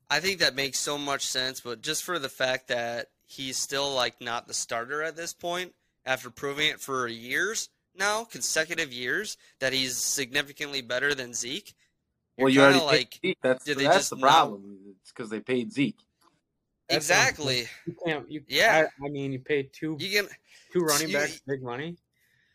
I 0.08 0.20
think 0.20 0.38
that 0.40 0.54
makes 0.54 0.78
so 0.78 0.96
much 0.98 1.26
sense, 1.26 1.60
but 1.60 1.82
just 1.82 2.04
for 2.04 2.18
the 2.18 2.28
fact 2.28 2.68
that 2.68 3.08
he's 3.24 3.56
still 3.56 3.92
like 3.92 4.20
not 4.20 4.46
the 4.46 4.54
starter 4.54 5.02
at 5.02 5.16
this 5.16 5.32
point, 5.34 5.74
after 6.04 6.30
proving 6.30 6.68
it 6.68 6.80
for 6.80 7.08
years 7.08 7.68
now, 7.98 8.24
consecutive 8.24 8.92
years, 8.92 9.36
that 9.58 9.72
he's 9.72 9.96
significantly 9.96 10.80
better 10.80 11.14
than 11.14 11.34
Zeke. 11.34 11.74
Well, 12.38 12.48
you're 12.48 12.70
you 12.70 12.78
already 12.78 12.78
kinda 12.78 12.92
paid 12.92 12.98
like, 12.98 13.18
Zeke. 13.22 13.38
That's 13.42 13.64
did 13.64 13.78
they 13.78 13.84
that's 13.84 13.96
just 13.96 14.10
the 14.10 14.16
not- 14.16 14.28
problem. 14.30 14.78
It's 15.00 15.10
because 15.12 15.30
they 15.30 15.40
paid 15.40 15.72
Zeke. 15.72 15.96
That's 16.88 17.08
what 17.08 17.16
I'm 17.16 17.22
exactly. 17.26 17.66
You 17.86 17.96
can't. 18.06 18.30
You, 18.30 18.42
Yeah. 18.46 18.86
I, 19.02 19.06
I 19.06 19.08
mean, 19.08 19.32
you 19.32 19.40
paid 19.40 19.72
two 19.72 19.96
You 19.98 20.10
can 20.22 20.28
two 20.72 20.80
running 20.80 21.08
you- 21.08 21.14
backs 21.16 21.40
big 21.46 21.62
money. 21.62 21.96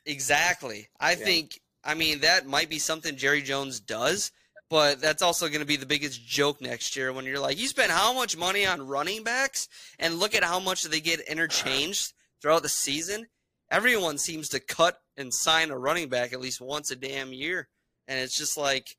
Exactly. 0.06 0.90
I 1.00 1.12
Yeah. 1.12 1.26
think 1.26 1.62
I 1.84 1.96
mean 1.96 2.20
that 2.22 2.46
might 2.46 2.70
be 2.70 2.80
something 2.80 3.16
Jerry 3.16 3.42
Jones 3.42 3.80
does, 3.80 4.32
but 4.70 5.02
that's 5.02 5.22
also 5.22 5.48
going 5.48 5.62
to 5.62 5.66
be 5.66 5.78
the 5.78 5.86
biggest 5.86 6.26
joke 6.26 6.62
next 6.62 6.96
year 6.96 7.12
when 7.12 7.26
you're 7.26 7.40
like, 7.40 7.60
you 7.60 7.68
spent 7.68 7.92
how 7.92 8.14
much 8.14 8.38
money 8.38 8.66
on 8.66 8.88
running 8.88 9.24
backs 9.24 9.68
and 10.00 10.20
look 10.20 10.36
at 10.36 10.44
how 10.44 10.60
much 10.60 10.84
they 10.84 11.02
get 11.02 11.20
interchanged 11.22 12.14
throughout 12.42 12.62
the 12.64 12.70
season. 12.70 13.28
Everyone 13.72 14.18
seems 14.18 14.50
to 14.50 14.60
cut 14.60 15.00
and 15.18 15.34
sign 15.34 15.72
a 15.72 15.78
running 15.78 16.10
back 16.10 16.34
at 16.34 16.42
least 16.42 16.62
once 16.62 16.92
a 16.92 16.96
damn 16.96 17.34
year. 17.34 17.68
And 18.08 18.20
it's 18.20 18.38
just 18.38 18.58
like 18.58 18.96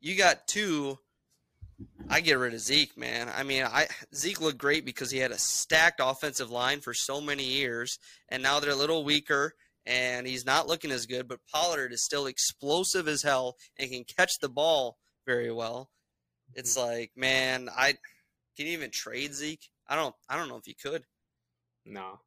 you 0.00 0.16
got 0.16 0.46
two 0.46 0.98
I 2.08 2.20
get 2.20 2.38
rid 2.38 2.54
of 2.54 2.60
Zeke, 2.60 2.96
man. 2.96 3.30
I 3.34 3.42
mean, 3.42 3.64
I 3.64 3.88
Zeke 4.14 4.40
looked 4.40 4.58
great 4.58 4.84
because 4.84 5.10
he 5.10 5.18
had 5.18 5.32
a 5.32 5.38
stacked 5.38 6.00
offensive 6.02 6.50
line 6.50 6.80
for 6.80 6.94
so 6.94 7.20
many 7.20 7.44
years, 7.44 7.98
and 8.28 8.42
now 8.42 8.60
they're 8.60 8.70
a 8.70 8.76
little 8.76 9.04
weaker, 9.04 9.54
and 9.86 10.26
he's 10.26 10.44
not 10.44 10.66
looking 10.66 10.90
as 10.90 11.06
good. 11.06 11.28
But 11.28 11.40
Pollard 11.52 11.92
is 11.92 12.04
still 12.04 12.26
explosive 12.26 13.08
as 13.08 13.22
hell 13.22 13.56
and 13.78 13.90
can 13.90 14.04
catch 14.04 14.38
the 14.40 14.48
ball 14.48 14.98
very 15.26 15.52
well. 15.52 15.90
It's 16.54 16.76
like, 16.76 17.12
man, 17.16 17.68
I 17.76 17.92
can 18.56 18.66
you 18.66 18.72
even 18.72 18.90
trade 18.90 19.34
Zeke? 19.34 19.68
I 19.88 19.96
don't, 19.96 20.14
I 20.28 20.36
don't 20.36 20.48
know 20.48 20.56
if 20.56 20.66
you 20.66 20.74
could. 20.80 21.04
No, 21.84 22.18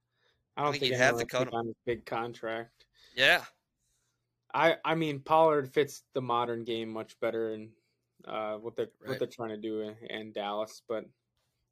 I 0.55 0.63
don't 0.63 0.71
think 0.71 0.81
think, 0.81 0.91
you'd 0.93 0.99
have 0.99 1.17
to 1.17 1.25
cut 1.25 1.47
him. 1.47 1.53
on 1.53 1.67
his 1.67 1.75
big 1.85 2.05
contract. 2.05 2.85
Yeah, 3.15 3.43
I 4.53 4.75
I 4.85 4.95
mean 4.95 5.19
Pollard 5.19 5.73
fits 5.73 6.03
the 6.13 6.21
modern 6.21 6.63
game 6.63 6.89
much 6.89 7.19
better 7.19 7.53
and 7.53 7.69
uh, 8.25 8.55
what 8.55 8.75
they're 8.75 8.89
Right. 9.01 9.09
what 9.09 9.19
they're 9.19 9.27
trying 9.27 9.49
to 9.49 9.57
do 9.57 9.81
in, 9.81 9.95
in 10.09 10.31
Dallas. 10.31 10.81
But 10.87 11.05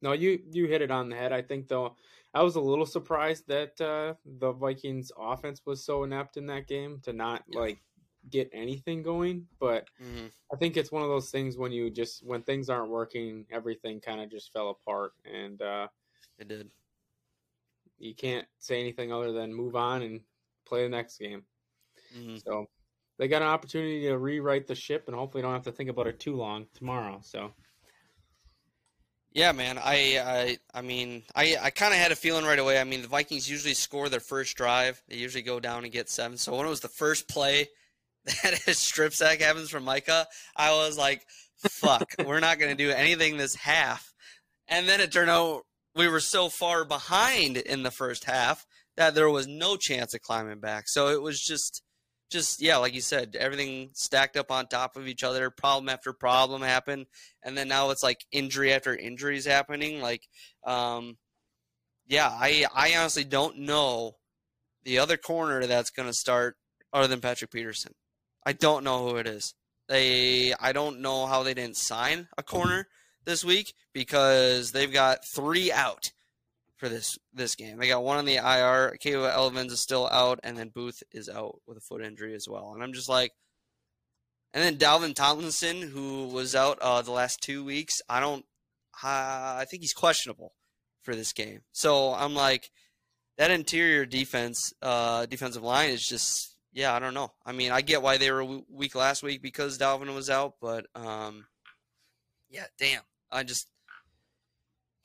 no, 0.02 0.12
you 0.12 0.40
you 0.52 0.66
hit 0.66 0.82
it 0.82 0.90
on 0.90 1.08
the 1.08 1.16
head. 1.16 1.32
I 1.32 1.42
think 1.42 1.68
though 1.68 1.96
I 2.34 2.42
was 2.42 2.56
a 2.56 2.60
little 2.60 2.86
surprised 2.86 3.48
that 3.48 3.80
uh, 3.80 4.14
the 4.24 4.52
Vikings 4.52 5.10
offense 5.18 5.62
was 5.64 5.84
so 5.84 6.04
inept 6.04 6.36
in 6.36 6.46
that 6.46 6.66
game 6.66 7.00
to 7.04 7.12
not 7.12 7.44
like 7.52 7.78
get 8.30 8.50
anything 8.52 9.02
going. 9.02 9.46
But 9.58 9.88
hmm 9.98 10.28
I 10.52 10.56
think 10.56 10.76
it's 10.76 10.92
one 10.92 11.02
of 11.02 11.08
those 11.08 11.30
things 11.30 11.56
when 11.58 11.72
you 11.72 11.90
just 11.90 12.24
when 12.26 12.42
things 12.42 12.70
aren't 12.70 12.90
working, 12.90 13.46
everything 13.50 14.00
kind 14.00 14.20
of 14.20 14.30
just 14.30 14.52
fell 14.52 14.70
apart, 14.70 15.12
and 15.24 15.60
uh, 15.62 15.88
it 16.38 16.48
did. 16.48 16.70
you 17.98 18.14
can't 18.14 18.46
say 18.58 18.80
anything 18.80 19.12
other 19.12 19.32
than 19.32 19.52
move 19.52 19.76
on 19.76 20.02
and 20.02 20.20
play 20.66 20.82
the 20.84 20.88
next 20.88 21.18
game. 21.18 21.44
hmm 22.12 22.38
So 22.46 22.66
they 23.18 23.28
got 23.28 23.42
an 23.42 23.48
opportunity 23.48 24.02
to 24.02 24.18
rewrite 24.18 24.66
the 24.66 24.74
ship, 24.74 25.04
and 25.06 25.16
hopefully 25.16 25.42
don't 25.42 25.52
have 25.52 25.62
to 25.64 25.72
think 25.72 25.90
about 25.90 26.06
it 26.06 26.20
too 26.20 26.36
long 26.36 26.66
tomorrow. 26.74 27.20
So 27.22 27.52
Yeah, 29.38 29.52
man. 29.52 29.78
I 29.78 30.18
I 30.18 30.58
I 30.74 30.82
mean, 30.82 31.22
I 31.32 31.56
I 31.62 31.70
kind 31.70 31.94
of 31.94 32.00
had 32.00 32.10
a 32.10 32.16
feeling 32.16 32.44
right 32.44 32.58
away. 32.58 32.80
I 32.80 32.82
mean, 32.82 33.02
the 33.02 33.06
Vikings 33.08 33.48
usually 33.48 33.74
score 33.74 34.08
their 34.08 34.18
first 34.18 34.56
drive. 34.56 35.00
They 35.06 35.14
usually 35.14 35.42
go 35.42 35.60
down 35.60 35.84
and 35.84 35.92
get 35.92 36.08
seven. 36.10 36.36
So 36.36 36.56
when 36.56 36.66
it 36.66 36.70
was 36.70 36.80
the 36.80 36.88
first 36.88 37.28
play 37.28 37.68
that 38.42 38.66
a 38.66 38.74
strip 38.74 39.14
sack 39.14 39.40
happens 39.40 39.70
from 39.70 39.84
Micah, 39.84 40.26
I 40.56 40.72
was 40.72 40.98
like, 40.98 41.24
"Fuck, 41.56 42.16
we're 42.26 42.40
not 42.40 42.58
gonna 42.58 42.74
do 42.74 42.90
anything 42.90 43.36
this 43.36 43.54
half." 43.54 44.12
And 44.66 44.88
then 44.88 45.00
it 45.00 45.12
turned 45.12 45.30
out 45.30 45.62
we 45.94 46.08
were 46.08 46.18
so 46.18 46.48
far 46.48 46.84
behind 46.84 47.58
in 47.58 47.84
the 47.84 47.92
first 47.92 48.24
half 48.24 48.66
that 48.96 49.14
there 49.14 49.30
was 49.30 49.46
no 49.46 49.76
chance 49.76 50.14
of 50.14 50.20
climbing 50.20 50.58
back. 50.58 50.88
So 50.88 51.10
it 51.10 51.22
was 51.22 51.40
just 51.40 51.84
just 52.30 52.60
yeah, 52.60 52.76
like 52.76 52.94
you 52.94 53.00
said, 53.00 53.36
everything 53.38 53.90
stacked 53.94 54.36
up 54.36 54.50
on 54.50 54.66
top 54.66 54.96
of 54.96 55.08
each 55.08 55.24
other. 55.24 55.50
Problem 55.50 55.88
after 55.88 56.12
problem 56.12 56.62
happened, 56.62 57.06
and 57.42 57.56
then 57.56 57.68
now 57.68 57.90
it's 57.90 58.02
like 58.02 58.24
injury 58.32 58.72
after 58.72 58.94
injuries 58.94 59.46
happening. 59.46 60.00
Like, 60.00 60.28
um, 60.64 61.16
yeah, 62.06 62.28
I 62.28 62.66
I 62.74 62.94
honestly 62.96 63.24
don't 63.24 63.58
know 63.58 64.16
the 64.84 64.98
other 64.98 65.16
corner 65.16 65.66
that's 65.66 65.90
going 65.90 66.08
to 66.08 66.14
start 66.14 66.56
other 66.92 67.08
than 67.08 67.20
Patrick 67.20 67.50
Peterson. 67.50 67.92
I 68.44 68.52
don't 68.52 68.84
know 68.84 69.08
who 69.08 69.16
it 69.16 69.26
is. 69.26 69.54
They 69.88 70.54
I 70.60 70.72
don't 70.72 71.00
know 71.00 71.26
how 71.26 71.42
they 71.42 71.54
didn't 71.54 71.76
sign 71.76 72.28
a 72.36 72.42
corner 72.42 72.88
this 73.24 73.44
week 73.44 73.74
because 73.92 74.72
they've 74.72 74.92
got 74.92 75.24
three 75.24 75.72
out 75.72 76.12
for 76.78 76.88
this 76.88 77.18
this 77.34 77.54
game. 77.54 77.76
They 77.76 77.88
got 77.88 78.04
one 78.04 78.18
on 78.18 78.24
the 78.24 78.36
IR. 78.36 78.96
Caleb 79.00 79.32
Evans 79.36 79.72
is 79.72 79.80
still 79.80 80.08
out, 80.10 80.40
and 80.42 80.56
then 80.56 80.70
Booth 80.70 81.02
is 81.12 81.28
out 81.28 81.60
with 81.66 81.76
a 81.76 81.80
foot 81.80 82.02
injury 82.02 82.34
as 82.34 82.48
well. 82.48 82.72
And 82.72 82.82
I'm 82.82 82.92
just 82.92 83.08
like, 83.08 83.32
and 84.54 84.62
then 84.62 84.76
Dalvin 84.76 85.14
Tomlinson, 85.14 85.82
who 85.82 86.28
was 86.28 86.54
out 86.54 86.78
uh, 86.80 87.02
the 87.02 87.10
last 87.10 87.42
two 87.42 87.64
weeks, 87.64 88.00
I 88.08 88.20
don't, 88.20 88.44
uh, 89.02 89.58
I 89.58 89.66
think 89.68 89.82
he's 89.82 89.92
questionable 89.92 90.54
for 91.02 91.14
this 91.14 91.32
game. 91.32 91.60
So 91.72 92.14
I'm 92.14 92.34
like, 92.34 92.70
that 93.36 93.50
interior 93.50 94.06
defense, 94.06 94.72
uh, 94.80 95.26
defensive 95.26 95.62
line 95.62 95.90
is 95.90 96.06
just, 96.06 96.56
yeah, 96.72 96.94
I 96.94 96.98
don't 96.98 97.14
know. 97.14 97.32
I 97.44 97.52
mean, 97.52 97.72
I 97.72 97.82
get 97.82 98.02
why 98.02 98.16
they 98.16 98.30
were 98.30 98.44
weak 98.68 98.94
last 98.94 99.22
week 99.22 99.42
because 99.42 99.78
Dalvin 99.78 100.14
was 100.14 100.30
out, 100.30 100.54
but 100.60 100.86
um, 100.94 101.46
yeah, 102.48 102.66
damn, 102.78 103.02
I 103.30 103.42
just. 103.42 103.68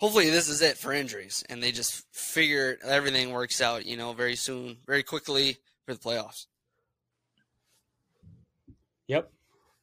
Hopefully 0.03 0.29
this 0.29 0.49
is 0.49 0.61
it 0.61 0.77
for 0.77 0.91
injuries, 0.91 1.45
and 1.47 1.63
they 1.63 1.71
just 1.71 2.03
figure 2.11 2.77
everything 2.83 3.31
works 3.31 3.61
out, 3.61 3.85
you 3.85 3.95
know, 3.95 4.11
very 4.11 4.35
soon, 4.35 4.75
very 4.85 5.01
quickly 5.01 5.55
for 5.85 5.93
the 5.93 5.99
playoffs. 6.01 6.47
Yep. 9.07 9.31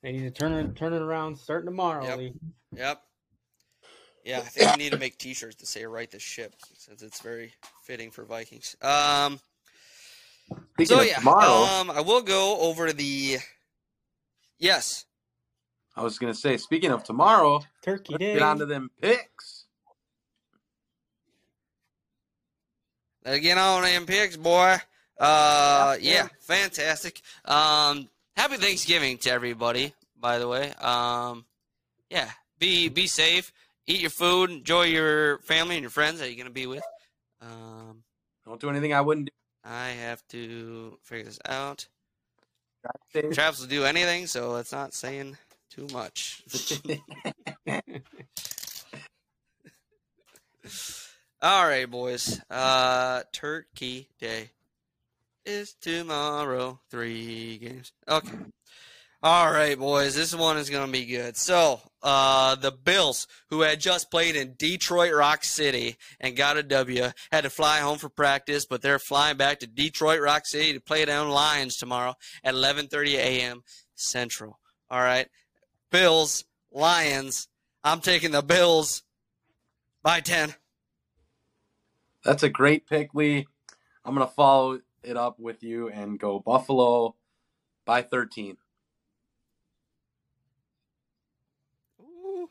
They 0.02 0.12
need 0.12 0.24
to 0.24 0.30
turn 0.30 0.52
it 0.52 0.76
turn 0.76 0.92
it 0.92 1.00
around 1.00 1.38
starting 1.38 1.70
tomorrow. 1.70 2.04
Yep. 2.04 2.18
Lee. 2.18 2.34
Yep. 2.76 3.02
Yeah, 4.22 4.38
I 4.40 4.40
think 4.42 4.70
we 4.72 4.84
need 4.84 4.92
to 4.92 4.98
make 4.98 5.16
T-shirts 5.16 5.56
to 5.56 5.64
say 5.64 5.86
"Right 5.86 6.10
the 6.10 6.18
ship" 6.18 6.54
since 6.76 7.00
it's 7.00 7.22
very 7.22 7.54
fitting 7.86 8.10
for 8.10 8.24
Vikings. 8.24 8.76
Um. 8.82 9.40
Speaking 10.74 10.86
so 10.86 11.00
of 11.00 11.06
yeah, 11.06 11.14
tomorrow, 11.14 11.64
um, 11.80 11.90
I 11.90 12.02
will 12.02 12.20
go 12.20 12.60
over 12.60 12.92
the. 12.92 13.38
Yes. 14.58 15.06
I 15.96 16.02
was 16.02 16.18
gonna 16.18 16.34
say, 16.34 16.58
speaking 16.58 16.90
of 16.90 17.04
tomorrow, 17.04 17.62
Turkey 17.82 18.12
let's 18.12 18.20
Day. 18.20 18.34
get 18.34 18.42
on 18.42 18.58
to 18.58 18.66
them 18.66 18.90
picks. 19.00 19.20
Let's 19.30 19.66
get 23.24 23.58
on 23.58 23.82
them 23.82 24.06
picks, 24.06 24.36
boy. 24.36 24.76
Uh, 25.18 25.96
yeah, 26.00 26.28
fantastic. 26.40 27.20
Um, 27.44 28.08
happy 28.36 28.56
Thanksgiving 28.56 29.18
to 29.18 29.30
everybody. 29.30 29.94
By 30.18 30.38
the 30.38 30.48
way, 30.48 30.72
um, 30.80 31.44
yeah, 32.10 32.30
be 32.58 32.88
be 32.88 33.06
safe. 33.06 33.52
Eat 33.86 34.00
your 34.00 34.10
food. 34.10 34.50
Enjoy 34.50 34.82
your 34.84 35.38
family 35.38 35.76
and 35.76 35.82
your 35.82 35.90
friends 35.90 36.20
that 36.20 36.28
you're 36.28 36.38
gonna 36.38 36.50
be 36.50 36.66
with. 36.66 36.82
Um, 37.40 38.02
Don't 38.44 38.60
do 38.60 38.70
anything 38.70 38.92
I 38.92 39.00
wouldn't 39.00 39.26
do. 39.26 39.32
I 39.64 39.88
have 39.88 40.26
to 40.28 40.98
figure 41.02 41.24
this 41.24 41.38
out. 41.46 41.86
Travis 43.32 43.60
will 43.60 43.68
do 43.68 43.84
anything, 43.84 44.26
so 44.26 44.56
it's 44.56 44.72
not 44.72 44.94
saying 44.94 45.36
too 45.70 45.86
much. 45.92 46.42
All 51.42 51.66
right, 51.66 51.90
boys. 51.90 52.38
Uh, 52.50 53.22
Turkey 53.32 54.10
Day 54.20 54.50
is 55.46 55.72
tomorrow. 55.72 56.80
Three 56.90 57.56
games. 57.56 57.92
Okay. 58.06 58.36
All 59.22 59.50
right, 59.50 59.78
boys. 59.78 60.14
This 60.14 60.34
one 60.34 60.58
is 60.58 60.68
going 60.68 60.84
to 60.84 60.92
be 60.92 61.06
good. 61.06 61.38
So, 61.38 61.80
uh, 62.02 62.56
the 62.56 62.72
Bills, 62.72 63.26
who 63.48 63.62
had 63.62 63.80
just 63.80 64.10
played 64.10 64.36
in 64.36 64.52
Detroit 64.58 65.14
Rock 65.14 65.42
City 65.42 65.96
and 66.20 66.36
got 66.36 66.58
a 66.58 66.62
W, 66.62 67.08
had 67.32 67.44
to 67.44 67.50
fly 67.50 67.78
home 67.78 67.96
for 67.96 68.10
practice, 68.10 68.66
but 68.66 68.82
they're 68.82 68.98
flying 68.98 69.38
back 69.38 69.60
to 69.60 69.66
Detroit 69.66 70.20
Rock 70.20 70.44
City 70.44 70.74
to 70.74 70.80
play 70.80 71.06
down 71.06 71.30
Lions 71.30 71.78
tomorrow 71.78 72.16
at 72.44 72.54
11:30 72.54 73.14
a.m. 73.14 73.62
Central. 73.94 74.58
All 74.90 75.00
right, 75.00 75.28
Bills, 75.90 76.44
Lions. 76.70 77.48
I'm 77.82 78.00
taking 78.00 78.32
the 78.32 78.42
Bills 78.42 79.04
by 80.02 80.20
10. 80.20 80.54
That's 82.24 82.42
a 82.42 82.48
great 82.48 82.86
pick, 82.86 83.14
Lee. 83.14 83.46
I'm 84.04 84.14
gonna 84.14 84.26
follow 84.26 84.80
it 85.02 85.16
up 85.16 85.38
with 85.38 85.62
you 85.62 85.88
and 85.88 86.18
go 86.18 86.38
Buffalo 86.38 87.14
by 87.84 88.02
13. 88.02 88.56
Ooh. 92.02 92.50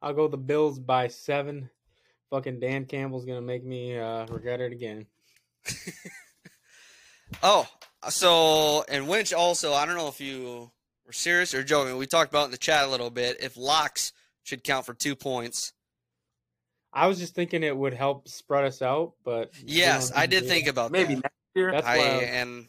I'll 0.00 0.14
go 0.14 0.28
the 0.28 0.36
Bills 0.36 0.78
by 0.78 1.08
seven. 1.08 1.70
Fucking 2.30 2.60
Dan 2.60 2.86
Campbell's 2.86 3.24
gonna 3.24 3.40
make 3.40 3.64
me 3.64 3.98
uh, 3.98 4.26
regret 4.26 4.60
it 4.60 4.72
again. 4.72 5.06
Oh, 7.42 7.66
so 8.08 8.84
and 8.88 9.08
Winch 9.08 9.32
also. 9.32 9.72
I 9.72 9.84
don't 9.86 9.96
know 9.96 10.08
if 10.08 10.20
you 10.20 10.70
were 11.06 11.12
serious 11.12 11.54
or 11.54 11.62
joking. 11.62 11.96
We 11.96 12.06
talked 12.06 12.30
about 12.30 12.46
in 12.46 12.50
the 12.50 12.56
chat 12.56 12.84
a 12.84 12.90
little 12.90 13.10
bit 13.10 13.38
if 13.40 13.56
locks 13.56 14.12
should 14.42 14.64
count 14.64 14.86
for 14.86 14.94
two 14.94 15.16
points. 15.16 15.72
I 16.96 17.06
was 17.08 17.18
just 17.18 17.34
thinking 17.34 17.62
it 17.62 17.76
would 17.76 17.92
help 17.92 18.26
spread 18.26 18.64
us 18.64 18.80
out, 18.80 19.12
but 19.22 19.52
Yes, 19.62 20.10
I 20.16 20.24
did 20.26 20.46
think 20.46 20.66
about 20.66 20.90
Maybe 20.90 21.14
that. 21.14 21.24
next 21.24 21.34
year. 21.54 21.70
That's 21.72 21.86
I 21.86 21.98
why 21.98 22.04
I- 22.04 22.22
and 22.22 22.66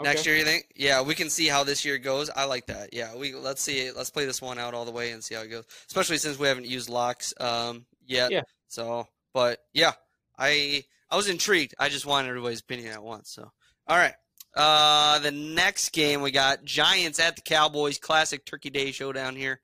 next 0.00 0.24
year 0.26 0.36
you 0.36 0.44
think? 0.44 0.66
Yeah, 0.74 1.02
we 1.02 1.14
can 1.14 1.28
see 1.28 1.46
how 1.46 1.64
this 1.64 1.84
year 1.84 1.98
goes. 1.98 2.30
I 2.30 2.44
like 2.44 2.66
that. 2.68 2.94
Yeah, 2.94 3.14
we 3.16 3.34
let's 3.34 3.62
see. 3.62 3.90
Let's 3.92 4.10
play 4.10 4.24
this 4.24 4.40
one 4.40 4.58
out 4.58 4.72
all 4.74 4.84
the 4.86 4.90
way 4.92 5.10
and 5.10 5.22
see 5.22 5.34
how 5.34 5.42
it 5.42 5.48
goes. 5.48 5.64
Especially 5.88 6.16
since 6.18 6.38
we 6.38 6.48
haven't 6.48 6.66
used 6.66 6.88
locks 6.88 7.34
um 7.38 7.84
yet. 8.06 8.30
Yeah. 8.30 8.42
So, 8.68 9.08
but 9.34 9.58
yeah, 9.74 9.92
I 10.38 10.84
I 11.10 11.16
was 11.16 11.28
intrigued. 11.28 11.74
I 11.78 11.88
just 11.90 12.06
wanted 12.06 12.28
everybody's 12.28 12.60
opinion 12.60 12.92
at 12.92 13.02
once. 13.02 13.30
So, 13.30 13.50
all 13.86 13.96
right. 13.96 14.14
Uh, 14.56 15.18
the 15.18 15.30
next 15.30 15.90
game 15.92 16.22
we 16.22 16.30
got 16.30 16.64
Giants 16.64 17.20
at 17.20 17.36
the 17.36 17.42
Cowboys. 17.42 17.98
Classic 17.98 18.44
Turkey 18.44 18.70
Day 18.70 18.90
showdown 18.92 19.36
here. 19.36 19.60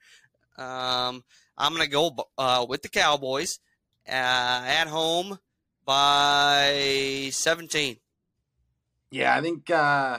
Um, 0.58 1.24
I'm 1.56 1.72
gonna 1.72 1.86
go 1.86 2.14
uh 2.38 2.66
with 2.68 2.82
the 2.82 2.88
Cowboys 2.88 3.58
uh, 4.08 4.10
at 4.12 4.86
home 4.88 5.38
by 5.84 7.28
17. 7.32 7.96
Yeah, 9.10 9.36
I 9.36 9.40
think 9.40 9.70
uh, 9.70 10.18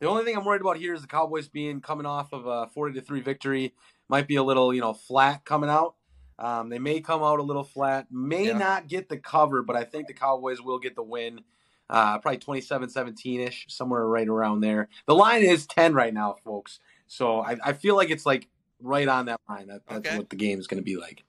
the 0.00 0.06
only 0.08 0.24
thing 0.24 0.36
I'm 0.36 0.44
worried 0.44 0.60
about 0.60 0.76
here 0.76 0.92
is 0.94 1.02
the 1.02 1.08
Cowboys 1.08 1.48
being 1.48 1.80
coming 1.80 2.06
off 2.06 2.32
of 2.32 2.46
a 2.46 2.66
40 2.68 2.94
to 2.94 3.00
three 3.00 3.20
victory. 3.20 3.72
Might 4.08 4.28
be 4.28 4.36
a 4.36 4.42
little, 4.42 4.74
you 4.74 4.80
know, 4.80 4.92
flat 4.92 5.44
coming 5.44 5.70
out. 5.70 5.94
Um, 6.38 6.68
they 6.68 6.78
may 6.78 7.00
come 7.00 7.22
out 7.22 7.38
a 7.38 7.42
little 7.42 7.64
flat, 7.64 8.06
may 8.10 8.48
Yeah. 8.48 8.58
not 8.58 8.88
get 8.88 9.08
the 9.08 9.16
cover, 9.18 9.62
but 9.62 9.76
I 9.76 9.84
think 9.84 10.08
the 10.08 10.14
Cowboys 10.14 10.60
will 10.60 10.78
get 10.78 10.96
the 10.96 11.02
win. 11.02 11.40
Uh, 11.88 12.18
probably 12.18 12.38
27 12.38 12.88
17 12.88 13.40
ish, 13.40 13.66
somewhere 13.68 14.06
right 14.06 14.28
around 14.28 14.60
there. 14.60 14.88
The 15.06 15.14
line 15.14 15.42
is 15.42 15.66
10 15.66 15.94
right 15.94 16.12
now, 16.12 16.36
folks. 16.44 16.80
So 17.06 17.40
I, 17.40 17.56
I 17.64 17.72
feel 17.74 17.96
like 17.96 18.10
it's 18.10 18.24
like 18.26 18.48
right 18.82 19.08
on 19.08 19.26
that 19.26 19.40
line. 19.48 19.68
That, 19.68 19.82
that's 19.88 20.06
Okay. 20.06 20.18
what 20.18 20.30
the 20.30 20.36
game 20.36 20.58
is 20.58 20.66
going 20.66 20.80
to 20.80 20.84
be 20.84 20.96
like. 20.96 21.24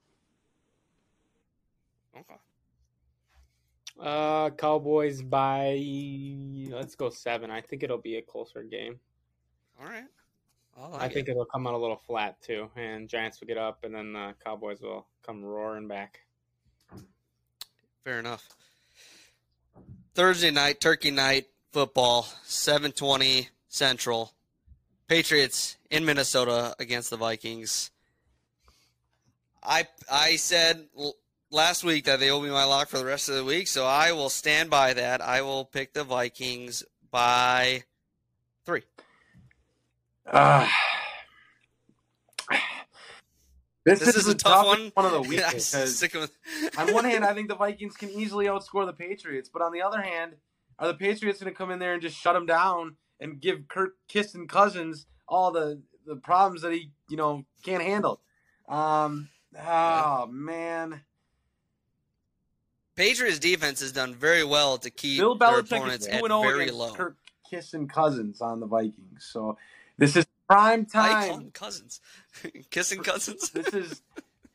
Okay. 2.18 2.36
Uh, 4.00 4.50
Cowboys 4.52 5.22
by 5.22 5.78
let's 6.72 6.96
go 6.96 7.10
seven. 7.10 7.52
I 7.52 7.62
think 7.62 7.84
it'll 7.84 7.98
be 7.98 8.18
a 8.18 8.22
closer 8.22 8.64
game. 8.64 9.00
All 9.80 9.86
right. 9.88 10.06
I, 10.78 11.06
I 11.06 11.10
think 11.10 11.28
it. 11.28 11.32
it'll 11.32 11.46
come 11.46 11.68
out 11.68 11.74
a 11.76 11.78
little 11.78 12.02
flat 12.08 12.42
too, 12.42 12.70
and 12.76 13.08
Giants 13.08 13.40
will 13.40 13.48
get 13.48 13.58
up, 13.58 13.84
and 13.84 13.94
then 13.94 14.14
the 14.14 14.34
Cowboys 14.44 14.82
will 14.82 15.06
come 15.26 15.44
roaring 15.44 15.88
back. 15.88 16.20
Fair 18.04 18.20
enough. 18.20 18.48
Thursday 20.16 20.52
night, 20.52 20.82
Turkey 20.82 21.12
night 21.12 21.48
football, 21.72 22.24
7:20 22.46 23.48
Central. 23.68 24.34
Patriots 25.08 25.78
in 25.90 26.06
Minnesota 26.06 26.76
against 26.80 27.10
the 27.10 27.18
Vikings. 27.18 27.92
I 29.62 29.88
I 30.12 30.36
said 30.36 30.88
last 31.52 31.84
week 31.84 32.06
that 32.06 32.20
they 32.20 32.30
owe 32.30 32.42
me 32.42 32.50
my 32.50 32.66
lock 32.66 32.90
for 32.90 32.98
the 32.98 33.06
rest 33.06 33.30
of 33.30 33.36
the 33.36 33.46
week, 33.46 33.68
so 33.68 33.86
I 33.86 34.12
will 34.12 34.30
stand 34.30 34.70
by 34.70 34.94
that. 34.94 35.22
I 35.22 35.42
will 35.42 35.66
pick 35.66 35.94
the 35.94 36.04
Vikings 36.04 36.84
by 37.12 37.84
three. 38.66 38.84
Uh, 40.26 40.68
this, 43.86 44.00
This 44.00 44.16
is 44.16 44.28
a 44.28 44.30
the 44.30 44.36
tough 44.36 44.66
one. 44.66 44.92
One 44.94 45.06
of 45.06 45.12
the 45.12 45.22
weeks 45.30 46.02
because 46.02 46.32
on 46.78 46.94
one 46.94 47.06
hand, 47.06 47.26
I 47.26 47.34
think 47.34 47.50
the 47.50 47.56
Vikings 47.56 47.96
can 47.96 48.10
easily 48.10 48.46
outscore 48.46 48.86
the 48.86 48.94
Patriots, 48.94 49.50
but 49.52 49.62
on 49.62 49.72
the 49.74 49.82
other 49.82 50.02
hand, 50.02 50.36
are 50.80 50.88
the 50.88 50.94
Patriots 50.94 51.40
going 51.40 51.52
to 51.52 51.58
come 51.58 51.72
in 51.72 51.80
there 51.80 51.94
and 51.94 52.02
just 52.02 52.18
shut 52.18 52.34
them 52.34 52.46
down 52.46 52.96
and 53.20 53.40
give 53.42 53.68
Kirk 53.68 53.96
Kiss 54.08 54.36
Cousins 54.48 55.06
all 55.28 55.52
the 55.52 55.82
the 56.06 56.16
problems 56.16 56.62
that 56.62 56.74
he 56.74 56.92
you 57.10 57.18
know 57.18 57.46
can't 57.64 57.84
handle? 57.84 58.22
Um, 58.68 59.30
oh 59.60 60.28
man, 60.28 61.02
Patriots 62.96 63.40
defense 63.40 63.80
has 63.82 63.92
done 63.92 64.14
very 64.14 64.44
well 64.44 64.78
to 64.78 64.90
keep 64.90 65.20
Bill 65.20 65.36
their 65.36 65.62
Belichick 65.62 65.78
opponents 65.78 66.08
at 66.08 66.26
zero 66.26 66.42
very 66.42 66.72
low. 66.72 66.94
Kirk 66.94 67.18
Kiss 67.50 67.74
Cousins 67.90 68.42
on 68.42 68.60
the 68.60 68.68
Vikings, 68.68 69.28
so 69.32 69.58
this 69.98 70.16
is 70.16 70.26
prime 70.48 70.86
time. 70.86 71.52
cousins, 71.52 72.02
kissing 72.70 73.02
cousins. 73.02 73.50
this 73.52 73.74
is 73.74 74.02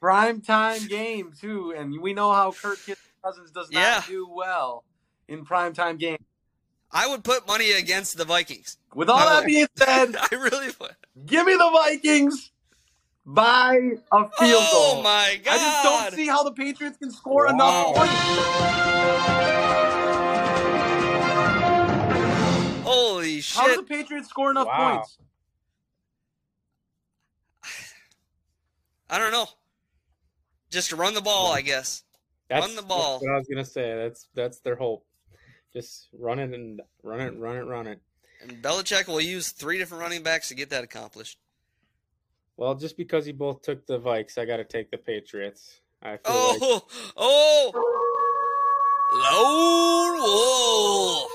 prime 0.01 0.41
time 0.41 0.87
game 0.87 1.33
too, 1.39 1.75
and 1.77 2.01
we 2.01 2.15
know 2.15 2.33
how 2.33 2.53
Kirk 2.53 2.79
Cousins 3.25 3.51
does 3.51 3.71
not 3.71 3.81
Yeah. 3.81 4.03
do 4.07 4.29
well 4.29 4.85
in 5.27 5.45
prime 5.45 5.73
time 5.73 5.97
games. 5.97 6.25
I 6.91 7.07
would 7.07 7.23
put 7.25 7.47
money 7.47 7.73
against 7.73 8.17
the 8.17 8.25
Vikings. 8.25 8.79
With 8.95 9.09
all 9.11 9.19
that 9.19 9.47
being 9.47 9.67
said, 9.77 10.17
I 10.21 10.29
really 10.35 10.69
would. 10.81 10.97
give 11.27 11.47
me 11.47 11.55
the 11.55 11.71
Vikings 11.71 12.51
by 13.27 13.77
a 14.11 14.29
field 14.39 14.65
Oh 14.71 14.95
goal. 14.95 15.03
my 15.03 15.39
god! 15.45 15.55
I 15.55 15.59
just 15.59 15.83
don't 15.83 16.13
see 16.15 16.27
how 16.29 16.43
the 16.43 16.53
Patriots 16.53 16.97
can 16.97 17.11
score 17.11 17.45
Wow. 17.47 17.53
enough 17.53 17.95
points. 17.95 19.59
Holy 22.85 23.41
shit! 23.41 23.61
How 23.61 23.69
do 23.69 23.77
the 23.77 23.83
Patriots 23.83 24.29
score 24.29 24.51
enough 24.51 24.67
Wow. 24.69 24.91
points? 24.97 25.19
I 29.11 29.19
don't 29.19 29.33
know. 29.33 29.47
Just 30.71 30.93
run 30.93 31.15
the 31.15 31.21
ball, 31.21 31.53
I 31.53 31.61
guess. 31.61 32.05
That's, 32.49 32.67
Run 32.67 32.77
the 32.77 32.83
ball. 32.83 33.19
That's 33.19 33.23
what 33.23 33.33
I 33.33 33.37
was 33.39 33.47
gonna 33.49 33.65
say. 33.65 33.95
That's 33.95 34.29
that's 34.35 34.61
their 34.61 34.77
hope. 34.77 35.05
Just 35.73 36.09
run 36.19 36.39
it 36.39 36.53
and 36.55 36.81
run 37.03 37.21
it, 37.21 37.37
run 37.39 37.57
it, 37.57 37.63
run 37.63 37.87
it. 37.87 38.01
And 38.43 38.63
Belichick 38.63 39.07
will 39.09 39.21
use 39.21 39.51
three 39.51 39.79
different 39.79 40.03
running 40.03 40.23
backs 40.23 40.49
to 40.49 40.55
get 40.55 40.71
that 40.71 40.85
accomplished. 40.85 41.39
Well, 42.57 42.75
just 42.75 42.97
because 42.97 43.27
you 43.27 43.35
both 43.35 43.63
took 43.63 43.87
the 43.87 43.99
Vikes, 44.01 44.39
I 44.39 44.45
got 44.45 44.57
to 44.59 44.65
take 44.65 44.91
the 44.91 44.99
Patriots. 44.99 45.81
I 46.03 46.17
feel 46.17 46.49
like 46.49 46.59
Oh, 46.63 46.87
oh! 47.17 47.95
Lone 49.11 50.21
Wolf. 50.21 51.31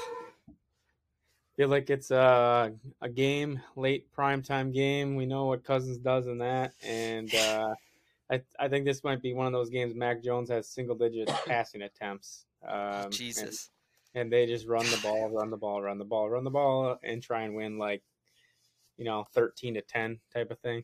feel 1.58 1.70
like 1.70 1.90
it's 1.90 2.12
a 2.12 2.72
a 3.02 3.10
game, 3.10 3.62
late 3.76 4.08
primetime 4.16 4.74
game. 4.74 5.16
We 5.16 5.26
know 5.26 5.46
what 5.46 5.64
Cousins 5.64 5.98
does 5.98 6.28
in 6.28 6.38
that, 6.40 6.74
and 6.84 7.34
uh, 7.34 7.74
I 8.32 8.42
I 8.60 8.68
think 8.68 8.86
this 8.86 9.04
might 9.04 9.22
be 9.22 9.34
one 9.34 9.48
of 9.48 9.54
those 9.54 9.70
games. 9.70 9.96
Mac 9.96 10.24
Jones 10.24 10.50
has 10.50 10.68
single 10.68 10.96
digit 10.96 11.28
passing 11.48 11.82
attempts. 11.82 12.46
Um, 12.68 13.10
Jesus. 13.12 13.70
And, 14.14 14.24
and 14.24 14.32
they 14.32 14.46
just 14.46 14.68
run 14.68 14.86
the 14.86 15.00
ball, 15.04 15.30
run 15.30 15.50
the 15.50 15.58
ball, 15.58 15.82
run 15.82 15.98
the 15.98 16.06
ball, 16.06 16.30
run 16.30 16.44
the 16.44 16.50
ball, 16.50 16.98
and 17.04 17.22
try 17.22 17.44
and 17.44 17.56
win 17.56 17.78
like 17.78 18.02
you 18.98 19.06
know 19.06 19.26
thirteen 19.34 19.74
to 19.76 19.82
ten 19.82 20.20
type 20.34 20.52
of 20.52 20.60
thing. 20.60 20.84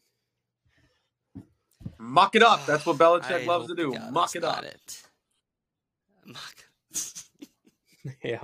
Muck 1.97 2.35
it 2.35 2.43
up. 2.43 2.65
That's 2.65 2.85
what 2.85 2.97
Belichick 2.99 3.43
I 3.43 3.45
loves 3.45 3.67
to 3.67 3.75
do. 3.75 3.93
God 3.93 4.11
Muck 4.13 4.35
it 4.35 4.43
up. 4.43 4.63
It. 4.63 5.03
Muck. 6.25 6.65
yeah. 8.23 8.43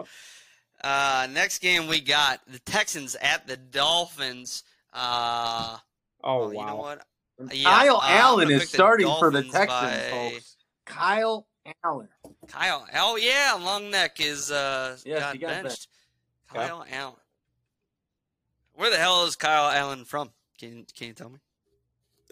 Uh, 0.84 1.28
next 1.32 1.60
game 1.60 1.88
we 1.88 2.00
got 2.00 2.42
the 2.48 2.60
Texans 2.60 3.16
at 3.22 3.48
the 3.48 3.58
Dolphins. 3.58 4.64
Uh, 4.94 5.78
Oh 6.24 6.40
well, 6.40 6.54
you 6.54 6.60
know 6.60 6.76
wow. 6.76 6.78
what? 6.78 7.06
Yeah, 7.54 7.70
Kyle 7.70 7.98
uh, 7.98 8.08
Allen 8.08 8.50
is 8.50 8.62
pick 8.62 8.70
the 8.72 8.78
starting 8.78 9.08
for 9.20 9.30
the 9.30 9.44
Texans, 9.44 9.70
by- 9.70 10.10
folks. 10.10 10.58
Kyle 10.86 11.48
Allen. 11.84 12.08
Kyle. 12.48 12.88
Oh 12.96 13.16
yeah, 13.16 13.58
long 13.60 13.90
neck 13.90 14.20
is 14.20 14.52
uh 14.52 14.98
Yes, 15.06 15.20
got, 15.20 15.34
he 15.34 15.40
got 15.40 15.64
benched. 15.64 15.88
Yeah. 16.54 16.68
Kyle 16.68 16.86
Allen. 16.92 17.16
Where 18.74 18.90
the 18.90 18.98
hell 18.98 19.26
is 19.26 19.36
Kyle 19.36 19.70
Allen 19.70 20.06
from? 20.06 20.32
Can 20.60 20.86
can 20.96 21.08
you 21.08 21.14
tell 21.14 21.30
me? 21.30 21.40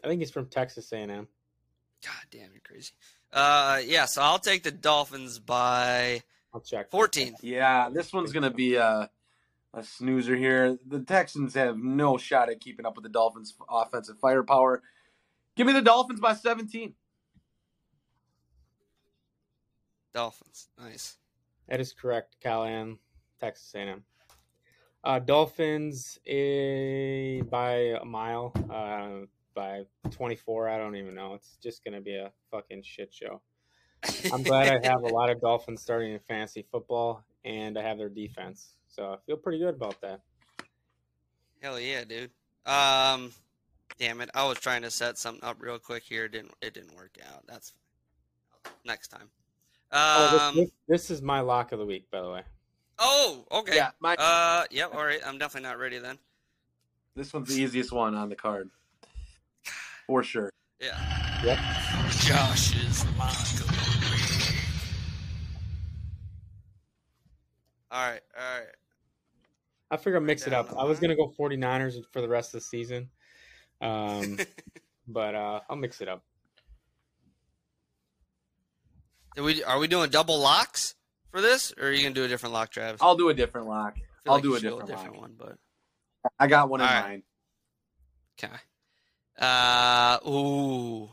I 0.04 0.08
think 0.08 0.20
he's 0.20 0.32
from 0.32 0.48
Texas 0.48 0.92
A&M. 0.92 1.10
God 1.10 2.26
damn, 2.32 2.52
you're 2.52 2.62
crazy. 2.62 2.92
Uh, 3.32 3.80
yeah. 3.86 4.06
So 4.06 4.22
I'll 4.22 4.40
take 4.40 4.64
the 4.64 4.72
Dolphins 4.72 5.40
by 5.40 6.22
I'll 6.54 6.62
check. 6.62 6.92
14. 6.92 7.36
Yeah, 7.42 7.90
this 7.90 8.12
one's 8.14 8.32
gonna 8.32 8.52
be 8.52 8.76
a 8.76 9.10
a 9.74 9.84
snoozer 9.84 10.36
here. 10.36 10.78
The 10.88 11.00
Texans 11.00 11.56
have 11.56 11.78
no 11.78 12.18
shot 12.18 12.50
at 12.50 12.60
keeping 12.60 12.86
up 12.86 12.96
with 12.96 13.04
the 13.04 13.10
Dolphins' 13.10 13.56
offensive 13.70 14.20
firepower. 14.20 14.84
Give 15.56 15.66
me 15.66 15.74
the 15.74 15.82
Dolphins 15.82 16.20
by 16.20 16.36
17. 16.36 16.94
Dolphins. 20.14 20.70
Nice. 20.80 21.18
That 21.68 21.80
is 21.80 21.94
correct, 21.94 22.36
Callahan, 22.42 22.98
Texas 23.40 23.74
A&M. 23.76 24.04
Uh, 25.04 25.20
Dolphins 25.20 26.18
a, 26.26 27.42
by 27.42 27.98
a 28.02 28.06
mile, 28.06 28.54
uh, 28.72 29.26
by 29.54 29.84
24. 30.12 30.70
I 30.70 30.78
don't 30.78 30.96
even 30.96 31.14
know. 31.16 31.34
It's 31.34 31.58
just 31.62 31.84
going 31.84 31.96
to 31.96 32.02
be 32.02 32.16
a 32.16 32.32
fucking 32.52 32.84
shit 32.84 33.14
show. 33.14 33.42
I'm 34.32 34.44
glad 34.44 34.68
I 34.68 34.88
have 34.88 35.04
a 35.04 35.08
lot 35.08 35.30
of 35.30 35.42
Dolphins 35.42 35.82
starting 35.82 36.14
in 36.14 36.20
fantasy 36.20 36.66
football, 36.72 37.24
and 37.46 37.78
I 37.78 37.82
have 37.82 37.98
their 37.98 38.10
defense. 38.10 38.76
So 38.88 39.14
I 39.14 39.18
feel 39.26 39.38
pretty 39.38 39.60
good 39.60 39.76
about 39.76 40.00
that. 40.02 40.22
Hell 41.62 41.80
yeah, 41.80 42.04
dude. 42.04 42.32
Um, 42.66 43.32
damn 43.98 44.22
it. 44.22 44.30
I 44.34 44.46
was 44.46 44.60
trying 44.60 44.82
to 44.82 44.92
set 44.92 45.18
something 45.18 45.44
up 45.44 45.58
real 45.60 45.80
quick 45.80 46.04
here. 46.04 46.26
It 46.26 46.34
didn't 46.34 46.52
it 46.62 46.74
didn't 46.74 46.96
work 46.96 47.18
out. 47.34 47.44
That's 47.48 47.72
fine. 48.64 48.74
Next 48.86 49.08
time. 49.08 49.30
Oh, 49.94 50.40
Um. 50.50 50.56
this, 50.56 50.66
this, 50.66 50.74
this 50.88 51.12
is 51.12 51.22
my 51.22 51.40
lock 51.42 51.72
of 51.72 51.80
the 51.80 51.86
week, 51.86 52.10
by 52.12 52.22
the 52.22 52.30
way. 52.30 52.42
Oh, 53.00 53.46
okay. 53.52 53.76
Yeah, 53.76 53.92
my 54.00 54.16
Uh, 54.16 54.66
yep. 54.72 54.94
All 54.94 55.04
right. 55.04 55.20
I'm 55.26 55.38
definitely 55.38 55.68
not 55.70 55.78
ready 55.78 56.00
then. 56.00 56.18
this 57.16 57.34
one's 57.34 57.50
the 57.50 57.62
easiest 57.62 57.92
one 57.92 58.16
on 58.16 58.30
the 58.30 58.36
card. 58.36 58.70
For 60.08 60.24
sure. 60.24 60.52
Yeah. 60.80 60.98
Yep. 61.44 61.58
Josh's 62.22 63.06
lock 63.18 63.32
of 63.32 63.58
the 63.60 63.74
week. 64.52 64.56
All 67.92 68.10
right. 68.10 68.22
All 68.38 68.60
right. 68.60 68.68
I 69.92 69.98
figure 69.98 70.16
I'll 70.18 70.24
mix 70.24 70.48
it 70.48 70.54
up. 70.54 70.74
I 70.78 70.84
was 70.86 71.00
going 71.00 71.10
to 71.12 71.16
go 71.16 71.32
49ers 71.38 71.96
for 72.12 72.22
the 72.22 72.28
rest 72.28 72.56
of 72.56 72.62
the 72.62 72.66
season, 72.66 73.10
um, 73.82 74.40
but 75.08 75.36
uh, 75.36 75.60
I'll 75.70 75.76
mix 75.76 76.02
it 76.02 76.08
up. 76.08 76.24
Are 79.38 79.44
we 79.44 79.64
are 79.64 79.80
we 79.80 79.88
doing 79.88 80.10
double 80.10 80.40
locks 80.40 80.96
for 81.32 81.42
this, 81.42 81.74
or 81.80 81.88
are 81.88 81.92
you 81.92 82.04
gonna 82.04 82.14
do 82.14 82.24
a 82.24 82.28
different 82.28 82.54
lock, 82.54 82.72
Travis? 82.72 83.02
I'll 83.02 83.18
do 83.18 83.30
a 83.30 83.34
different 83.34 83.68
lock. 83.68 83.96
I'll 84.28 84.36
like 84.36 84.44
do 84.44 84.56
a 84.56 84.60
different, 84.60 84.90
lock. 84.90 85.18
one, 85.18 85.36
but 85.38 85.58
I 86.40 86.48
got 86.48 86.70
one 86.70 86.82
in 86.82 86.88
right. 86.88 87.04
mind. 87.04 87.24
okay. 88.40 88.54
Uh, 89.40 90.20
ooh. 90.28 91.10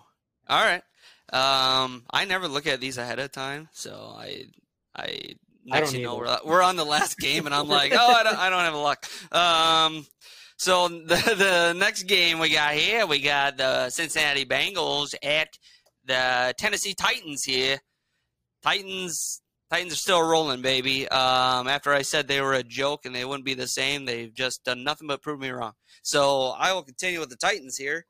All 0.48 0.64
right. 0.64 0.82
Um, 1.32 2.04
I 2.10 2.24
never 2.26 2.48
look 2.48 2.66
at 2.66 2.80
these 2.80 2.98
ahead 2.98 3.18
of 3.18 3.32
time, 3.32 3.68
so 3.72 4.14
I, 4.16 4.44
I 4.96 5.34
next 5.64 5.94
you 5.94 6.02
know 6.02 6.16
we're, 6.16 6.38
we're 6.44 6.62
on 6.62 6.76
the 6.76 6.84
last 6.84 7.18
game, 7.18 7.46
and 7.46 7.54
I'm 7.54 7.68
like, 7.68 7.92
oh, 7.94 8.12
I 8.12 8.22
don't, 8.22 8.38
I 8.38 8.50
don't 8.50 8.60
have 8.60 8.74
a 8.74 8.78
luck. 8.78 9.06
Um, 9.32 10.06
so 10.56 10.88
the 10.88 11.34
the 11.36 11.74
next 11.78 12.02
game 12.02 12.38
we 12.38 12.50
got 12.50 12.74
here, 12.74 13.06
we 13.06 13.20
got 13.20 13.56
the 13.56 13.90
Cincinnati 13.90 14.44
Bengals 14.44 15.14
at 15.22 15.56
the 16.04 16.54
Tennessee 16.58 16.94
Titans 16.94 17.44
here. 17.44 17.78
Titans 18.62 19.40
Titans 19.70 19.92
are 19.92 19.96
still 19.96 20.22
rolling, 20.22 20.62
baby. 20.62 21.08
Um, 21.08 21.68
after 21.68 21.92
I 21.92 22.02
said 22.02 22.26
they 22.26 22.40
were 22.40 22.54
a 22.54 22.62
joke 22.64 23.06
and 23.06 23.14
they 23.14 23.24
wouldn't 23.24 23.44
be 23.44 23.54
the 23.54 23.68
same, 23.68 24.04
they've 24.04 24.34
just 24.34 24.64
done 24.64 24.82
nothing 24.82 25.06
but 25.06 25.22
prove 25.22 25.38
me 25.38 25.50
wrong. 25.50 25.74
So 26.02 26.54
I 26.58 26.72
will 26.72 26.82
continue 26.82 27.20
with 27.20 27.30
the 27.30 27.36
Titans 27.36 27.76
here 27.76 28.04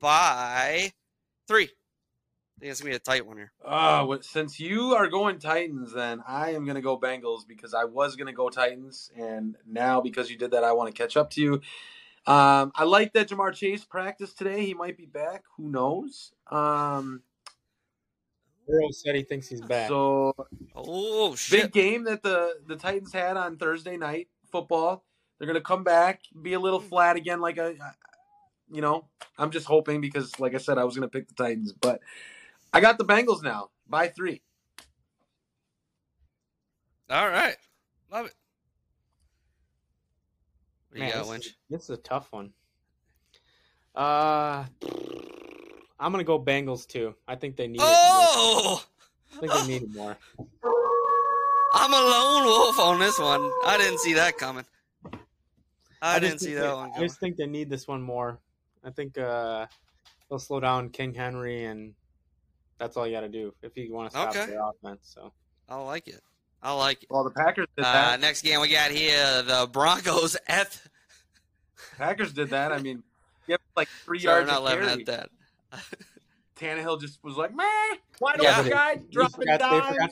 by 0.00 0.92
three. 1.48 1.64
I 1.64 2.60
think 2.60 2.70
it's 2.70 2.80
gonna 2.80 2.92
be 2.92 2.96
a 2.96 3.00
tight 3.00 3.26
one 3.26 3.36
here. 3.36 3.52
Uh, 3.64 4.06
since 4.20 4.60
you 4.60 4.94
are 4.94 5.08
going 5.08 5.40
Titans, 5.40 5.92
then 5.92 6.22
I 6.24 6.50
am 6.50 6.64
to 6.76 6.80
go 6.80 6.96
Bengals 6.96 7.40
because 7.48 7.74
I 7.74 7.84
was 7.84 8.14
to 8.28 8.32
go 8.32 8.48
Titans, 8.48 9.10
and 9.16 9.56
now 9.66 10.00
because 10.00 10.30
you 10.30 10.38
did 10.38 10.52
that, 10.52 10.62
I 10.62 10.70
want 10.70 10.94
to 10.94 10.96
catch 10.96 11.16
up 11.16 11.30
to 11.30 11.40
you. 11.40 11.54
Um, 12.24 12.70
I 12.76 12.84
like 12.84 13.14
that 13.14 13.28
Ja'Marr 13.28 13.52
Chase 13.52 13.84
practiced 13.84 14.38
today. 14.38 14.64
He 14.64 14.74
might 14.74 14.96
be 14.96 15.06
back. 15.06 15.42
Who 15.56 15.68
knows? 15.68 16.32
Um, 16.48 17.22
Burrow 18.66 18.90
said 18.90 19.14
he 19.14 19.22
thinks 19.22 19.48
he's 19.48 19.60
back. 19.60 19.88
so 19.88 20.34
Oh 20.74 21.34
shit! 21.34 21.62
big 21.64 21.72
game 21.72 22.04
that 22.04 22.22
the 22.22 22.54
the 22.66 22.76
Titans 22.76 23.12
had 23.12 23.36
on 23.36 23.56
Thursday 23.56 23.96
night 23.96 24.28
football. 24.50 25.04
They're 25.38 25.46
going 25.46 25.58
to 25.58 25.60
come 25.60 25.82
back, 25.82 26.20
be 26.40 26.52
a 26.52 26.60
little 26.60 26.78
flat 26.78 27.16
again, 27.16 27.40
like 27.40 27.58
a, 27.58 27.74
you 28.70 28.80
know. 28.80 29.08
I'm 29.36 29.50
just 29.50 29.66
hoping 29.66 30.00
because, 30.00 30.38
like 30.38 30.54
I 30.54 30.58
said, 30.58 30.78
I 30.78 30.84
was 30.84 30.94
going 30.94 31.08
to 31.08 31.12
pick 31.12 31.26
the 31.26 31.34
Titans, 31.34 31.72
but 31.72 32.00
I 32.72 32.80
got 32.80 32.96
the 32.96 33.04
Bengals 33.04 33.42
now 33.42 33.70
by 33.88 34.06
three. 34.06 34.40
All 37.10 37.28
right, 37.28 37.56
love 38.10 38.26
it. 38.26 38.34
You 40.94 41.00
Man, 41.00 41.10
got, 41.10 41.18
this, 41.18 41.28
Winch? 41.28 41.46
is, 41.46 41.56
this 41.70 41.82
is 41.84 41.90
a 41.90 41.96
tough 41.96 42.28
one. 42.30 42.52
Uh, 43.96 44.64
I'm 46.02 46.10
gonna 46.10 46.24
go 46.24 46.38
Bengals 46.38 46.86
too. 46.86 47.14
I 47.28 47.36
think 47.36 47.56
they 47.56 47.68
need 47.68 47.80
it. 47.80 47.84
Oh, 47.86 48.84
I 49.36 49.38
think 49.40 49.52
they 49.52 49.66
need 49.68 49.82
it 49.82 49.94
more. 49.94 50.16
I'm 51.74 51.92
a 51.92 51.96
lone 51.96 52.44
wolf 52.44 52.78
on 52.78 52.98
this 52.98 53.18
one. 53.18 53.50
I 53.64 53.76
didn't 53.78 54.00
see 54.00 54.12
that 54.14 54.36
coming. 54.36 54.64
I, 56.02 56.18
just 56.18 56.22
didn't 56.22 56.40
see 56.40 56.54
that 56.54 56.62
they- 56.62 56.74
one 56.74 56.90
I 56.96 57.00
just 57.00 57.20
think 57.20 57.36
they 57.36 57.46
need 57.46 57.70
this 57.70 57.86
one 57.86 58.02
more. 58.02 58.38
I 58.84 58.90
think 58.90 59.16
uh, 59.16 59.66
they'll 60.28 60.40
slow 60.40 60.58
down 60.58 60.88
King 60.90 61.14
Henry, 61.14 61.66
and 61.66 61.94
that's 62.78 62.96
all 62.96 63.06
you 63.06 63.14
got 63.14 63.20
to 63.20 63.28
do 63.28 63.54
if 63.62 63.76
you 63.76 63.92
want 63.94 64.10
to 64.10 64.18
stop 64.18 64.30
Okay. 64.30 64.46
their 64.46 64.60
offense. 64.68 65.00
So 65.14 65.32
I 65.68 65.76
like 65.76 66.08
it. 66.08 66.20
I 66.64 66.72
like 66.72 67.04
it. 67.04 67.08
Well, 67.10 67.22
the 67.22 67.30
Packers 67.30 67.68
did 67.76 67.84
Uh, 67.84 67.92
that. 67.92 68.20
next 68.20 68.42
game 68.42 68.60
we 68.60 68.68
got 68.68 68.90
here, 68.90 69.42
the 69.42 69.68
Broncos 69.72 70.36
at. 70.48 70.80
Packers 71.96 72.32
did 72.32 72.50
that. 72.50 72.72
I 72.72 72.78
mean, 72.78 73.02
you 73.46 73.52
have 73.52 73.60
like 73.76 73.88
three 74.04 74.18
Sorry, 74.18 74.42
I'm 74.42 74.48
yards 74.48 74.50
not 74.50 74.58
of 74.58 74.64
laughing 74.64 74.88
carry. 74.88 75.00
at 75.00 75.06
that. 75.06 75.30
Tannehill 76.56 77.00
just 77.00 77.22
was 77.24 77.36
like, 77.36 77.54
man, 77.54 77.66
why 78.18 78.36
do 78.36 78.42
Yeah. 78.44 78.60
I 78.60 78.68
guy 78.68 78.96
dropping 79.10 79.36
forgot- 79.40 79.58
they 79.60 79.66
dimes 79.66 79.86
forgot- 79.88 80.10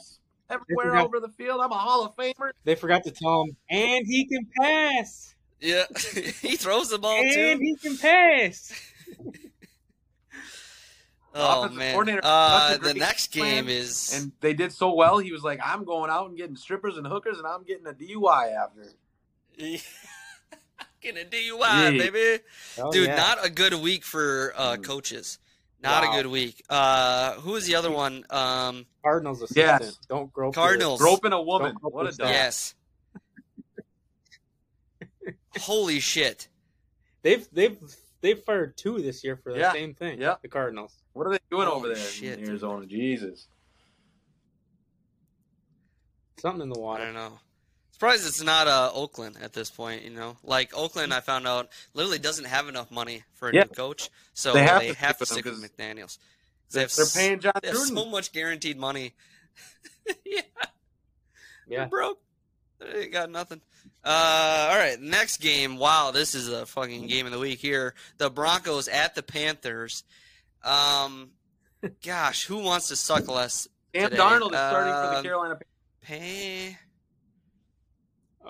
everywhere 0.51 0.87
forgot- 0.87 1.05
over 1.05 1.21
the 1.21 1.29
field? 1.29 1.61
I'm 1.61 1.71
a 1.73 1.75
Hall 1.79 2.05
of 2.05 2.17
Famer. 2.17 2.51
they 2.65 2.75
forgot 2.75 3.05
to 3.05 3.11
tell 3.11 3.43
him, 3.43 3.57
and 3.69 4.07
he 4.07 4.27
can 4.27 4.47
pass, 4.61 5.35
Yeah, 5.61 5.85
he 6.41 6.57
throws 6.57 6.89
the 6.91 6.99
ball 6.99 7.21
and 7.21 7.33
too. 7.33 7.59
he 7.65 7.77
can 7.77 7.97
pass. 7.99 8.73
Oh 11.33 11.69
man. 11.69 11.93
coordinator 11.93 12.21
Uh, 12.25 12.73
the 12.73 12.79
great 12.81 12.97
next 12.97 13.33
plan, 13.33 13.67
game 13.67 13.69
is 13.69 14.13
And 14.21 14.33
they 14.41 14.53
did 14.53 14.73
so 14.73 14.93
well. 14.95 15.19
He 15.19 15.31
was 15.31 15.45
like, 15.45 15.61
I'm 15.63 15.85
going 15.85 16.11
out 16.11 16.29
and 16.29 16.37
getting 16.37 16.57
strippers 16.57 16.97
and 16.97 17.07
hookers, 17.07 17.39
and 17.39 17.47
I'm 17.47 17.63
getting 17.63 17.87
a 17.87 17.93
DUI 17.93 18.53
after. 18.53 18.89
getting 21.01 21.23
a 21.23 21.25
DUI, 21.25 21.61
Yeah. 21.61 21.91
baby. 22.11 22.43
Hell 22.75 22.91
Dude, 22.91 23.07
yeah. 23.09 23.15
not 23.17 23.45
a 23.47 23.49
good 23.51 23.75
week 23.75 24.05
for 24.05 24.53
uh, 24.57 24.77
Mm. 24.77 24.85
coaches. 24.85 25.39
Not 25.83 26.05
Wow. 26.05 26.13
a 26.13 26.17
good 26.23 26.27
week. 26.31 26.63
Uh, 26.69 27.35
who 27.41 27.53
was 27.53 27.67
the 27.67 27.75
other 27.75 27.91
one? 27.91 28.25
Um, 28.31 28.85
Cardinals 29.03 29.41
assistant. 29.43 29.83
Yes. 29.83 29.99
Don't 30.09 30.31
grope. 30.33 30.55
your- 30.55 30.63
Cardinals. 30.65 31.01
Groping 31.01 31.33
a 31.33 31.41
woman. 31.43 31.75
Don't 31.81 31.95
What 31.95 32.07
a 32.07 32.13
for 32.13 32.19
dumb. 32.19 32.27
that. 32.29 32.33
yes. 32.35 32.75
Holy 35.61 35.99
shit! 36.01 36.49
They've 37.23 37.47
they've 37.53 37.79
they've 38.21 38.39
fired 38.45 38.77
two 38.77 39.01
this 39.01 39.25
year 39.25 39.37
for 39.43 39.53
the 39.53 39.59
Yeah. 39.59 39.73
same 39.73 39.95
thing. 39.95 40.21
Yeah. 40.21 40.37
The 40.43 40.49
Cardinals. 40.49 40.95
What 41.13 41.27
are 41.27 41.33
they 41.33 41.39
doing 41.51 41.67
Holy 41.67 41.77
over 41.79 41.89
there 41.89 41.97
shit, 41.97 42.35
in 42.35 42.41
dude. 42.41 42.49
Arizona? 42.51 42.87
Jesus. 42.87 43.49
Something 46.39 46.63
in 46.63 46.69
the 46.69 46.77
I 46.79 46.81
water. 46.83 47.05
don't 47.07 47.15
know. 47.15 47.39
Surprised 47.93 48.27
it's 48.27 48.43
not 48.43 48.67
uh, 48.67 48.91
Oakland 48.95 49.37
at 49.43 49.53
this 49.53 49.71
point. 49.71 50.03
You 50.05 50.11
know, 50.11 50.37
like 50.43 50.77
Oakland, 50.77 51.13
I 51.13 51.21
found 51.21 51.47
out 51.47 51.69
literally 51.95 52.19
doesn't 52.19 52.47
have 52.47 52.69
enough 52.69 52.91
money 52.91 53.25
for 53.35 53.51
a 53.51 53.55
Yeah. 53.55 53.63
new 53.65 53.69
coach, 53.69 54.09
so 54.33 54.53
They 54.55 54.61
they 54.61 54.67
have 54.67 54.97
have, 54.97 55.19
to 55.19 55.27
to, 55.27 55.27
stick 55.35 55.45
with 55.45 55.57
stick 55.59 55.81
him 55.81 55.87
with 55.89 55.97
McDaniels. 55.99 56.19
They're, 56.71 56.83
have 56.83 56.95
they're 56.95 57.07
paying 57.15 57.41
John 57.41 57.53
They 57.63 57.69
have 57.69 57.77
so 57.77 58.07
much 58.07 58.33
guaranteed 58.33 58.79
money. 58.79 59.15
yeah, 60.25 60.41
Yeah. 61.67 61.79
they're 61.81 61.89
broke. 61.89 62.21
They 62.79 63.09
got 63.09 63.29
nothing. 63.31 63.61
Uh, 64.03 64.69
all 64.71 64.79
right, 64.79 64.99
next 64.99 65.39
game. 65.43 65.77
Wow, 65.77 66.11
this 66.13 66.35
is 66.35 66.49
a 66.49 66.65
fucking 66.65 67.07
game 67.07 67.27
of 67.27 67.33
the 67.33 67.39
week 67.39 67.59
here. 67.59 67.95
The 68.17 68.31
Broncos 68.31 68.89
at 68.89 69.15
the 69.15 69.23
Panthers. 69.23 70.05
Um, 70.65 71.33
gosh, 72.05 72.45
who 72.47 72.59
wants 72.59 72.89
to 72.89 72.97
suck 72.97 73.29
less? 73.29 73.69
Sam? 73.95 74.11
Darnold 74.11 74.53
is 74.53 74.59
starting 74.59 74.95
for 74.95 75.11
the 75.11 75.17
Um, 75.19 75.23
Carolina. 75.25 75.59
Pay. 76.01 76.79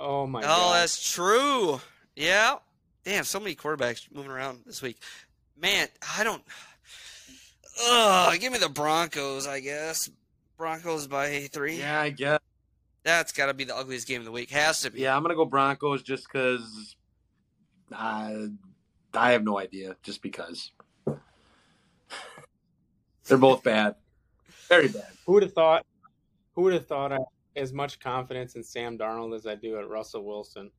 Oh 0.01 0.27
my 0.27 0.41
god. 0.41 0.49
Oh, 0.49 0.57
god. 0.57 0.81
that's 0.81 1.13
true. 1.13 1.81
Yeah. 2.17 2.57
Damn, 3.05 3.25
so 3.25 3.39
many 3.39 3.55
quarterbacks 3.55 4.13
moving 4.13 4.31
around 4.31 4.61
this 4.65 4.81
week. 4.81 4.99
Man, 5.61 5.89
I 6.19 6.25
don't. 6.25 6.43
Ugh, 7.87 8.41
give 8.41 8.53
me 8.53 8.59
the 8.59 8.69
Broncos, 8.69 9.47
I 9.47 9.61
guess. 9.61 10.11
Broncos 10.57 11.07
by 11.07 11.49
three. 11.53 11.79
Yeah, 11.79 12.01
I 12.01 12.11
guess. 12.11 12.41
That's 13.03 13.33
got 13.33 13.47
to 13.47 13.55
be 13.55 13.65
the 13.65 13.77
ugliest 13.77 14.07
game 14.07 14.21
of 14.21 14.25
the 14.27 14.33
week. 14.33 14.51
Has 14.51 14.83
to 14.83 14.91
be. 14.91 15.01
Yeah, 15.01 15.17
I'm 15.17 15.23
gonna 15.23 15.35
go 15.35 15.45
Broncos 15.45 16.03
just 16.03 16.27
because. 16.31 16.97
Uh, 17.93 18.47
I 19.15 19.33
have 19.33 19.43
no 19.43 19.59
idea. 19.59 19.97
Just 20.03 20.23
because 20.23 20.73
they're 23.25 23.39
both 23.39 23.63
bad, 23.63 23.97
very 24.69 24.89
bad. 24.89 25.09
Who 25.27 25.33
would 25.33 25.43
have 25.43 25.53
thought? 25.53 25.87
Who 26.55 26.63
would 26.63 26.75
have 26.75 26.87
thought 26.87 27.13
I 27.13 27.19
as 27.57 27.73
much 27.73 28.01
confidence 28.01 28.55
in 28.55 28.63
Sam 28.63 28.99
Darnold 28.99 29.35
as 29.35 29.47
I 29.47 29.55
do 29.55 29.79
at 29.79 29.89
Russell 29.89 30.25
Wilson? 30.25 30.71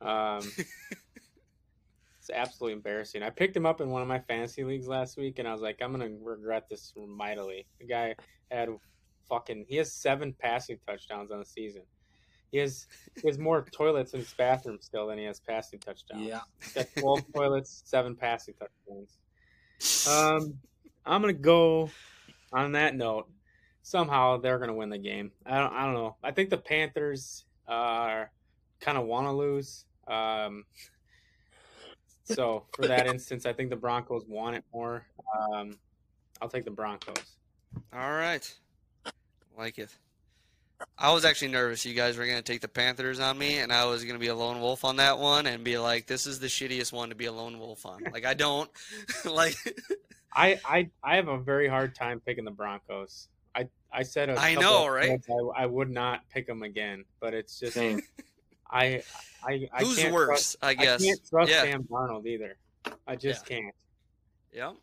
Um, 0.00 0.40
it's 2.18 2.30
absolutely 2.32 2.74
embarrassing. 2.74 3.22
I 3.22 3.30
picked 3.30 3.56
him 3.56 3.66
up 3.66 3.80
in 3.80 3.90
one 3.90 4.02
of 4.02 4.08
my 4.08 4.20
fantasy 4.20 4.64
leagues 4.64 4.88
last 4.88 5.16
week, 5.16 5.38
and 5.38 5.48
I 5.48 5.52
was 5.52 5.62
like, 5.62 5.80
I'm 5.82 5.92
gonna 5.92 6.10
regret 6.22 6.68
this 6.68 6.92
mightily. 6.96 7.66
The 7.78 7.86
guy 7.86 8.14
had 8.50 8.68
fucking 9.28 9.66
he 9.68 9.76
has 9.76 9.92
seven 9.92 10.34
passing 10.38 10.78
touchdowns 10.86 11.30
on 11.30 11.38
the 11.38 11.44
season. 11.44 11.82
He 12.50 12.58
has 12.58 12.86
he 13.20 13.26
has 13.28 13.38
more 13.38 13.66
toilets 13.72 14.14
in 14.14 14.20
his 14.20 14.32
bathroom 14.34 14.78
still 14.80 15.08
than 15.08 15.18
he 15.18 15.24
has 15.24 15.40
passing 15.40 15.80
touchdowns. 15.80 16.22
Yeah. 16.22 16.40
He's 16.62 16.72
got 16.72 16.86
twelve 16.96 17.22
toilets, 17.34 17.82
seven 17.84 18.14
passing 18.14 18.54
touchdowns. 18.54 19.18
Um, 20.08 20.54
I'm 21.04 21.20
gonna 21.20 21.32
go 21.34 21.90
on 22.52 22.72
that 22.72 22.94
note. 22.94 23.28
Somehow 23.84 24.38
they're 24.38 24.58
gonna 24.58 24.74
win 24.74 24.88
the 24.88 24.98
game. 24.98 25.30
I 25.46 25.58
don't. 25.58 25.72
I 25.72 25.84
don't 25.84 25.94
know. 25.94 26.16
I 26.24 26.32
think 26.32 26.50
the 26.50 26.56
Panthers 26.58 27.44
are 27.68 28.32
kind 28.80 28.98
of 28.98 29.04
want 29.04 29.26
to 29.26 29.32
lose. 29.32 29.84
Um, 30.08 30.64
so 32.24 32.64
for 32.74 32.88
that 32.88 33.06
instance, 33.14 33.46
I 33.46 33.52
think 33.52 33.70
the 33.70 33.76
Broncos 33.76 34.24
want 34.26 34.56
it 34.56 34.64
more. 34.72 35.06
Um, 35.38 35.78
I'll 36.40 36.48
take 36.48 36.64
the 36.64 36.70
Broncos. 36.70 37.36
All 37.92 38.12
right. 38.12 38.52
Like 39.56 39.78
it. 39.78 39.90
I 40.98 41.12
was 41.12 41.24
actually 41.24 41.48
nervous 41.48 41.84
you 41.84 41.94
guys 41.94 42.16
were 42.16 42.26
going 42.26 42.36
to 42.36 42.42
take 42.42 42.60
the 42.60 42.68
Panthers 42.68 43.20
on 43.20 43.38
me, 43.38 43.58
and 43.58 43.72
I 43.72 43.84
was 43.84 44.02
going 44.02 44.14
to 44.14 44.20
be 44.20 44.28
a 44.28 44.34
lone 44.34 44.60
wolf 44.60 44.84
on 44.84 44.96
that 44.96 45.18
one 45.18 45.46
and 45.46 45.62
be 45.62 45.78
like, 45.78 46.06
this 46.06 46.26
is 46.26 46.40
the 46.40 46.46
shittiest 46.46 46.92
one 46.92 47.10
to 47.10 47.14
be 47.14 47.26
a 47.26 47.32
lone 47.32 47.58
wolf 47.58 47.86
on. 47.86 48.02
Like, 48.12 48.24
I 48.24 48.34
don't. 48.34 48.70
like, 49.24 49.56
I, 50.32 50.60
I 50.64 50.90
I 51.02 51.16
have 51.16 51.28
a 51.28 51.38
very 51.38 51.68
hard 51.68 51.94
time 51.94 52.20
picking 52.20 52.44
the 52.44 52.50
Broncos. 52.50 53.28
I 53.54 53.68
I 53.92 54.02
said 54.02 54.28
a 54.30 54.38
I 54.38 54.54
know, 54.54 54.86
of 54.86 54.92
right? 54.94 55.20
I, 55.56 55.62
I 55.62 55.66
would 55.66 55.90
not 55.90 56.28
pick 56.30 56.46
them 56.46 56.62
again, 56.62 57.04
but 57.20 57.34
it's 57.34 57.58
just 57.58 57.74
Same. 57.74 58.00
I 58.70 59.02
I 59.46 59.68
I 59.72 59.82
Who's 59.84 59.96
can't 59.98 60.12
worse, 60.12 60.26
trust- 60.28 60.56
I 60.62 60.74
guess. 60.74 61.02
I 61.02 61.04
can't 61.06 61.20
trust 61.28 61.50
Yeah. 61.50 61.62
Sam 61.62 61.84
Darnold 61.84 62.26
either. 62.26 62.56
I 63.06 63.16
just 63.16 63.46
can't. 63.46 63.74
Yep. 64.52 64.74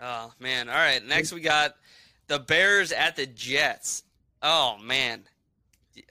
Oh 0.00 0.32
man! 0.38 0.68
All 0.68 0.74
right. 0.76 1.04
Next 1.04 1.32
we 1.32 1.40
got 1.40 1.74
the 2.28 2.38
Bears 2.38 2.92
at 2.92 3.16
the 3.16 3.26
Jets. 3.26 4.04
Oh 4.42 4.76
man. 4.78 5.24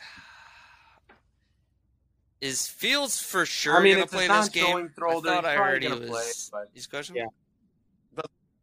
Is 2.40 2.68
Fields 2.68 3.20
for 3.22 3.46
sure 3.46 3.78
I 3.78 3.84
mean, 3.84 3.96
gonna 3.96 4.06
play 4.08 4.26
in 4.26 4.32
this 4.32 4.50
game? 4.50 4.90
throw. 4.96 5.18
I 5.18 5.22
They're 5.22 5.34
thought 5.34 5.46
I 5.46 5.56
probably 5.56 5.74
heard 5.74 5.84
he 5.84 5.90
was. 5.90 6.10
play, 6.10 6.24
but- 6.62 6.70
he's 6.74 6.86
questionable. 6.88 7.22
Yeah. 7.22 7.28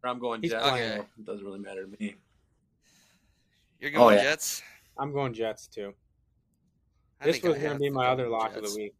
I'm 0.06 0.18
going 0.18 0.42
He's 0.42 0.50
Jets. 0.50 0.68
playing. 0.68 0.98
so 0.98 1.06
It 1.18 1.24
doesn't 1.24 1.46
really 1.46 1.60
matter 1.60 1.86
to 1.86 1.96
me. 1.98 2.14
You're 3.92 4.00
Oh, 4.00 4.04
going 4.04 4.16
yeah. 4.16 4.22
Jets. 4.24 4.62
I'm 4.98 5.12
going 5.12 5.34
Jets 5.34 5.66
too. 5.66 5.92
I 7.20 7.26
this 7.26 7.42
was 7.42 7.58
going 7.58 7.72
to 7.72 7.78
be 7.78 7.90
my 7.90 8.06
other 8.06 8.28
lock 8.28 8.56
of 8.56 8.62
the 8.64 8.74
week. 8.74 8.94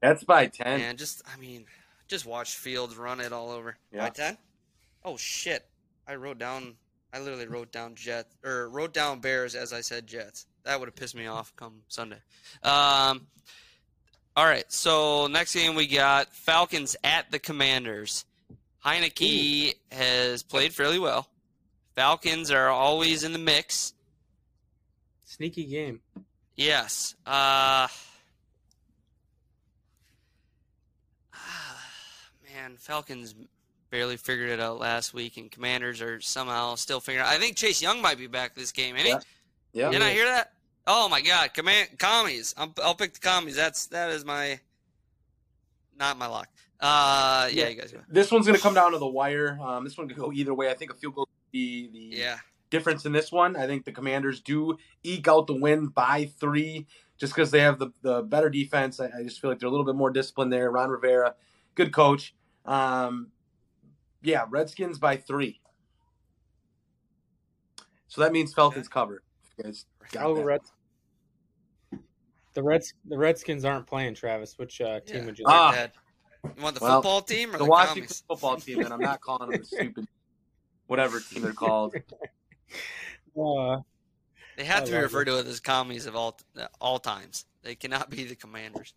That's 0.00 0.24
by 0.24 0.46
ten. 0.46 0.80
Man, 0.80 0.96
just 0.96 1.22
I 1.32 1.38
mean, 1.38 1.66
just 2.08 2.24
watch 2.26 2.56
Fields 2.56 2.96
run 2.96 3.20
it 3.20 3.32
all 3.32 3.50
over. 3.50 3.76
Yeah. 3.92 4.00
By 4.00 4.10
ten? 4.10 4.38
Oh 5.04 5.16
shit! 5.16 5.66
I 6.08 6.14
wrote 6.14 6.38
down. 6.38 6.74
I 7.12 7.18
literally 7.20 7.46
wrote 7.46 7.72
down 7.72 7.94
Jets 7.96 8.34
or 8.44 8.68
wrote 8.68 8.94
down 8.94 9.20
Bears 9.20 9.54
as 9.54 9.72
I 9.72 9.80
said 9.80 10.06
Jets. 10.06 10.46
That 10.64 10.78
would 10.78 10.86
have 10.86 10.94
pissed 10.96 11.14
me 11.14 11.26
off 11.26 11.54
come 11.56 11.82
Sunday. 11.88 12.18
Um. 12.62 13.26
All 14.36 14.44
right. 14.46 14.70
So 14.72 15.26
next 15.26 15.54
game 15.54 15.74
we 15.74 15.86
got 15.86 16.32
Falcons 16.34 16.96
at 17.04 17.30
the 17.30 17.38
Commanders. 17.38 18.24
Heinicke 18.84 19.74
has 19.92 20.42
played 20.42 20.72
fairly 20.72 20.98
well. 20.98 21.28
Falcons 21.94 22.50
are 22.50 22.68
always 22.68 23.24
in 23.24 23.32
the 23.32 23.38
mix. 23.38 23.94
Sneaky 25.24 25.64
game. 25.64 26.00
Yes. 26.56 27.14
Uh 27.26 27.88
man, 32.54 32.76
Falcons 32.76 33.34
barely 33.90 34.16
figured 34.16 34.50
it 34.50 34.60
out 34.60 34.78
last 34.78 35.12
week, 35.14 35.36
and 35.36 35.50
Commanders 35.50 36.00
are 36.00 36.20
somehow 36.20 36.74
still 36.76 37.00
figuring. 37.00 37.26
out. 37.26 37.32
I 37.32 37.38
think 37.38 37.56
Chase 37.56 37.82
Young 37.82 38.00
might 38.00 38.18
be 38.18 38.26
back 38.26 38.54
this 38.54 38.72
game, 38.72 38.96
ain't 38.96 39.06
he? 39.06 39.12
Yeah. 39.12 39.18
Yeah. 39.72 39.90
Didn't 39.90 40.04
I 40.04 40.10
hear 40.10 40.26
that? 40.26 40.52
Oh 40.86 41.08
my 41.08 41.20
God, 41.20 41.54
command 41.54 41.90
commies. 41.98 42.54
I'm, 42.56 42.72
I'll 42.82 42.94
pick 42.94 43.14
the 43.14 43.20
commies. 43.20 43.54
That's 43.54 43.86
that 43.88 44.10
is 44.10 44.24
my 44.24 44.58
not 45.98 46.18
my 46.18 46.26
lock. 46.26 46.48
Uh, 46.80 47.48
yeah, 47.52 47.68
you 47.68 47.78
guys 47.78 47.92
go. 47.92 48.00
This 48.08 48.30
one's 48.30 48.46
going 48.46 48.56
to 48.56 48.62
come 48.62 48.72
down 48.74 48.92
to 48.92 48.98
the 48.98 49.06
wire. 49.06 49.58
Um, 49.62 49.84
this 49.84 49.98
one 49.98 50.08
could 50.08 50.16
go 50.16 50.32
either 50.32 50.54
way. 50.54 50.70
I 50.70 50.74
think 50.74 50.90
a 50.90 50.94
field 50.94 51.14
goal 51.14 51.28
would 51.50 51.52
be 51.52 51.88
the 52.10 52.16
Yeah, 52.18 52.38
difference 52.70 53.04
in 53.06 53.12
this 53.12 53.32
one. 53.32 53.56
I 53.56 53.66
think 53.66 53.84
the 53.84 53.92
Commanders 53.92 54.40
do 54.40 54.76
eke 55.02 55.28
out 55.28 55.46
the 55.46 55.54
win 55.54 55.86
by 55.88 56.26
three 56.38 56.86
just 57.18 57.34
because 57.34 57.50
they 57.50 57.60
have 57.60 57.78
the, 57.78 57.90
the 58.02 58.22
better 58.22 58.48
defense. 58.50 59.00
I, 59.00 59.06
I 59.06 59.22
just 59.22 59.40
feel 59.40 59.50
like 59.50 59.58
they're 59.58 59.68
a 59.68 59.70
little 59.70 59.86
bit 59.86 59.94
more 59.96 60.10
disciplined 60.10 60.52
there. 60.52 60.70
Ron 60.70 60.90
Rivera, 60.90 61.34
good 61.74 61.92
coach. 61.92 62.34
Um, 62.64 63.28
yeah, 64.22 64.44
Redskins 64.48 64.98
by 64.98 65.16
three. 65.16 65.60
So 68.08 68.20
that 68.22 68.32
means 68.32 68.52
Falcons 68.52 68.88
cover. 68.88 69.22
You 69.58 69.64
guys 69.64 69.84
got 70.12 70.24
Oh. 70.26 70.42
Red. 70.42 70.60
The 72.52 72.64
Reds, 72.64 72.92
the 73.06 73.16
Redskins 73.16 73.64
aren't 73.64 73.86
playing. 73.86 74.14
Travis, 74.14 74.58
which 74.58 74.80
uh, 74.80 74.98
team 75.00 75.20
Yeah. 75.20 75.24
would 75.26 75.38
you 75.38 75.44
Ah. 75.46 75.68
like? 75.68 75.74
Dad. 75.76 75.92
You 76.56 76.62
want 76.64 76.74
the 76.74 76.80
Well, 76.84 77.00
football 77.00 77.22
team 77.22 77.50
or 77.50 77.58
the 77.58 77.58
the, 77.58 77.64
Washington 77.70 78.02
commies? 78.02 78.24
football 78.26 78.56
team, 78.56 78.80
and 78.80 78.92
I'm 78.92 79.00
not 79.00 79.20
calling 79.20 79.48
them 79.48 79.60
the 79.60 79.64
stupid 79.66 80.04
whatever 80.90 81.20
team 81.20 81.42
they're 81.42 81.52
called. 81.64 81.94
Uh, 83.40 83.78
They 84.56 84.64
have 84.64 84.82
I 84.82 84.86
to 84.86 84.90
be 84.90 84.96
love 84.96 85.02
referred 85.04 85.26
to 85.26 85.36
as 85.38 85.60
commies 85.60 86.06
of 86.06 86.16
all 86.16 86.36
all 86.80 86.98
times. 86.98 87.46
They 87.62 87.76
cannot 87.76 88.10
be 88.10 88.24
the 88.24 88.34
Commanders. 88.34 88.92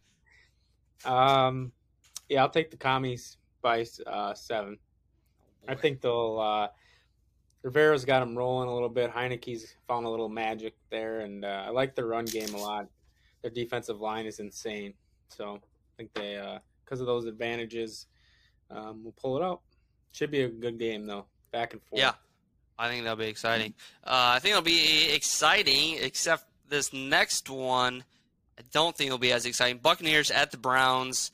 um, 1.05 1.71
yeah, 2.29 2.41
I'll 2.41 2.49
take 2.49 2.71
the 2.71 2.77
commies 2.77 3.37
by 3.61 3.85
uh, 4.07 4.33
seven. 4.33 4.79
I 5.67 5.75
think 5.75 6.01
they'll. 6.01 6.39
Uh, 6.39 6.67
Rivera's 7.61 8.05
got 8.05 8.19
them 8.21 8.35
rolling 8.35 8.67
a 8.67 8.73
little 8.73 8.89
bit. 8.89 9.11
Heinicke's 9.13 9.75
found 9.87 10.05
a 10.05 10.09
little 10.09 10.27
magic 10.29 10.73
there, 10.89 11.19
and 11.19 11.45
uh, 11.45 11.63
I 11.67 11.69
like 11.69 11.95
their 11.95 12.07
run 12.07 12.25
game 12.25 12.53
a 12.55 12.57
lot. 12.57 12.87
Their 13.43 13.51
defensive 13.51 14.01
line 14.01 14.25
is 14.25 14.39
insane, 14.39 14.93
so 15.29 15.55
I 15.55 15.93
think 15.97 16.13
they, 16.13 16.41
because 16.83 16.99
of 17.01 17.07
those 17.07 17.25
advantages, 17.25 18.07
um, 18.71 19.03
will 19.03 19.13
pull 19.13 19.37
it 19.37 19.43
out. 19.43 19.61
Should 20.11 20.31
be 20.31 20.41
a 20.41 20.49
good 20.49 20.77
game 20.79 21.05
though, 21.05 21.25
back 21.53 21.71
and 21.71 21.81
forth. 21.83 22.01
Yeah, 22.01 22.11
I 22.77 22.89
think 22.89 23.03
that'll 23.03 23.15
be 23.15 23.27
exciting. 23.27 23.73
Uh, 24.03 24.35
I 24.35 24.39
think 24.39 24.51
it'll 24.51 24.63
be 24.63 25.13
exciting, 25.13 25.99
except 26.01 26.43
this 26.67 26.91
next 26.91 27.49
one. 27.49 28.03
I 28.59 28.63
don't 28.73 28.95
think 28.95 29.07
it'll 29.07 29.17
be 29.17 29.31
as 29.31 29.45
exciting. 29.45 29.77
Buccaneers 29.77 30.29
at 30.31 30.51
the 30.51 30.57
Browns. 30.57 31.31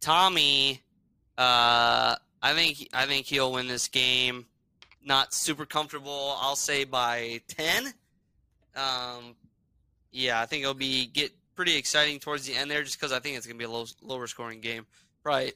Tommy, 0.00 0.82
uh, 1.36 2.14
I 2.42 2.52
think 2.54 2.88
I 2.92 3.06
think 3.06 3.26
he'll 3.26 3.52
win 3.52 3.66
this 3.66 3.88
game. 3.88 4.46
Not 5.04 5.34
super 5.34 5.66
comfortable. 5.66 6.36
I'll 6.40 6.56
say 6.56 6.84
by 6.84 7.40
ten. 7.48 7.86
Um, 8.76 9.34
yeah, 10.12 10.40
I 10.40 10.46
think 10.46 10.62
it'll 10.62 10.74
be 10.74 11.06
get 11.06 11.32
pretty 11.56 11.76
exciting 11.76 12.20
towards 12.20 12.46
the 12.46 12.54
end 12.54 12.70
there, 12.70 12.82
just 12.84 12.98
because 12.98 13.12
I 13.12 13.18
think 13.18 13.36
it's 13.36 13.46
gonna 13.46 13.58
be 13.58 13.64
a 13.64 13.70
low, 13.70 13.86
lower 14.02 14.26
scoring 14.26 14.60
game. 14.60 14.86
Probably 15.22 15.52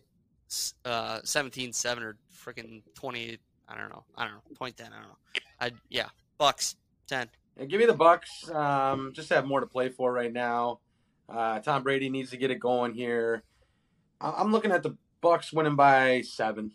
uh, 0.84 1.20
17-7 1.20 2.02
or 2.02 2.16
freaking 2.44 2.82
20. 2.94 3.38
I 3.68 3.76
don't 3.76 3.90
know. 3.90 4.04
I 4.16 4.24
don't 4.24 4.34
know. 4.34 4.42
Point 4.56 4.76
ten. 4.76 4.92
I 4.92 4.98
don't 5.00 5.08
know. 5.08 5.16
I 5.60 5.70
yeah. 5.88 6.08
Bucks 6.38 6.76
ten. 7.06 7.28
Yeah, 7.58 7.64
give 7.66 7.80
me 7.80 7.86
the 7.86 7.92
Bucks. 7.94 8.48
Um, 8.50 9.12
just 9.14 9.28
have 9.30 9.46
more 9.46 9.60
to 9.60 9.66
play 9.66 9.88
for 9.88 10.12
right 10.12 10.32
now. 10.32 10.80
Uh, 11.28 11.58
Tom 11.60 11.82
Brady 11.82 12.08
needs 12.08 12.30
to 12.30 12.36
get 12.36 12.50
it 12.50 12.58
going 12.60 12.94
here. 12.94 13.42
I- 14.20 14.34
I'm 14.38 14.52
looking 14.52 14.70
at 14.72 14.82
the 14.82 14.96
Bucks 15.20 15.52
winning 15.52 15.76
by 15.76 16.22
seven. 16.22 16.72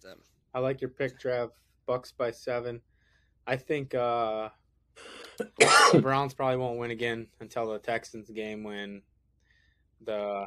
Seven. 0.00 0.18
I 0.54 0.58
like 0.60 0.80
your 0.80 0.90
pick, 0.90 1.18
Trev. 1.18 1.50
Bucks 1.86 2.12
by 2.12 2.30
seven. 2.30 2.80
I 3.46 3.56
think 3.56 3.94
uh, 3.94 4.50
the 5.92 5.98
Browns 6.02 6.34
probably 6.34 6.56
won't 6.56 6.78
win 6.78 6.90
again 6.90 7.28
until 7.40 7.72
the 7.72 7.78
Texans 7.78 8.28
game 8.30 8.62
when 8.62 9.02
the 10.04 10.46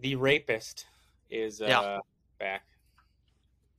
the 0.00 0.14
rapist 0.16 0.84
is 1.30 1.62
uh, 1.62 1.66
Yeah. 1.66 1.98
Back. 2.38 2.64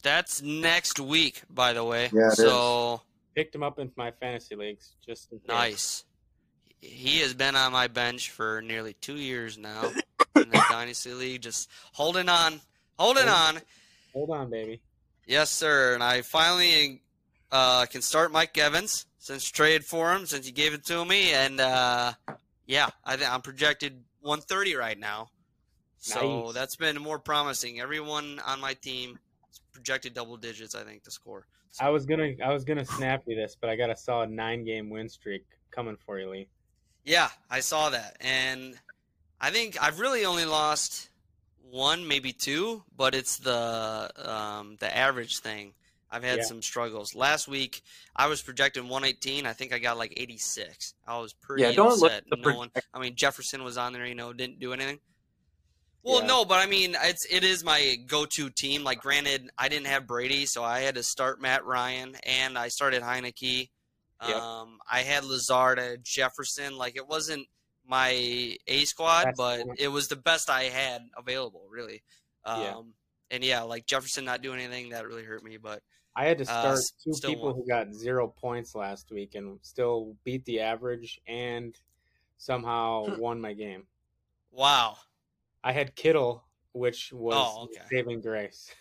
That's 0.04 0.42
next 0.42 1.00
week, 1.00 1.42
by 1.50 1.74
the 1.74 1.84
way. 1.84 2.10
Yeah, 2.14 2.28
it 2.28 2.36
so 2.38 3.02
Picked 3.36 3.54
him 3.54 3.64
up 3.64 3.78
into 3.78 3.94
my 3.98 4.12
fantasy 4.12 4.56
leagues. 4.56 4.94
Just 5.06 5.32
nice. 5.48 6.06
He 6.80 7.20
has 7.20 7.34
been 7.34 7.56
on 7.56 7.72
my 7.72 7.88
bench 7.88 8.32
for 8.32 8.62
nearly 8.62 8.94
two 8.94 9.16
years 9.18 9.58
now 9.58 9.92
in 10.36 10.50
the 10.50 10.64
dynasty 10.72 11.14
league, 11.14 11.42
just 11.42 11.70
holding 11.94 12.30
on, 12.30 12.60
holding 12.98 13.28
on. 13.28 13.60
Hold 14.14 14.32
on, 14.32 14.50
baby. 14.50 14.82
Yes, 15.26 15.52
sir. 15.52 15.94
And 15.94 16.04
I 16.04 16.22
finally 16.22 17.02
uh, 17.52 17.86
can 17.86 18.02
start 18.02 18.32
Mike 18.32 18.58
Evans 18.58 19.06
since 19.20 19.50
trade 19.50 19.84
for 19.84 20.14
him, 20.14 20.26
since 20.26 20.46
he 20.46 20.52
gave 20.52 20.74
it 20.74 20.86
to 20.86 21.04
me. 21.04 21.34
And 21.34 21.60
uh, 21.60 22.14
yeah, 22.66 22.90
I 23.04 23.18
I'm 23.24 23.42
projected 23.42 24.04
130 24.22 24.76
right 24.76 24.98
now. 24.98 25.30
So 26.00 26.46
Nice. 26.46 26.54
that's 26.54 26.76
been 26.76 27.02
more 27.02 27.20
promising. 27.20 27.80
Everyone 27.80 28.40
on 28.46 28.60
my 28.62 28.74
team 28.76 29.20
is 29.52 29.62
projected 29.74 30.14
double 30.14 30.38
digits, 30.38 30.76
I 30.76 30.84
think, 30.84 31.04
to 31.04 31.12
score. 31.12 31.48
So, 31.72 31.86
I 31.86 31.90
was 31.90 32.06
gonna 32.06 32.32
I 32.44 32.54
was 32.54 32.64
gonna 32.64 32.86
snap 32.86 33.24
you 33.28 33.36
this, 33.36 33.56
but 33.60 33.70
I 33.70 33.76
got 33.76 33.90
a 33.90 33.96
solid 33.96 34.30
nine 34.32 34.64
game 34.64 34.90
win 34.90 35.10
streak 35.10 35.46
coming 35.72 35.98
for 36.06 36.20
you, 36.20 36.30
Lee. 36.30 36.48
yeah, 37.04 37.30
I 37.50 37.60
saw 37.60 37.90
that. 37.90 38.18
And 38.22 38.80
I 39.40 39.52
think 39.52 39.82
I've 39.82 40.00
really 40.00 40.26
only 40.26 40.46
lost 40.46 41.10
one, 41.62 42.08
maybe 42.08 42.32
two, 42.32 42.84
but 42.96 43.14
it's 43.14 43.38
the 43.38 44.10
um, 44.16 44.78
the 44.80 44.96
average 44.96 45.40
thing. 45.40 45.74
I've 46.10 46.24
had 46.24 46.38
Yeah. 46.38 46.44
some 46.44 46.62
struggles. 46.62 47.14
Last 47.16 47.50
week, 47.50 47.82
I 48.16 48.28
was 48.28 48.42
projecting 48.42 48.88
118. 48.88 49.46
I 49.46 49.52
think 49.52 49.74
I 49.74 49.80
got 49.80 49.98
like 49.98 50.14
86. 50.16 50.94
I 51.06 51.20
was 51.20 51.34
pretty 51.34 51.64
Yeah, 51.64 51.74
don't 51.74 52.00
look 52.00 52.12
upset. 52.14 52.24
at 52.24 52.30
the 52.30 52.38
no 52.38 52.56
one, 52.58 52.72
I 52.94 53.00
mean, 53.00 53.16
Jefferson 53.16 53.62
was 53.66 53.78
on 53.78 53.92
there, 53.92 54.06
you 54.08 54.16
know, 54.16 54.32
didn't 54.32 54.60
do 54.62 54.72
anything. 54.72 55.00
Well, 56.08 56.22
Yeah. 56.22 56.28
no, 56.28 56.46
but 56.46 56.60
I 56.60 56.66
mean, 56.68 56.96
it's 57.02 57.26
it 57.30 57.44
is 57.44 57.64
my 57.66 57.96
go-to 58.08 58.50
team. 58.50 58.84
Like, 58.84 59.02
granted, 59.02 59.50
I 59.58 59.68
didn't 59.68 59.88
have 59.88 60.08
Brady, 60.08 60.46
so 60.46 60.64
I 60.64 60.80
had 60.80 60.96
to 60.96 61.04
start 61.04 61.42
Matt 61.42 61.66
Ryan, 61.66 62.16
and 62.24 62.58
I 62.58 62.70
started 62.70 63.02
Heinicke. 63.04 63.70
Yep. 64.26 64.36
Um, 64.36 64.80
I 64.90 65.02
had 65.02 65.26
Lazard, 65.26 65.80
I 65.80 65.84
had 65.84 66.04
Jefferson. 66.04 66.78
Like, 66.78 66.96
it 66.96 67.08
wasn't 67.08 67.48
my 67.86 68.58
A 68.68 68.86
squad, 68.86 69.26
That's 69.26 69.38
but 69.38 69.64
cool. 69.64 69.74
it 69.78 69.90
was 69.90 70.08
the 70.08 70.16
best 70.16 70.50
I 70.50 70.64
had 70.64 71.02
available, 71.18 71.68
really. 71.70 72.04
Um, 72.46 72.62
Yeah. 72.62 72.82
And 73.30 73.44
yeah, 73.44 73.62
like 73.64 73.86
Jefferson 73.86 74.24
not 74.24 74.42
doing 74.42 74.60
anything 74.62 74.90
that 74.90 75.06
really 75.06 75.24
hurt 75.26 75.44
me, 75.44 75.58
but 75.58 75.84
I 76.16 76.26
had 76.26 76.38
to 76.38 76.44
Uh, 76.46 76.46
start 76.46 76.78
s- 76.78 76.92
two 77.04 77.30
people 77.30 77.48
won. 77.48 77.56
who 77.56 77.68
got 77.68 77.94
zero 77.94 78.30
points 78.30 78.74
last 78.74 79.12
week 79.12 79.36
and 79.36 79.60
still 79.64 80.16
beat 80.24 80.46
the 80.46 80.62
average 80.62 81.20
and 81.28 81.78
somehow 82.38 83.04
Hmm. 83.06 83.20
won 83.20 83.42
my 83.42 83.54
game. 83.54 83.86
wow. 84.52 84.98
I 85.68 85.74
had 85.74 85.94
Kittle, 85.96 86.46
which 86.72 87.12
was 87.12 87.36
Oh, 87.38 87.64
okay. 87.66 87.82
saving 87.92 88.22
grace. 88.22 88.72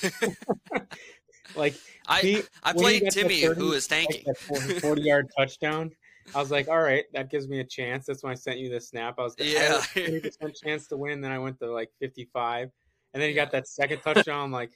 like 1.56 1.74
I 2.06 2.20
he- 2.20 2.42
I 2.62 2.72
played 2.72 3.10
Timmy, 3.10 3.40
30, 3.42 3.60
who 3.60 3.72
is 3.72 3.90
like 3.90 4.06
tanking. 4.06 4.22
that 4.26 4.38
40, 4.38 4.78
40 4.86 5.02
yard 5.02 5.26
touchdown. 5.36 5.90
I 6.32 6.38
was 6.38 6.52
like, 6.52 6.68
all 6.68 6.80
right, 6.80 7.04
that 7.14 7.30
gives 7.30 7.48
me 7.48 7.58
a 7.58 7.64
chance. 7.64 8.06
That's 8.06 8.22
when 8.22 8.30
I 8.30 8.36
sent 8.36 8.58
you 8.60 8.68
the 8.68 8.80
snap. 8.80 9.16
I 9.18 9.22
was 9.22 9.34
a 9.40 9.44
Yeah. 9.44 9.80
20% 9.94 10.54
chance 10.62 10.86
to 10.88 10.96
win. 10.96 11.20
Then 11.20 11.32
I 11.32 11.38
went 11.40 11.58
to 11.58 11.72
like 11.72 11.90
55. 11.98 12.70
And 13.12 13.20
then 13.20 13.28
he 13.28 13.34
got 13.34 13.50
that 13.50 13.66
second 13.66 13.98
touchdown. 14.02 14.44
I'm 14.44 14.52
like, 14.52 14.70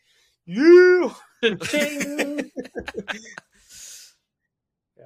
you. 0.47 1.15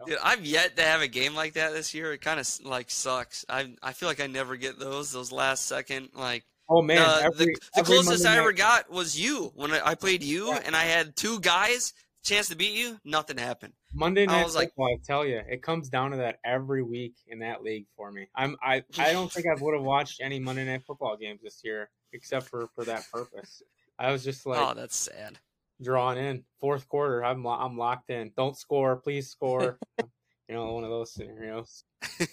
Dude, 0.07 0.19
I've 0.23 0.45
yet 0.45 0.77
to 0.77 0.83
have 0.83 1.01
a 1.01 1.09
game 1.09 1.35
like 1.35 1.55
that 1.55 1.73
this 1.73 1.95
year. 1.95 2.13
It 2.13 2.21
kind 2.21 2.39
of 2.41 2.49
like 2.65 2.91
sucks. 2.91 3.45
I 3.49 3.75
I 3.83 3.93
feel 3.93 4.09
like 4.09 4.21
I 4.21 4.27
never 4.27 4.57
get 4.57 4.79
those 4.79 5.13
those 5.13 5.33
last 5.33 5.67
second 5.67 6.11
like 6.15 6.45
Oh 6.71 6.83
man, 6.83 6.99
the, 6.99 7.25
every, 7.25 7.47
the, 7.47 7.61
the 7.77 7.83
closest 7.83 8.25
Monday 8.25 8.29
I 8.29 8.39
ever 8.41 8.53
night- 8.53 8.59
got 8.59 8.91
was 8.91 9.19
you 9.19 9.51
when 9.55 9.73
I, 9.73 9.81
I 9.89 9.95
played 9.95 10.23
you 10.23 10.49
Yeah. 10.49 10.63
and 10.67 10.77
I 10.77 10.83
had 10.85 11.17
two 11.17 11.41
guys 11.41 11.95
chance 12.23 12.49
to 12.49 12.57
beat 12.57 12.75
you. 12.75 12.99
Nothing 13.05 13.39
happened. 13.39 13.73
Monday 13.95 14.27
night 14.27 14.43
I 14.43 14.45
was 14.45 14.55
like- 14.55 14.73
I 14.79 14.97
tell 15.03 15.25
you, 15.25 15.41
it 15.49 15.63
comes 15.63 15.89
down 15.89 16.11
to 16.11 16.19
that 16.19 16.41
every 16.45 16.83
week 16.83 17.15
in 17.27 17.39
that 17.39 17.63
league 17.63 17.87
for 17.97 18.13
me. 18.13 18.29
I'm 18.35 18.57
I 18.63 18.85
I 18.99 19.13
don't 19.15 19.33
think 19.33 19.47
I 19.47 19.61
would 19.63 19.75
have 19.75 19.83
watched 19.85 20.21
any 20.21 20.39
Monday 20.39 20.67
night 20.67 20.83
football 20.87 21.17
games 21.17 21.41
this 21.43 21.63
year 21.65 21.89
except 22.13 22.47
for 22.49 22.69
for 22.75 22.85
that 22.85 23.05
purpose. 23.11 23.63
I 23.99 24.13
was 24.13 24.23
just 24.23 24.47
oh, 24.47 24.51
like 24.51 24.61
oh, 24.61 24.75
that's 24.75 24.97
sad. 24.97 25.39
Drawn 25.83 26.19
in. 26.19 26.45
Fourth 26.61 26.89
quarter, 26.89 27.25
I'm 27.25 27.47
I'm 27.47 27.77
locked 27.79 28.11
in. 28.11 28.33
Don't 28.37 28.57
score, 28.57 28.97
please 28.97 29.31
score. 29.31 29.79
you 30.49 30.55
know, 30.55 30.73
one 30.73 30.85
of 30.85 30.91
those 30.91 31.13
scenarios. 31.13 31.85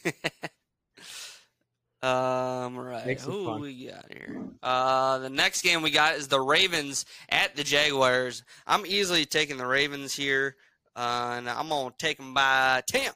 um, 2.02 2.78
right. 2.78 3.20
Who 3.22 3.60
we 3.60 3.88
got 3.88 4.06
here? 4.12 4.48
Uh, 4.64 5.20
the 5.20 5.30
next 5.30 5.62
game 5.62 5.82
we 5.82 5.92
got 5.92 6.16
is 6.16 6.28
the 6.28 6.42
Ravens 6.42 7.06
at 7.30 7.56
the 7.56 7.64
Jaguars. 7.64 8.44
I'm 8.66 8.86
easily 8.86 9.26
taking 9.26 9.58
the 9.58 9.68
Ravens 9.68 10.16
here, 10.16 10.56
uh, 10.96 11.36
and 11.38 11.50
I'm 11.50 11.70
gonna 11.70 11.94
take 11.98 12.18
them 12.18 12.34
by 12.34 12.82
ten. 12.88 13.12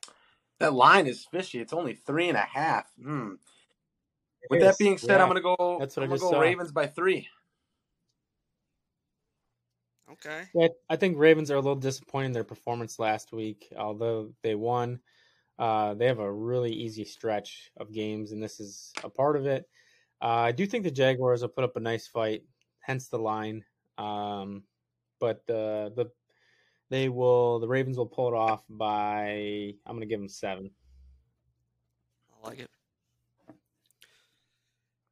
That 0.60 0.74
line 0.74 1.08
is 1.08 1.26
fishy. 1.32 1.60
It's 1.60 1.74
only 1.74 1.96
three 1.96 2.30
and 2.30 2.38
a 2.38 2.42
half. 2.42 2.86
Hmm. 3.02 3.36
With 4.50 4.62
that 4.62 4.78
being 4.78 4.98
said, 4.98 5.18
yeah. 5.18 5.24
I'm 5.24 5.28
gonna 5.28 5.42
go. 5.42 5.78
That's 5.80 5.96
what 5.96 6.04
I 6.04 6.06
I'm 6.06 6.10
gonna 6.10 6.20
just 6.20 6.32
go 6.32 6.38
saw. 6.38 6.40
Ravens 6.40 6.72
by 6.72 6.88
three. 6.88 7.28
Okay. 10.12 10.46
Yeah, 10.54 10.68
I 10.90 10.96
think 10.96 11.18
Ravens 11.18 11.52
are 11.52 11.56
a 11.56 11.62
little 11.62 11.76
disappointed 11.76 12.28
in 12.28 12.32
their 12.34 12.44
performance 12.44 12.98
last 12.98 13.32
week. 13.32 13.72
Although 13.78 14.34
they 14.42 14.56
won, 14.56 15.00
uh, 15.60 15.94
they 15.94 16.08
have 16.08 16.20
a 16.20 16.32
really 16.32 16.72
easy 16.72 17.06
stretch 17.06 17.70
of 17.78 17.94
games, 17.94 18.32
and 18.32 18.42
this 18.42 18.60
is 18.60 18.92
a 19.04 19.10
part 19.10 19.36
of 19.36 19.46
it. 19.46 19.66
Uh, 20.22 20.26
I 20.26 20.52
do 20.52 20.66
think 20.66 20.84
the 20.84 20.92
Jaguars 20.92 21.42
will 21.42 21.50
put 21.50 21.64
up 21.64 21.76
a 21.76 21.80
nice 21.80 22.08
fight, 22.08 22.44
hence 22.82 23.08
the 23.08 23.20
line. 23.20 23.64
Um, 23.98 24.64
but 25.20 25.46
the 25.46 25.94
the 25.96 26.12
they 26.90 27.10
will 27.10 27.60
the 27.60 27.68
Ravens 27.68 27.98
will 27.98 28.08
pull 28.08 28.30
it 28.30 28.34
off 28.34 28.64
by 28.70 29.74
I'm 29.86 29.96
going 29.96 30.02
to 30.02 30.08
give 30.08 30.20
them 30.20 30.30
seven. 30.30 30.72
I 32.34 32.48
like 32.48 32.60
it. 32.60 32.70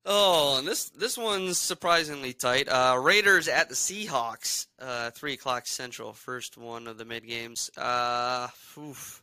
Oh, 0.09 0.57
and 0.57 0.65
this 0.65 0.89
this 0.91 1.17
one's 1.17 1.57
surprisingly 1.57 2.31
tight. 2.31 2.69
Uh, 2.69 2.97
Raiders 2.97 3.49
at 3.49 3.67
the 3.67 3.75
Seahawks, 3.75 4.67
uh, 4.79 5.11
three 5.11 5.33
o'clock 5.33 5.67
Central, 5.67 6.13
first 6.13 6.57
one 6.57 6.87
of 6.87 6.97
the 6.97 7.03
mid 7.03 7.27
games. 7.27 7.69
Uh, 7.77 8.47
oof. 8.77 9.21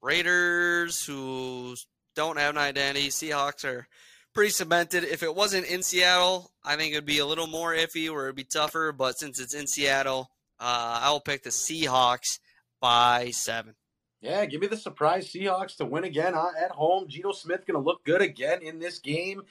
Raiders 0.00 1.04
who 1.04 1.74
don't 2.14 2.38
have 2.38 2.54
an 2.54 2.58
identity. 2.58 3.08
Seahawks 3.08 3.64
are 3.64 3.88
pretty 4.34 4.50
cemented. 4.50 5.02
If 5.02 5.24
it 5.24 5.34
wasn't 5.34 5.66
in 5.66 5.82
Seattle, 5.82 6.52
I 6.64 6.76
think 6.76 6.92
it'd 6.92 7.04
be 7.04 7.18
a 7.18 7.26
little 7.26 7.48
more 7.48 7.74
iffy, 7.74 8.08
or 8.08 8.26
it'd 8.26 8.36
be 8.36 8.44
tougher. 8.44 8.92
But 8.92 9.18
since 9.18 9.40
it's 9.40 9.54
in 9.54 9.66
Seattle, 9.66 10.30
uh, 10.60 11.00
I'll 11.02 11.18
pick 11.18 11.42
the 11.42 11.50
Seahawks 11.50 12.38
by 12.80 13.32
seven. 13.32 13.74
Yeah, 14.20 14.44
give 14.46 14.60
me 14.60 14.68
the 14.68 14.76
surprise 14.76 15.32
Seahawks 15.32 15.76
to 15.78 15.84
win 15.84 16.04
again 16.04 16.36
uh, 16.36 16.52
at 16.60 16.70
home. 16.70 17.08
Geno 17.08 17.32
Smith 17.32 17.66
going 17.66 17.80
to 17.80 17.84
look 17.84 18.04
good 18.04 18.22
again 18.22 18.62
in 18.62 18.78
this 18.78 19.00
game. 19.00 19.42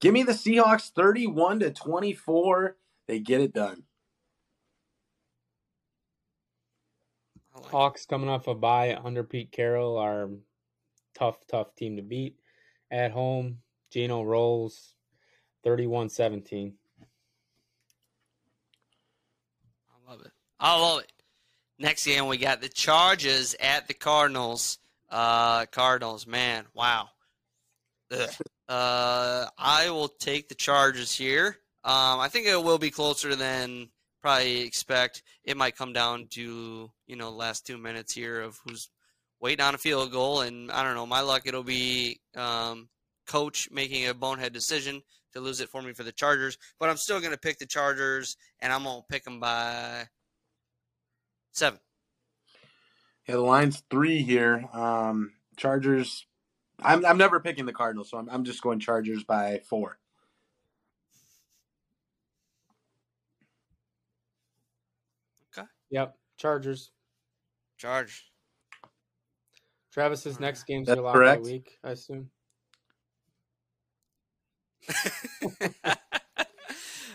Give 0.00 0.12
me 0.12 0.22
the 0.22 0.32
Seahawks 0.32 0.90
31 0.90 1.60
to 1.60 1.70
24. 1.72 2.76
They 3.08 3.18
get 3.18 3.40
it 3.40 3.52
done. 3.52 3.84
I 7.54 7.58
like 7.58 7.66
it. 7.66 7.70
Hawks 7.70 8.06
coming 8.06 8.28
off 8.28 8.46
a 8.46 8.54
bye 8.54 8.94
under 8.94 9.24
Pete 9.24 9.52
Carroll 9.52 9.96
are 9.96 10.30
tough, 11.14 11.38
tough 11.50 11.74
team 11.74 11.96
to 11.96 12.02
beat. 12.02 12.36
At 12.90 13.12
home, 13.12 13.58
Geno 13.90 14.22
rolls 14.22 14.94
31-17. 15.64 16.72
I 19.88 20.10
love 20.10 20.20
it. 20.20 20.32
I 20.60 20.80
love 20.80 21.00
it. 21.00 21.12
Next 21.78 22.06
game, 22.06 22.26
we 22.26 22.38
got 22.38 22.60
the 22.60 22.68
Chargers 22.68 23.54
at 23.60 23.88
the 23.88 23.94
Cardinals. 23.94 24.78
Uh, 25.10 25.66
Cardinals, 25.66 26.26
man, 26.26 26.64
wow. 26.74 27.08
Uh, 28.68 29.46
I 29.56 29.90
will 29.90 30.08
take 30.08 30.48
the 30.48 30.54
Chargers 30.54 31.12
here. 31.12 31.58
Um, 31.84 32.18
I 32.18 32.28
think 32.28 32.46
it 32.46 32.62
will 32.62 32.78
be 32.78 32.90
closer 32.90 33.36
than 33.36 33.90
probably 34.20 34.62
expect. 34.62 35.22
It 35.44 35.56
might 35.56 35.76
come 35.76 35.92
down 35.92 36.26
to 36.30 36.90
you 37.06 37.16
know 37.16 37.30
last 37.30 37.66
two 37.66 37.78
minutes 37.78 38.12
here 38.12 38.40
of 38.40 38.58
who's 38.64 38.88
waiting 39.40 39.64
on 39.64 39.74
a 39.74 39.78
field 39.78 40.10
goal, 40.10 40.40
and 40.40 40.70
I 40.72 40.82
don't 40.82 40.96
know. 40.96 41.06
My 41.06 41.20
luck, 41.20 41.42
it'll 41.46 41.62
be 41.62 42.20
um, 42.34 42.88
coach 43.26 43.68
making 43.70 44.08
a 44.08 44.14
bonehead 44.14 44.52
decision 44.52 45.02
to 45.32 45.40
lose 45.40 45.60
it 45.60 45.68
for 45.68 45.80
me 45.80 45.92
for 45.92 46.02
the 46.02 46.12
Chargers. 46.12 46.58
But 46.80 46.88
I'm 46.88 46.96
still 46.96 47.20
gonna 47.20 47.36
pick 47.36 47.58
the 47.58 47.66
Chargers, 47.66 48.36
and 48.58 48.72
I'm 48.72 48.82
gonna 48.82 49.02
pick 49.08 49.22
them 49.22 49.38
by 49.38 50.08
seven. 51.52 51.78
Yeah, 53.28 53.36
the 53.36 53.42
line's 53.42 53.82
three 53.90 54.22
here. 54.22 54.68
Um, 54.72 55.32
Chargers. 55.56 56.26
I'm 56.82 57.04
I'm 57.06 57.18
never 57.18 57.40
picking 57.40 57.66
the 57.66 57.72
Cardinals, 57.72 58.10
so 58.10 58.18
I'm 58.18 58.28
I'm 58.30 58.44
just 58.44 58.62
going 58.62 58.78
Chargers 58.80 59.24
by 59.24 59.60
four. 59.64 59.98
Okay. 65.56 65.66
Yep. 65.90 66.16
Chargers. 66.36 66.90
Charge. 67.78 68.30
Travis's 69.92 70.38
next 70.38 70.64
game's 70.64 70.86
That's 70.88 70.96
your 70.96 71.04
lock 71.04 71.14
correct. 71.14 71.38
of 71.40 71.46
the 71.46 71.52
week, 71.52 71.78
I 71.82 71.90
assume. 71.92 72.28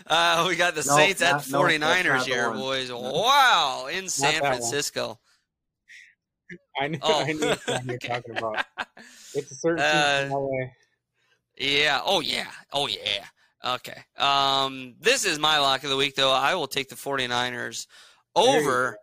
uh, 0.08 0.44
we 0.48 0.56
got 0.56 0.74
the 0.74 0.84
No, 0.86 0.96
Saints 0.96 1.20
not- 1.20 1.34
at 1.34 1.46
49ers 1.46 1.80
not 1.80 2.24
the 2.26 2.30
here, 2.32 2.50
one. 2.50 2.58
boys. 2.58 2.90
Wow, 2.92 3.86
in 3.90 4.08
San 4.08 4.32
that 4.34 4.42
one. 4.42 4.52
Francisco. 4.54 5.20
I 6.80 6.88
knew, 6.88 6.98
Oh. 7.02 7.20
I 7.26 7.32
knew 7.32 7.46
what 7.48 7.84
you're 7.84 7.98
talking 7.98 8.36
about. 8.36 8.64
It's 9.34 9.50
a 9.50 9.54
certain 9.54 9.80
Uh, 9.80 10.22
team 10.24 10.32
LA. 10.32 10.48
Yeah. 11.58 12.00
Oh 12.04 12.20
yeah. 12.20 12.50
Oh 12.72 12.86
yeah. 12.86 13.24
Okay. 13.64 13.96
Um, 14.16 14.94
this 15.00 15.24
is 15.24 15.38
my 15.38 15.58
lock 15.58 15.84
of 15.84 15.90
the 15.90 15.96
week, 15.96 16.14
though. 16.16 16.32
I 16.32 16.54
will 16.54 16.66
take 16.66 16.88
the 16.88 16.96
49ers 16.96 17.86
over 18.34 18.96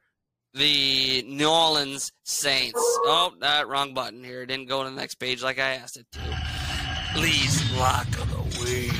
the 0.54 1.24
New 1.28 1.48
Orleans 1.50 2.12
Saints. 2.24 2.74
Oh, 2.82 3.32
that 3.40 3.68
wrong 3.70 3.94
button 3.94 4.24
here. 4.24 4.42
It 4.42 4.48
didn't 4.48 4.68
go 4.68 4.84
to 4.84 4.90
the 4.90 4.96
next 4.96 5.16
page 5.16 5.42
like 5.44 5.60
I 5.60 5.76
asked 5.76 5.96
it 5.98 6.08
to. 6.14 7.20
Lee's 7.20 7.72
lock 7.78 8.08
of 8.20 8.30
the 8.32 8.60
week. 8.64 8.92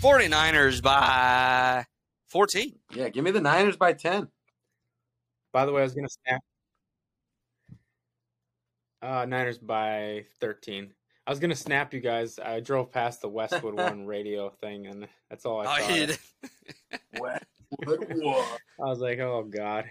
49ers 0.00 0.82
by 0.82 1.84
14. 2.30 2.72
Yeah, 2.94 3.08
give 3.10 3.22
me 3.22 3.30
the 3.30 3.40
Niners 3.40 3.76
by 3.76 3.92
ten. 3.92 4.28
By 5.52 5.66
the 5.66 5.72
way, 5.72 5.82
I 5.82 5.84
was 5.84 5.94
gonna 5.94 6.08
snap. 6.08 6.40
Uh, 9.02 9.24
Niners 9.26 9.58
by 9.58 10.26
thirteen. 10.40 10.92
I 11.26 11.30
was 11.30 11.40
gonna 11.40 11.54
snap 11.56 11.92
you 11.92 12.00
guys. 12.00 12.38
I 12.38 12.60
drove 12.60 12.92
past 12.92 13.20
the 13.20 13.28
Westwood 13.28 13.74
One 13.78 14.06
radio 14.06 14.50
thing, 14.50 14.86
and 14.86 15.08
that's 15.28 15.44
all 15.44 15.60
I 15.60 15.64
Oh, 15.80 15.82
saw. 15.86 15.94
you 15.94 16.06
did. 16.06 16.18
What? 17.18 17.42
What? 17.84 18.60
I 18.80 18.84
was 18.84 18.98
like, 19.00 19.18
"Oh 19.18 19.44
God!" 19.44 19.84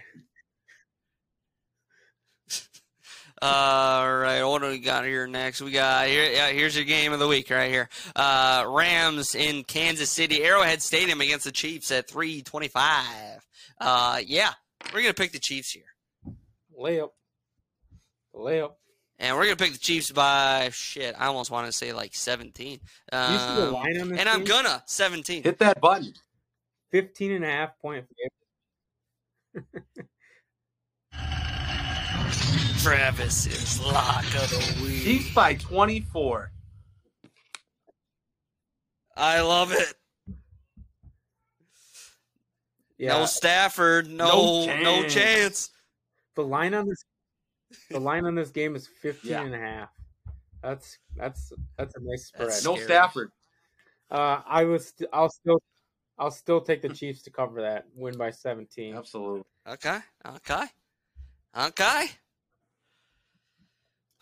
All 3.40 4.14
right, 4.16 4.44
what 4.44 4.62
do 4.62 4.68
we 4.68 4.78
got 4.78 5.04
here 5.04 5.26
next? 5.26 5.60
We 5.60 5.72
got 5.72 6.06
here. 6.06 6.30
Yeah, 6.30 6.50
here's 6.50 6.76
your 6.76 6.84
game 6.84 7.12
of 7.12 7.18
the 7.18 7.26
week 7.26 7.50
right 7.50 7.70
here. 7.70 7.88
Uh, 8.14 8.64
Rams 8.68 9.34
in 9.34 9.64
Kansas 9.64 10.10
City, 10.10 10.44
Arrowhead 10.44 10.80
Stadium 10.80 11.20
against 11.20 11.44
the 11.44 11.50
Chiefs 11.50 11.90
at 11.90 12.08
325. 12.08 13.44
Uh, 13.80 14.20
yeah, 14.24 14.52
we're 14.94 15.00
gonna 15.00 15.12
pick 15.14 15.32
the 15.32 15.40
Chiefs 15.40 15.72
here, 15.72 15.82
Layup, 16.80 17.10
layup. 18.34 18.74
And 19.22 19.34
we're 19.36 19.44
gonna 19.44 19.56
pick 19.56 19.72
the 19.72 19.78
Chiefs 19.78 20.10
by 20.10 20.68
shit. 20.72 21.14
I 21.18 21.26
almost 21.26 21.50
want 21.50 21.66
to 21.66 21.72
say 21.72 21.92
like 21.94 22.14
17. 22.14 22.80
Um, 23.12 23.32
you 23.32 23.38
see 23.38 23.54
the 23.54 23.70
line 23.70 24.00
on 24.00 24.08
this? 24.10 24.18
and 24.20 24.28
I'm 24.28 24.40
game? 24.44 24.48
gonna 24.62 24.82
17. 24.86 25.42
Hit 25.44 25.58
that 25.60 25.80
button. 25.80 26.12
15 26.90 27.32
and 27.32 27.44
a 27.44 27.48
half 27.48 27.78
point 27.80 28.04
favorite. 29.54 29.86
Travis's 32.82 33.80
lock 33.80 34.24
of 34.24 34.50
the 34.50 34.80
week. 34.82 35.02
Chiefs 35.04 35.34
by 35.34 35.54
twenty 35.54 36.00
four. 36.00 36.50
I 39.16 39.40
love 39.40 39.72
it. 39.72 39.94
Yeah, 42.98 43.18
No 43.18 43.26
Stafford. 43.26 44.10
No, 44.10 44.66
No 44.66 44.82
no 44.82 45.00
chance. 45.02 45.14
chance. 45.14 45.70
the 46.34 46.42
line 46.44 46.74
on 46.74 46.88
this, 46.88 47.04
the 47.90 48.00
line 48.00 48.24
on 48.26 48.34
this 48.34 48.50
game 48.50 48.74
is 48.76 48.86
15 48.86 49.30
Yeah. 49.30 49.42
and 49.42 49.54
a 49.54 49.58
half. 49.58 49.88
That's 50.62 50.98
that's 51.16 51.52
that's 51.76 51.94
a 51.96 52.00
nice 52.00 52.26
spread. 52.26 52.48
That's 52.48 52.64
No 52.64 52.76
Stafford. 52.76 53.30
Uh, 54.10 54.40
I 54.46 54.64
was 54.64 54.88
st- 54.88 55.10
I'll 55.12 55.30
still 55.30 55.60
I'll 56.18 56.30
still 56.30 56.60
take 56.60 56.82
the 56.82 56.88
Chiefs 56.90 57.22
to 57.22 57.30
cover 57.30 57.62
that 57.62 57.86
win 57.96 58.16
by 58.16 58.30
17. 58.30 58.94
Absolutely. 58.94 59.42
Okay. 59.68 59.98
Okay. 60.26 60.64
Okay. 61.58 62.06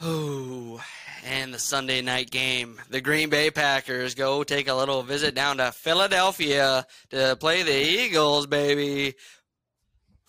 Ooh, 0.03 0.81
and 1.27 1.53
the 1.53 1.59
Sunday 1.59 2.01
night 2.01 2.31
game. 2.31 2.81
The 2.89 3.03
Green 3.03 3.29
Bay 3.29 3.51
Packers 3.51 4.15
go 4.15 4.43
take 4.45 4.69
a 4.69 4.75
little 4.75 5.03
visit 5.03 5.35
down 5.35 5.59
to 5.59 5.73
Philadelphia 5.73 6.87
to 7.11 7.37
play 7.39 7.63
the 7.63 7.77
Eagles, 7.77 8.47
baby. 8.47 9.15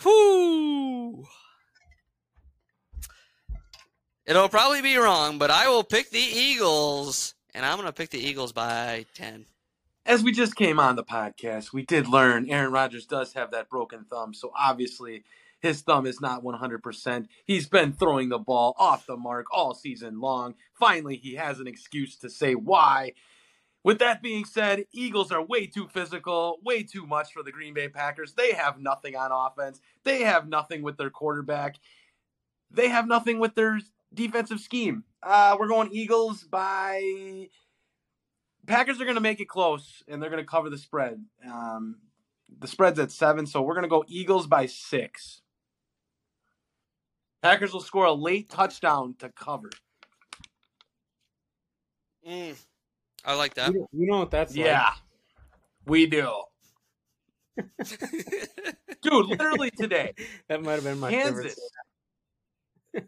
Whoo! 0.03 1.23
It'll 4.31 4.47
probably 4.47 4.81
be 4.81 4.95
wrong, 4.95 5.39
but 5.39 5.51
I 5.51 5.67
will 5.67 5.83
pick 5.83 6.09
the 6.09 6.17
Eagles, 6.17 7.35
and 7.53 7.65
I'm 7.65 7.75
going 7.75 7.85
to 7.85 7.91
pick 7.91 8.11
the 8.11 8.17
Eagles 8.17 8.53
by 8.53 9.05
10. 9.13 9.45
As 10.05 10.23
we 10.23 10.31
just 10.31 10.55
came 10.55 10.79
on 10.79 10.95
the 10.95 11.03
podcast, 11.03 11.73
we 11.73 11.81
did 11.81 12.07
learn 12.07 12.49
Aaron 12.49 12.71
Rodgers 12.71 13.05
does 13.05 13.33
have 13.33 13.51
that 13.51 13.69
broken 13.69 14.05
thumb. 14.05 14.33
So 14.33 14.53
obviously, 14.57 15.25
his 15.59 15.81
thumb 15.81 16.05
is 16.05 16.21
not 16.21 16.45
100%. 16.45 17.27
He's 17.43 17.67
been 17.67 17.91
throwing 17.91 18.29
the 18.29 18.39
ball 18.39 18.73
off 18.79 19.05
the 19.05 19.17
mark 19.17 19.47
all 19.51 19.73
season 19.73 20.21
long. 20.21 20.55
Finally, 20.79 21.17
he 21.17 21.35
has 21.35 21.59
an 21.59 21.67
excuse 21.67 22.15
to 22.19 22.29
say 22.29 22.55
why. 22.55 23.11
With 23.83 23.99
that 23.99 24.21
being 24.21 24.45
said, 24.45 24.85
Eagles 24.93 25.33
are 25.33 25.43
way 25.43 25.67
too 25.67 25.89
physical, 25.89 26.59
way 26.63 26.83
too 26.83 27.05
much 27.05 27.33
for 27.33 27.43
the 27.43 27.51
Green 27.51 27.73
Bay 27.73 27.89
Packers. 27.89 28.31
They 28.31 28.53
have 28.53 28.79
nothing 28.79 29.17
on 29.17 29.31
offense, 29.33 29.81
they 30.05 30.21
have 30.21 30.47
nothing 30.47 30.83
with 30.83 30.95
their 30.95 31.09
quarterback, 31.09 31.75
they 32.69 32.87
have 32.87 33.09
nothing 33.09 33.37
with 33.37 33.55
their 33.55 33.81
defensive 34.13 34.59
scheme. 34.59 35.03
Uh, 35.23 35.55
we're 35.59 35.67
going 35.67 35.89
Eagles 35.91 36.43
by 36.43 37.47
Packers 38.67 38.99
are 39.01 39.05
going 39.05 39.15
to 39.15 39.21
make 39.21 39.39
it 39.39 39.47
close 39.47 40.03
and 40.07 40.21
they're 40.21 40.29
going 40.29 40.43
to 40.43 40.49
cover 40.49 40.69
the 40.69 40.77
spread. 40.77 41.23
Um, 41.45 41.97
the 42.59 42.67
spread's 42.67 42.99
at 42.99 43.11
seven, 43.11 43.45
so 43.45 43.61
we're 43.61 43.73
going 43.75 43.83
to 43.83 43.89
go 43.89 44.03
Eagles 44.07 44.47
by 44.47 44.65
six. 44.65 45.41
Packers 47.41 47.73
will 47.73 47.81
score 47.81 48.05
a 48.05 48.13
late 48.13 48.49
touchdown 48.49 49.15
to 49.19 49.29
cover. 49.29 49.69
Mm, 52.27 52.55
I 53.25 53.35
like 53.35 53.55
that. 53.55 53.73
You, 53.73 53.79
know- 53.79 53.87
you 53.93 54.07
know 54.07 54.19
what 54.19 54.31
that's 54.31 54.55
Yeah, 54.55 54.91
we 55.85 56.05
do. 56.05 56.31
Dude, 59.01 59.25
literally 59.27 59.71
today. 59.71 60.13
That 60.47 60.61
might 60.61 60.73
have 60.73 60.83
been 60.83 60.99
my 60.99 61.09
favorite. 61.11 61.43
Kansas, 61.43 61.59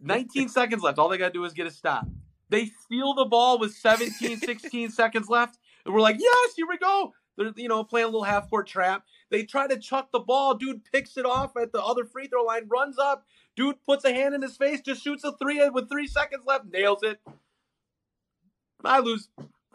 19 0.01 0.49
seconds 0.49 0.83
left. 0.83 0.99
All 0.99 1.09
they 1.09 1.17
got 1.17 1.27
to 1.27 1.33
do 1.33 1.43
is 1.45 1.53
get 1.53 1.67
a 1.67 1.71
stop. 1.71 2.07
They 2.49 2.65
steal 2.65 3.13
the 3.13 3.25
ball 3.25 3.59
with 3.59 3.73
17, 3.73 4.37
16 4.37 4.89
seconds 4.91 5.29
left. 5.29 5.57
And 5.85 5.93
we're 5.93 6.01
like, 6.01 6.17
yes, 6.19 6.53
here 6.55 6.67
we 6.67 6.77
go. 6.77 7.13
They're, 7.37 7.51
you 7.55 7.67
know, 7.67 7.83
playing 7.83 8.05
a 8.05 8.09
little 8.09 8.23
half 8.23 8.49
court 8.49 8.67
trap. 8.67 9.05
They 9.31 9.43
try 9.43 9.67
to 9.67 9.77
chuck 9.77 10.09
the 10.11 10.19
ball. 10.19 10.55
Dude 10.55 10.81
picks 10.91 11.17
it 11.17 11.25
off 11.25 11.57
at 11.57 11.71
the 11.71 11.81
other 11.81 12.05
free 12.05 12.27
throw 12.27 12.43
line, 12.43 12.67
runs 12.67 12.99
up. 12.99 13.25
Dude 13.55 13.83
puts 13.85 14.05
a 14.05 14.13
hand 14.13 14.35
in 14.35 14.41
his 14.41 14.57
face, 14.57 14.81
just 14.81 15.03
shoots 15.03 15.23
a 15.23 15.35
three 15.37 15.59
uh, 15.59 15.71
with 15.71 15.89
three 15.89 16.07
seconds 16.07 16.43
left, 16.45 16.65
nails 16.71 17.03
it. 17.03 17.19
I 18.83 18.99
lose. 18.99 19.29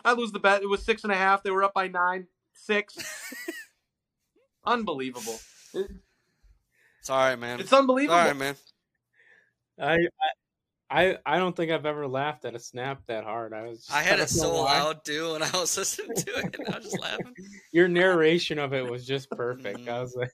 I 0.04 0.12
lose 0.12 0.32
the 0.32 0.38
bet. 0.38 0.62
It 0.62 0.68
was 0.68 0.82
six 0.82 1.02
and 1.02 1.12
a 1.12 1.16
half. 1.16 1.42
They 1.42 1.50
were 1.50 1.64
up 1.64 1.74
by 1.74 1.88
nine, 1.88 2.26
six. 2.52 2.96
Unbelievable. 4.64 5.38
Sorry, 7.02 7.36
man. 7.36 7.60
It's 7.60 7.72
unbelievable. 7.72 8.18
Sorry, 8.18 8.34
man. 8.34 8.56
I, 9.80 9.96
I 10.90 11.18
I 11.26 11.38
don't 11.38 11.54
think 11.54 11.70
I've 11.70 11.84
ever 11.84 12.06
laughed 12.08 12.46
at 12.46 12.54
a 12.54 12.58
snap 12.58 13.02
that 13.08 13.24
hard. 13.24 13.52
I 13.52 13.62
was. 13.62 13.86
I 13.92 14.02
had 14.02 14.20
it 14.20 14.30
so 14.30 14.50
know 14.50 14.62
loud 14.62 15.04
too, 15.04 15.34
and 15.34 15.44
I 15.44 15.50
was 15.50 15.76
listening 15.76 16.16
to 16.16 16.38
it, 16.38 16.56
and 16.58 16.68
I 16.68 16.78
was 16.78 16.84
just 16.84 17.00
laughing. 17.00 17.34
Your 17.72 17.88
narration 17.88 18.58
of 18.58 18.72
it 18.72 18.90
was 18.90 19.06
just 19.06 19.30
perfect. 19.30 19.80
Mm-hmm. 19.80 19.90
I 19.90 20.00
was 20.00 20.16
like, 20.16 20.30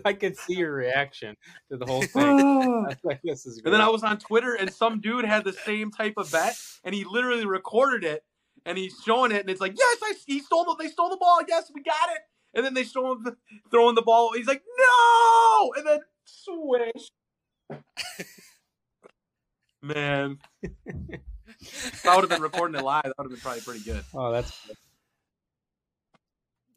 I 0.06 0.14
could 0.14 0.36
see 0.36 0.54
your 0.54 0.72
reaction 0.72 1.36
to 1.70 1.76
the 1.76 1.84
whole 1.84 2.02
thing. 2.02 2.40
I 2.40 2.88
was 2.88 2.96
like, 3.04 3.20
this 3.22 3.44
is. 3.44 3.60
And 3.64 3.74
then. 3.74 3.82
I 3.82 3.88
was 3.88 4.02
on 4.02 4.18
Twitter, 4.18 4.54
and 4.54 4.72
some 4.72 5.00
dude 5.00 5.26
had 5.26 5.44
the 5.44 5.52
same 5.52 5.90
type 5.90 6.14
of 6.16 6.32
bet, 6.32 6.56
and 6.84 6.94
he 6.94 7.04
literally 7.04 7.44
recorded 7.44 8.02
it, 8.04 8.24
and 8.64 8.78
he's 8.78 8.94
showing 9.04 9.30
it, 9.30 9.42
and 9.42 9.50
it's 9.50 9.60
like, 9.60 9.74
yes, 9.78 9.98
I, 10.02 10.14
he 10.26 10.40
stole 10.40 10.64
the, 10.64 10.76
they 10.78 10.88
stole 10.88 11.10
the 11.10 11.18
ball, 11.18 11.40
yes, 11.46 11.70
we 11.74 11.82
got 11.82 12.10
it, 12.10 12.20
and 12.54 12.64
then 12.64 12.72
they 12.72 12.84
show 12.84 13.12
him 13.12 13.36
throwing 13.70 13.94
the 13.94 14.02
ball, 14.02 14.32
he's 14.34 14.46
like, 14.46 14.62
no, 14.78 15.72
and 15.76 15.86
then 15.86 16.00
swish. 16.24 17.10
Man, 19.82 20.38
if 20.62 22.06
I 22.06 22.14
would 22.16 22.22
have 22.22 22.30
been 22.30 22.42
recording 22.42 22.78
it 22.78 22.84
live, 22.84 23.04
that 23.04 23.14
would 23.18 23.24
have 23.24 23.30
been 23.30 23.40
probably 23.40 23.60
pretty 23.60 23.84
good. 23.84 24.04
Oh, 24.14 24.32
that's 24.32 24.50
good. 24.66 24.76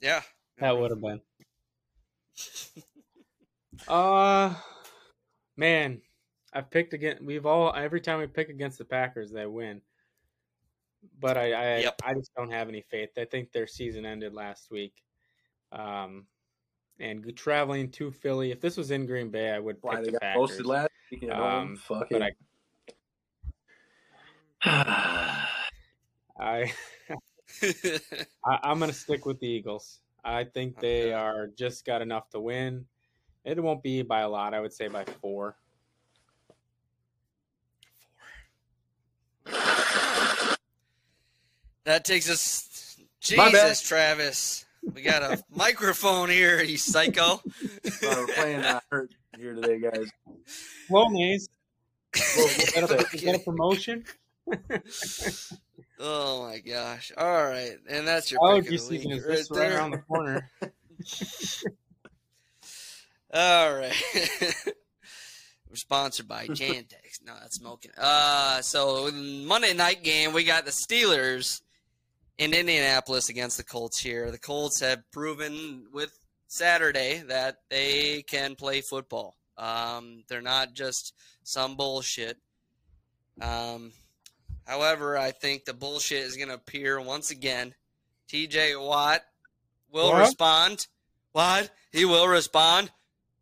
Yeah. 0.02 0.22
that 0.60 0.78
would 0.78 0.92
have 0.92 1.02
been. 1.02 1.22
Uh, 3.88 4.54
man, 5.58 6.02
I've 6.54 6.70
picked 6.70 6.94
against. 6.94 7.24
We've 7.24 7.46
all 7.46 7.74
every 7.76 8.02
time 8.02 8.20
we 8.20 8.28
pick 8.28 8.50
against 8.50 8.78
the 8.78 8.86
Packers, 8.86 9.32
they 9.32 9.46
win. 9.46 9.82
But 11.20 11.38
I, 11.38 11.54
I, 11.54 11.78
Yep. 11.80 12.02
I 12.04 12.14
just 12.14 12.32
don't 12.36 12.52
have 12.52 12.70
any 12.70 12.82
faith. 12.82 13.10
I 13.18 13.26
think 13.26 13.52
their 13.52 13.66
season 13.68 14.06
ended 14.06 14.34
last 14.34 14.70
week, 14.70 14.94
um, 15.72 16.28
and 17.00 17.36
traveling 17.36 17.90
to 17.92 18.12
Philly. 18.12 18.52
If 18.52 18.62
this 18.62 18.78
was 18.78 18.92
in 18.92 19.08
Green 19.08 19.30
Bay, 19.32 19.50
I 19.52 19.58
would 19.60 19.78
Why 19.82 19.96
pick 19.96 20.06
they 20.06 20.12
the 20.12 20.20
got 20.20 20.36
posted 20.36 20.66
last 20.68 20.92
week? 21.12 21.24
You 21.24 21.30
know, 21.30 21.44
Um, 21.44 21.76
fucking. 21.78 22.08
but 22.20 22.22
I, 22.22 22.32
I, 24.66 25.52
I 27.64 27.90
I'm 28.46 28.80
gonna 28.80 28.94
stick 28.94 29.26
with 29.26 29.40
the 29.40 29.48
Eagles. 29.48 30.00
I 30.24 30.44
think 30.44 30.80
they 30.80 31.14
are 31.14 31.48
just 31.48 31.84
got 31.86 32.02
enough 32.02 32.30
to 32.30 32.40
win. 32.40 32.86
It 33.44 33.62
won't 33.62 33.82
be 33.82 34.04
by 34.04 34.22
a 34.22 34.30
lot. 34.30 34.54
I 34.54 34.60
would 34.60 34.74
say 34.74 34.88
by 34.88 35.06
four. 35.06 35.56
That 41.84 42.06
takes 42.06 42.30
us. 42.30 42.98
Jesus, 43.20 43.82
Travis. 43.82 44.66
We 44.94 45.02
got 45.02 45.24
a 45.24 45.44
microphone 45.56 46.30
here, 46.30 46.62
you 46.62 46.78
psycho. 46.78 47.42
Sorry, 47.86 48.16
we're 48.16 48.34
playing 48.34 48.60
uh, 48.62 48.80
hurt 48.92 49.12
here 49.36 49.56
today, 49.56 49.80
guys. 49.80 50.08
Well, 50.90 51.10
Maze, 51.10 51.50
is 52.16 52.74
that 52.74 52.92
a, 52.92 53.16
is 53.16 53.24
that 53.24 53.36
a 53.36 53.40
promotion? 53.40 54.06
Oh 56.04 56.48
my 56.48 56.58
gosh! 56.60 57.12
All 57.16 57.44
right, 57.44 57.78
and 57.88 58.08
that's 58.08 58.32
your 58.32 58.40
Allergy 58.44 58.70
pick 58.70 58.80
of 58.80 58.90
the 58.90 58.96
season 58.96 59.12
week 59.12 59.20
is 59.20 59.26
right 59.26 59.38
right 59.38 59.48
there. 59.52 59.78
around 59.78 59.92
the 59.92 59.98
corner. 60.00 60.50
All 63.34 63.74
right. 63.76 63.94
We're 65.70 65.76
sponsored 65.76 66.28
by 66.28 66.48
Chantix. 66.48 67.22
No, 67.26 67.34
that's 67.40 67.58
smoking. 67.58 67.92
Uh, 67.98 68.62
so 68.62 69.10
Monday 69.12 69.74
night 69.74 70.04
game, 70.04 70.34
we 70.34 70.44
got 70.44 70.66
the 70.66 70.72
Steelers 70.72 71.62
in 72.38 72.54
Indianapolis 72.54 73.30
against 73.30 73.56
the 73.58 73.64
Colts 73.64 74.00
here. 74.00 74.32
The 74.32 74.38
Colts 74.40 74.82
have 74.82 75.10
proven 75.12 75.86
with 75.94 76.20
Saturday 76.48 77.24
that 77.28 77.58
they 77.70 78.24
can 78.24 78.56
play 78.56 78.82
football. 78.82 79.38
Um, 79.58 80.24
they're 80.28 80.42
not 80.42 80.74
just 80.74 81.14
some 81.44 81.78
bullshit. 81.78 82.38
Um, 83.40 83.94
however, 84.68 85.18
I 85.18 85.32
think 85.32 85.66
the 85.66 85.74
bullshit 85.74 86.24
is 86.24 86.36
going 86.38 86.50
to 86.50 86.56
appear 86.56 87.00
once 87.02 87.32
again. 87.32 87.74
TJ 88.30 88.80
Watt 88.84 89.22
will 89.92 90.10
What? 90.12 90.20
respond. 90.20 90.88
What? 91.34 91.70
He 91.92 92.06
will 92.06 92.28
respond. 92.28 92.92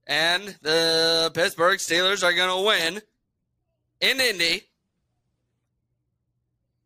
And 0.07 0.55
the 0.61 1.31
Pittsburgh 1.33 1.77
Steelers 1.79 2.23
are 2.23 2.33
going 2.33 2.49
to 2.49 2.65
win 2.65 3.01
in 4.01 4.19
Indy 4.19 4.63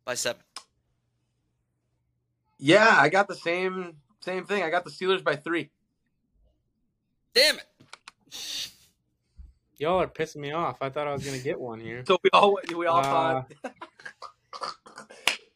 by 0.04 0.14
seven. 0.14 0.42
Yeah, 2.58 2.94
I 2.98 3.08
got 3.08 3.28
the 3.28 3.34
same 3.34 3.96
same 4.20 4.44
thing. 4.44 4.62
I 4.62 4.70
got 4.70 4.84
the 4.84 4.90
Steelers 4.90 5.22
by 5.24 5.36
three. 5.36 5.70
Damn 7.34 7.56
it. 7.56 8.70
Y'all 9.76 10.00
are 10.00 10.06
pissing 10.06 10.36
me 10.36 10.52
off. 10.52 10.76
I 10.80 10.88
thought 10.88 11.06
I 11.08 11.12
was 11.12 11.24
gonna 11.24 11.38
get 11.38 11.58
one 11.60 11.80
here. 11.80 12.04
So 12.06 12.18
we 12.22 12.30
all 12.32 12.58
we 12.74 12.86
all 12.86 12.98
Uh, 12.98 13.02
thought 13.02 13.52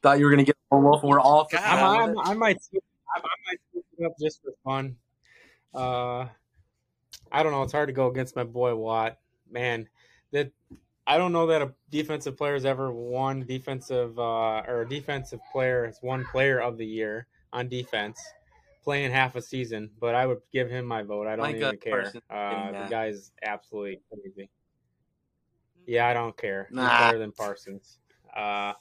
thought 0.03 0.19
you 0.19 0.25
were 0.25 0.31
gonna 0.31 0.45
get 0.45 0.57
one 0.69 0.85
wolf, 0.85 1.03
and 1.03 1.11
we're 1.11 1.21
all 1.21 1.47
God. 1.51 1.61
I, 1.61 1.77
down 1.77 1.97
I, 1.97 2.07
with 2.07 2.17
it. 2.17 2.31
I 2.31 2.35
might 2.35 2.59
I, 2.75 3.19
I 3.19 3.21
might 3.47 3.59
switch 3.73 3.85
it 3.99 4.05
up 4.05 4.13
just 4.21 4.43
for 4.43 4.53
fun. 4.65 4.97
Uh, 5.75 6.29
I 7.31 7.43
don't 7.43 7.53
know. 7.53 7.63
It's 7.63 7.73
hard 7.73 7.89
to 7.89 7.93
go 7.93 8.09
against 8.09 8.37
my 8.37 8.45
boy 8.45 8.75
Watt. 8.75 9.19
Man, 9.51 9.89
that 10.33 10.51
I 11.07 11.17
don't 11.19 11.33
know 11.33 11.47
that 11.47 11.63
a 11.63 11.73
defensive 11.91 12.37
player 12.37 12.55
has 12.55 12.65
ever 12.65 12.93
won 12.93 13.45
defensive 13.47 14.19
uh, 14.19 14.63
or 14.67 14.83
a 14.83 14.89
defensive 14.89 15.41
player 15.53 15.87
has 15.87 15.99
won 16.03 16.25
player 16.25 16.61
of 16.61 16.77
the 16.77 16.87
year 16.87 17.27
on 17.53 17.69
defense 17.69 18.21
playing 18.85 19.11
half 19.11 19.35
a 19.37 19.43
season. 19.43 19.91
But 19.99 20.15
I 20.15 20.27
would 20.27 20.41
give 20.53 20.71
him 20.71 20.85
my 20.85 21.03
vote. 21.03 21.27
I 21.27 21.37
don't 21.37 21.47
Micah 21.47 21.69
even 21.69 21.77
care. 21.79 22.13
Uh, 22.31 22.67
the 22.67 22.73
that. 22.73 22.91
guy's 22.91 23.33
absolutely 23.43 24.01
crazy. 24.13 24.51
Yeah, 25.87 26.07
I 26.07 26.13
don't 26.13 26.37
care. 26.37 26.69
He's 26.71 26.79
better 26.79 27.19
than 27.19 27.33
Parsons. 27.33 27.99
Uh, 28.37 28.75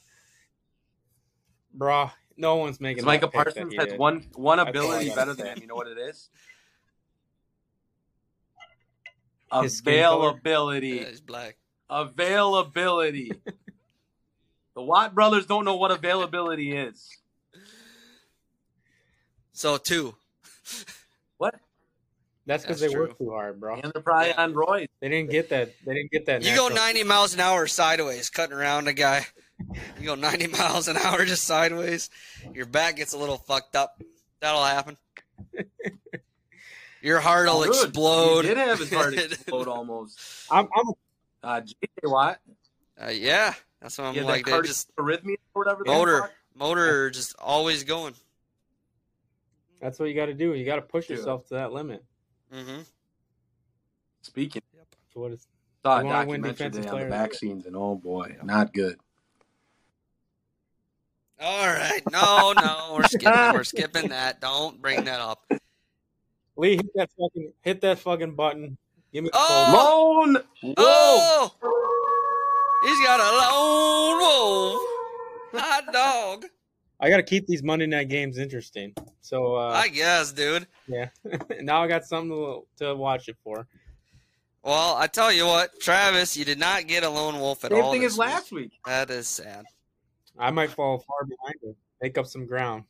bruh, 1.78 2.12
no 2.38 2.56
one's 2.56 2.80
making. 2.80 3.04
that 3.04 3.08
Micah 3.08 3.28
pick 3.28 3.34
that 3.34 3.56
Parsons 3.56 3.76
has 3.78 3.88
did. 3.90 4.00
one 4.00 4.26
one 4.36 4.58
That's 4.58 4.78
all 4.78 4.92
I 4.92 5.02
ability 5.02 5.10
better 5.16 5.34
than 5.34 5.48
him. 5.48 5.58
You 5.62 5.68
know 5.68 5.76
what 5.76 5.88
it 5.88 5.98
is? 5.98 6.30
His? 9.62 9.80
Availability. 9.80 10.90
Yeah, 10.90 11.06
he's 11.06 11.22
black. 11.22 11.56
Availability. 11.90 13.32
the 14.76 14.82
Watt 14.82 15.16
brothers 15.16 15.46
don't 15.46 15.64
know 15.64 15.78
what 15.78 15.90
availability 15.92 16.76
is. 16.76 17.10
So 19.54 19.78
two. 19.78 20.16
What? 21.38 21.56
That's 22.46 22.64
because 22.64 22.82
they 22.82 22.90
true. 22.90 23.08
work 23.08 23.18
too 23.18 23.30
hard, 23.32 23.60
bro. 23.60 23.76
And 23.76 23.92
they're 23.94 24.02
probably 24.02 24.30
Yeah. 24.30 24.44
on 24.44 24.54
roids. 24.54 24.88
They 25.00 25.10
didn't 25.10 25.30
get 25.32 25.50
that. 25.50 25.72
They 25.86 25.94
didn't 25.94 26.12
get 26.12 26.26
that. 26.26 26.44
You 26.44 26.56
go 26.56 26.68
90 26.68 27.04
miles 27.06 27.34
an 27.34 27.40
hour 27.40 27.68
sideways, 27.68 28.30
cutting 28.30 28.56
around 28.56 28.88
a 28.88 28.94
guy. 28.94 29.28
You 30.00 30.06
go 30.06 30.16
90 30.16 30.48
miles 30.58 30.88
an 30.88 30.98
hour 30.98 31.26
just 31.26 31.44
sideways. 31.44 32.10
Your 32.54 32.66
back 32.66 32.96
gets 32.98 33.14
a 33.14 33.18
little 33.18 33.38
fucked 33.38 33.76
up. 33.76 34.02
That'll 34.42 34.64
happen. 34.64 34.98
Your 37.02 37.20
heart 37.20 37.48
will 37.48 37.64
explode. 37.64 38.44
He 38.44 38.50
did 38.50 38.58
have 38.58 38.80
his 38.80 38.92
heart 38.92 39.14
explode 39.18 39.68
almost. 39.68 40.20
I'm, 40.50 40.68
I'm 40.76 40.88
Uh, 41.44 41.62
JJ 41.62 42.10
Watt. 42.12 42.40
Uh, 43.02 43.10
yeah, 43.10 43.54
that's 43.82 43.98
what 43.98 44.06
I'm 44.06 44.14
He 44.14 44.20
had 44.20 44.28
like. 44.28 44.46
They 44.46 44.62
just 44.62 44.94
arrhythmia 44.96 45.36
or 45.54 45.64
whatever. 45.64 45.84
motor, 45.86 46.32
motor, 46.56 47.10
just 47.12 47.36
always 47.40 47.84
going. 47.84 48.16
That's 49.80 50.00
what 50.00 50.10
you 50.10 50.16
got 50.16 50.26
to 50.26 50.34
do. 50.34 50.56
You 50.56 50.66
got 50.66 50.78
to 50.78 50.82
push 50.82 51.08
Dude. 51.08 51.18
yourself 51.18 51.48
to 51.50 51.54
that 51.56 51.72
limit. 51.72 52.04
hmm 52.52 52.80
Speaking, 54.24 54.64
That's 54.76 54.90
what 55.14 55.32
it's. 55.32 55.48
saw 55.86 55.98
a 55.98 56.02
You 56.02 56.08
wanna 56.08 56.26
win 56.28 56.42
documentary 56.42 56.66
on 56.66 56.72
the 56.72 56.90
player 56.90 57.04
of 57.06 57.12
the 57.12 57.18
vaccines, 57.18 57.66
and 57.66 57.76
oh 57.76 57.96
boy, 57.96 58.36
not 58.44 58.74
good. 58.74 58.98
All 61.40 61.68
right, 61.68 62.02
no, 62.12 62.54
no, 62.54 62.96
we're 62.98 63.04
skipping. 63.04 63.54
we're 63.54 63.64
skipping 63.64 64.10
that. 64.10 64.42
Don't 64.42 64.82
bring 64.82 65.04
that 65.06 65.20
up. 65.20 65.44
Lee, 66.56 66.78
hit 66.78 66.88
that 66.96 67.10
fucking 67.20 67.54
hit 67.62 67.82
that 67.82 68.00
fucking 68.00 68.34
button. 68.36 68.78
Give 69.14 69.24
me 69.24 69.30
the 69.32 69.38
Oh! 69.40 70.24
code. 70.26 70.34
Lone 70.34 70.44
Wolf. 70.64 70.76
Oh, 70.78 71.52
he's 72.84 73.00
got 73.06 73.20
a 73.20 73.30
lone 73.38 74.20
wolf, 75.54 75.64
hot 75.64 75.94
dog. 75.94 76.46
I 77.00 77.10
got 77.12 77.18
to 77.18 77.24
keep 77.24 77.46
these 77.46 77.62
Monday 77.62 77.86
night 77.86 78.10
games 78.10 78.40
interesting. 78.40 78.96
So 79.22 79.56
uh, 79.56 79.70
I 79.70 79.90
guess, 79.90 80.32
dude. 80.34 80.66
yeah, 80.88 81.10
now 81.62 81.84
I 81.84 81.88
got 81.88 82.06
something 82.06 82.32
to, 82.32 82.86
to 82.88 82.96
watch 82.96 83.28
it 83.30 83.38
for. 83.44 83.68
Well, 84.64 84.96
I 84.96 85.06
tell 85.06 85.32
you 85.32 85.46
what, 85.46 85.80
Travis, 85.80 86.36
you 86.36 86.44
did 86.44 86.58
not 86.60 86.88
get 86.88 87.04
a 87.04 87.10
lone 87.10 87.40
wolf 87.40 87.64
at 87.64 87.72
Same 87.72 87.84
all. 87.84 87.92
thing 87.92 88.02
this 88.02 88.14
as 88.14 88.18
last 88.18 88.52
week. 88.52 88.72
week. 88.72 88.80
That 88.88 89.12
is 89.12 89.28
sad. 89.28 89.66
I 90.40 90.52
might 90.52 90.70
fall 90.72 91.00
far 91.00 91.26
behind 91.26 91.56
it. 91.64 91.76
Make 92.02 92.18
up 92.18 92.28
some 92.28 92.46
ground. 92.46 92.84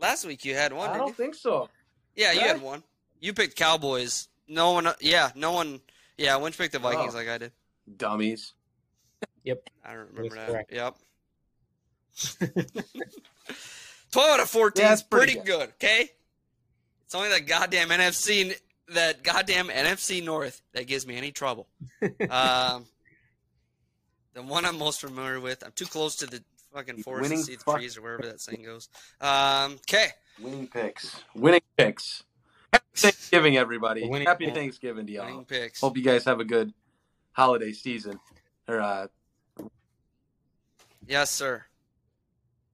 Last 0.00 0.24
week 0.26 0.44
you 0.44 0.54
had 0.54 0.72
one. 0.72 0.90
I 0.90 0.96
don't 0.98 1.08
you? 1.08 1.14
think 1.14 1.34
so. 1.34 1.68
Yeah, 2.14 2.32
you 2.32 2.40
I? 2.40 2.44
had 2.48 2.62
one. 2.62 2.82
You 3.20 3.32
picked 3.32 3.56
Cowboys. 3.56 4.28
No 4.46 4.72
one. 4.72 4.88
Yeah, 5.00 5.30
no 5.34 5.52
one. 5.52 5.80
Yeah, 6.16 6.36
Winch 6.36 6.56
picked 6.56 6.72
the 6.72 6.78
Vikings 6.78 7.14
Oh. 7.14 7.18
like 7.18 7.28
I 7.28 7.38
did. 7.38 7.52
Dummies. 7.96 8.54
Yep. 9.44 9.68
I 9.84 9.94
don't 9.94 10.08
remember 10.14 10.34
that. 10.36 10.48
correct. 10.48 10.72
Yep. 10.72 10.96
Twelve 14.10 14.30
out 14.30 14.40
of 14.40 14.48
fourteen 14.50 14.84
Yeah, 14.84 14.92
is 14.94 15.00
it's 15.00 15.08
pretty 15.08 15.34
pretty 15.34 15.46
good. 15.46 15.68
Okay. 15.70 16.10
It's 17.04 17.14
only 17.14 17.28
that 17.30 17.46
goddamn 17.46 17.88
NFC, 17.88 18.54
that 18.90 19.22
goddamn 19.22 19.68
NFC 19.68 20.22
North 20.22 20.60
that 20.74 20.86
gives 20.86 21.06
me 21.06 21.16
any 21.16 21.30
trouble. 21.32 21.66
um, 22.30 22.84
the 24.34 24.42
one 24.42 24.64
I'm 24.66 24.76
most 24.78 25.00
familiar 25.00 25.40
with. 25.40 25.62
I'm 25.64 25.72
too 25.72 25.86
close 25.86 26.16
to 26.16 26.26
the 26.26 26.42
fucking 26.74 27.02
forest 27.02 27.22
Winning 27.22 27.38
to 27.38 27.44
see 27.44 27.56
the 27.56 27.64
fuck- 27.64 27.76
trees 27.76 27.96
or 27.96 28.02
wherever 28.02 28.22
that 28.22 28.40
saying 28.40 28.62
goes. 28.64 28.88
Um, 29.20 29.72
okay. 29.74 30.08
Winning 30.40 30.68
picks. 30.68 31.20
Winning 31.34 31.60
picks. 31.76 32.24
Happy 32.72 32.84
Thanksgiving, 32.94 33.56
everybody. 33.56 34.08
Winning- 34.08 34.26
Happy 34.28 34.50
Thanksgiving 34.50 35.06
to 35.06 35.12
y'all. 35.12 35.26
Winning 35.26 35.44
picks. 35.44 35.80
Hope 35.80 35.96
you 35.96 36.02
guys 36.04 36.24
have 36.24 36.40
a 36.40 36.44
good 36.44 36.72
holiday 37.32 37.72
season. 37.72 38.18
Or 38.68 38.80
uh, 38.80 39.06
Yes, 41.06 41.30
sir. 41.30 41.64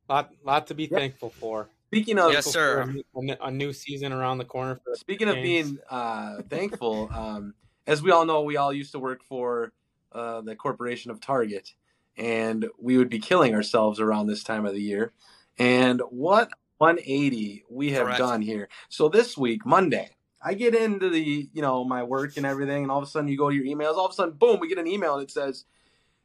Lot, 0.09 0.32
lot 0.45 0.66
to 0.66 0.74
be 0.74 0.84
Yep. 0.84 0.90
thankful 0.92 1.30
for. 1.30 1.68
speaking 1.88 2.18
of 2.18 2.32
Yes, 2.32 2.47
sir. 2.47 2.80
A 2.82 2.86
new- 3.22 3.36
A, 3.40 3.51
new- 3.51 3.72
season 3.72 4.12
around 4.12 4.38
the 4.38 4.45
corner. 4.45 4.80
For 4.84 4.97
Speaking 4.97 5.28
of 5.28 5.36
being 5.36 5.78
uh, 5.88 6.42
thankful, 6.51 7.09
um, 7.12 7.55
as 7.86 8.03
we 8.03 8.11
all 8.11 8.24
know, 8.26 8.42
we 8.42 8.57
all 8.57 8.72
used 8.72 8.92
to 8.92 8.99
work 8.99 9.22
for 9.22 9.72
uh, 10.12 10.40
the 10.40 10.57
corporation 10.57 11.11
of 11.11 11.20
Target, 11.20 11.72
and 12.16 12.66
we 12.78 12.98
would 12.98 13.08
be 13.08 13.18
killing 13.18 13.54
ourselves 13.54 14.00
around 14.00 14.26
this 14.26 14.44
time 14.44 14.66
of 14.66 14.74
the 14.74 14.82
year. 14.82 15.12
And 15.58 16.00
what 16.10 16.50
180 16.78 17.64
we 17.70 17.92
have 17.92 18.06
Correct. 18.06 18.18
done 18.18 18.42
here. 18.42 18.68
So 18.88 19.08
this 19.08 19.36
week, 19.36 19.64
Monday, 19.64 20.10
I 20.42 20.54
get 20.54 20.74
into 20.74 21.08
the 21.08 21.48
you 21.52 21.62
know 21.62 21.84
my 21.84 22.02
work 22.02 22.36
and 22.36 22.44
everything, 22.44 22.82
and 22.82 22.90
all 22.92 22.98
of 22.98 23.04
a 23.04 23.10
sudden 23.10 23.28
you 23.28 23.38
go 23.38 23.48
to 23.48 23.54
your 23.56 23.64
emails. 23.64 23.96
All 23.96 24.06
of 24.06 24.12
a 24.12 24.14
sudden, 24.14 24.34
boom, 24.34 24.60
we 24.60 24.68
get 24.68 24.78
an 24.78 24.86
email 24.86 25.14
and 25.14 25.22
it 25.22 25.30
says 25.30 25.64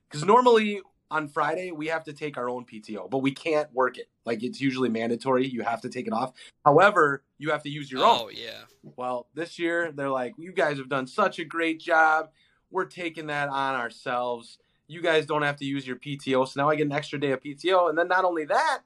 because 0.09 0.25
normally 0.25 0.81
on 1.11 1.27
Friday 1.27 1.71
we 1.71 1.87
have 1.87 2.03
to 2.05 2.13
take 2.13 2.37
our 2.37 2.49
own 2.49 2.65
PTO, 2.65 3.09
but 3.09 3.19
we 3.19 3.31
can't 3.31 3.71
work 3.73 3.97
it. 3.97 4.09
Like 4.25 4.43
it's 4.43 4.59
usually 4.59 4.89
mandatory. 4.89 5.47
You 5.47 5.63
have 5.63 5.81
to 5.81 5.89
take 5.89 6.07
it 6.07 6.13
off. 6.13 6.33
However, 6.65 7.23
you 7.37 7.51
have 7.51 7.63
to 7.63 7.69
use 7.69 7.91
your 7.91 8.03
Oh 8.03 8.23
own. 8.25 8.31
yeah. 8.35 8.61
Well, 8.95 9.27
this 9.33 9.57
year 9.59 9.91
they're 9.91 10.09
like, 10.09 10.33
you 10.37 10.51
guys 10.51 10.77
have 10.77 10.89
done 10.89 11.07
such 11.07 11.39
a 11.39 11.45
great 11.45 11.79
job. 11.79 12.29
We're 12.71 12.85
taking 12.85 13.27
that 13.27 13.49
on 13.49 13.75
ourselves. 13.75 14.59
You 14.89 15.03
guys 15.03 15.27
don't 15.27 15.43
have 15.43 15.55
to 15.57 15.65
use 15.65 15.85
your 15.85 15.97
PTO. 15.97 16.47
So 16.47 16.59
now 16.59 16.69
I 16.69 16.75
get 16.75 16.87
an 16.87 16.91
extra 16.91 17.19
day 17.19 17.31
of 17.31 17.41
PTO. 17.41 17.89
And 17.89 17.97
then 17.97 18.07
not 18.07 18.25
only 18.25 18.43
that, 18.45 18.79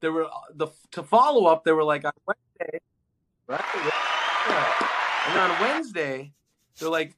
there 0.00 0.12
were 0.12 0.26
uh, 0.26 0.30
the 0.54 0.68
to 0.92 1.02
follow 1.02 1.46
up. 1.46 1.64
They 1.64 1.72
were 1.72 1.82
like 1.82 2.04
on 2.04 2.12
Wednesday, 2.26 2.78
right? 3.48 3.64
Yeah. 3.74 4.74
And 5.28 5.38
on 5.40 5.60
Wednesday, 5.60 6.32
they're 6.78 6.88
like, 6.88 7.16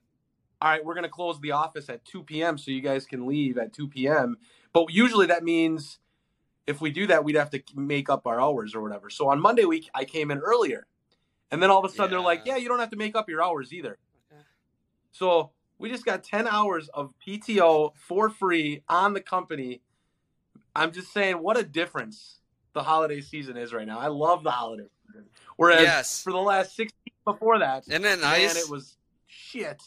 all 0.63 0.71
right, 0.71 0.83
we're 0.83 0.95
gonna 0.95 1.11
close 1.11 1.39
the 1.41 1.53
office 1.53 1.91
at 1.91 2.03
2 2.07 2.23
p.m. 2.23 2.57
so 2.57 2.71
you 2.71 2.81
guys 2.81 3.05
can 3.05 3.27
leave 3.27 3.59
at 3.59 3.75
2 3.75 3.89
p.m. 3.89 4.39
But 4.73 4.91
usually 4.91 5.27
that 5.27 5.45
means 5.45 5.99
if 6.67 6.81
we 6.81 6.91
do 6.91 7.07
that, 7.09 7.25
we'd 7.25 7.37
have 7.37 7.51
to 7.51 7.63
make 7.75 8.09
up 8.09 8.27
our 8.27 8.41
hours 8.41 8.75
or 8.75 8.81
whatever. 8.81 9.11
So 9.11 9.29
on 9.29 9.39
Monday 9.39 9.67
week, 9.67 9.91
I 9.95 10.07
came 10.07 10.31
in 10.31 10.39
earlier, 10.39 10.87
and 11.51 11.63
then 11.63 11.71
all 11.71 11.85
of 11.85 11.91
a 11.91 11.95
sudden 11.95 12.13
they're 12.13 12.21
like, 12.21 12.43
yeah, 12.47 12.57
you 12.57 12.69
don't 12.69 12.79
have 12.79 12.91
to 12.91 12.97
make 12.97 13.15
up 13.15 13.29
your 13.29 13.43
hours 13.43 13.73
either. 13.73 13.99
So 15.13 15.51
we 15.81 15.91
just 15.91 16.05
got 16.05 16.23
10 16.23 16.47
hours 16.47 16.89
of 16.91 17.15
PTO 17.27 17.93
for 17.97 18.29
free 18.31 18.83
on 18.89 19.15
the 19.15 19.21
company. 19.21 19.81
I'm 20.77 20.93
just 20.93 21.13
saying, 21.13 21.37
what 21.37 21.59
a 21.59 21.63
difference 21.65 22.37
the 22.75 22.83
holiday 22.83 23.21
season 23.21 23.57
is 23.57 23.73
right 23.73 23.87
now. 23.87 23.99
I 23.99 24.07
love 24.09 24.45
the 24.45 24.51
holiday 24.53 24.85
season. 25.07 25.25
Whereas 25.57 25.83
Yes. 25.83 26.23
for 26.23 26.33
the 26.33 26.39
last 26.39 26.77
six 26.77 26.93
before 27.27 27.59
that, 27.59 27.85
it 27.89 28.01
man, 28.01 28.21
nice? 28.21 28.57
it 28.63 28.71
was 28.71 28.97
shit. 29.27 29.83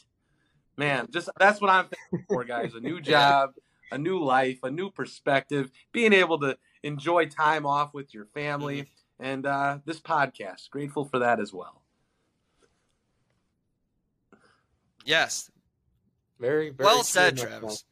Man, 0.77 1.07
just 1.11 1.29
that's 1.39 1.61
what 1.61 1.69
I'm 1.69 1.85
thinking 1.85 2.25
for, 2.27 2.43
guys. 2.43 2.73
A 2.73 2.79
new 2.79 2.99
job, 3.13 3.51
a 3.91 3.97
new 3.97 4.19
life, 4.19 4.59
a 4.63 4.71
new 4.71 4.89
perspective, 4.89 5.71
being 5.91 6.11
able 6.13 6.39
to 6.39 6.57
enjoy 6.81 7.27
time 7.27 7.65
off 7.65 7.93
with 7.93 8.13
your 8.13 8.25
family, 8.25 8.81
Mm-hmm. 8.81 9.23
and 9.25 9.45
uh, 9.45 9.77
this 9.85 9.99
podcast. 9.99 10.69
Grateful 10.71 11.05
for 11.05 11.19
that 11.19 11.39
as 11.39 11.53
well. 11.53 11.81
Yes. 15.05 15.51
Very, 16.43 16.71
very 16.71 16.85
Well 16.87 17.03
said, 17.05 17.37
Travis. 17.37 17.85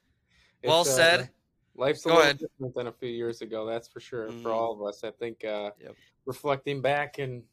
Well 0.61 0.81
uh, 0.81 0.83
said. 0.83 1.29
Life's 1.73 2.03
a 2.03 2.09
Go 2.09 2.15
little 2.15 2.23
ahead. 2.23 2.37
different 2.37 2.75
than 2.75 2.87
a 2.87 2.91
few 2.91 3.07
years 3.07 3.41
ago, 3.41 3.65
that's 3.65 3.87
for 3.87 4.01
sure. 4.01 4.27
Mhm. 4.27 4.43
For 4.43 4.51
all 4.51 4.73
of 4.73 4.85
us, 4.85 5.05
I 5.05 5.11
think 5.11 5.45
uh, 5.45 5.71
Yep. 5.79 5.95
reflecting 6.25 6.81
back 6.81 7.17
and 7.17 7.43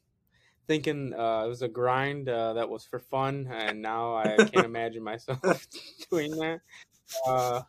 thinking 0.67 1.13
uh, 1.13 1.45
it 1.45 1.47
was 1.47 1.61
a 1.61 1.69
grind 1.69 2.27
uh, 2.27 2.51
that 2.51 2.69
was 2.69 2.83
for 2.83 2.99
fun, 2.99 3.47
and 3.49 3.81
now 3.81 4.13
I 4.13 4.41
can't 4.51 4.65
imagine 4.65 5.01
myself 5.01 5.39
doing 6.11 6.31
that. 6.31 6.59
Uh, 7.25 7.61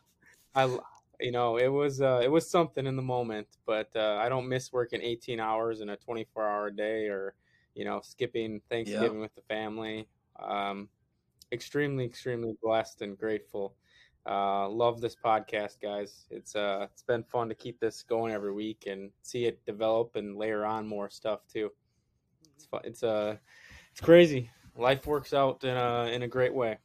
I, 0.53 0.77
you 1.21 1.31
know, 1.31 1.55
it 1.55 1.69
was 1.69 2.01
uh, 2.01 2.19
it 2.21 2.29
was 2.29 2.51
something 2.51 2.85
in 2.85 2.97
the 2.97 3.01
moment, 3.01 3.47
but 3.65 3.95
uh, 3.95 4.17
I 4.21 4.27
don't 4.27 4.49
miss 4.49 4.73
working 4.73 4.99
18 5.01 5.39
hours 5.39 5.79
in 5.79 5.87
a 5.87 5.95
24 5.95 6.45
hour 6.45 6.69
day, 6.69 7.07
or 7.07 7.35
you 7.75 7.85
know, 7.85 8.01
skipping 8.03 8.59
Thanksgiving 8.69 9.21
with 9.21 9.33
the 9.35 9.41
family. 9.43 10.09
Um, 10.37 10.89
extremely, 11.51 12.05
extremely 12.05 12.55
blessed 12.61 13.01
and 13.01 13.17
grateful. 13.17 13.75
Uh, 14.25 14.69
love 14.69 15.01
this 15.01 15.15
podcast, 15.15 15.77
guys. 15.81 16.25
It's 16.29 16.55
uh, 16.55 16.87
it's 16.91 17.01
been 17.03 17.23
fun 17.23 17.49
to 17.49 17.55
keep 17.55 17.79
this 17.79 18.03
going 18.03 18.33
every 18.33 18.53
week 18.53 18.85
and 18.87 19.11
see 19.23 19.45
it 19.45 19.65
develop 19.65 20.15
and 20.15 20.37
layer 20.37 20.65
on 20.65 20.87
more 20.87 21.09
stuff 21.09 21.39
too. 21.51 21.71
It's 22.55 22.65
fun. 22.65 22.81
It's 22.83 23.03
uh, 23.03 23.37
it's 23.91 24.01
crazy. 24.01 24.51
Life 24.77 25.07
works 25.07 25.33
out 25.33 25.63
in 25.63 25.75
a 25.75 26.05
in 26.13 26.21
a 26.21 26.27
great 26.27 26.53
way. 26.53 26.77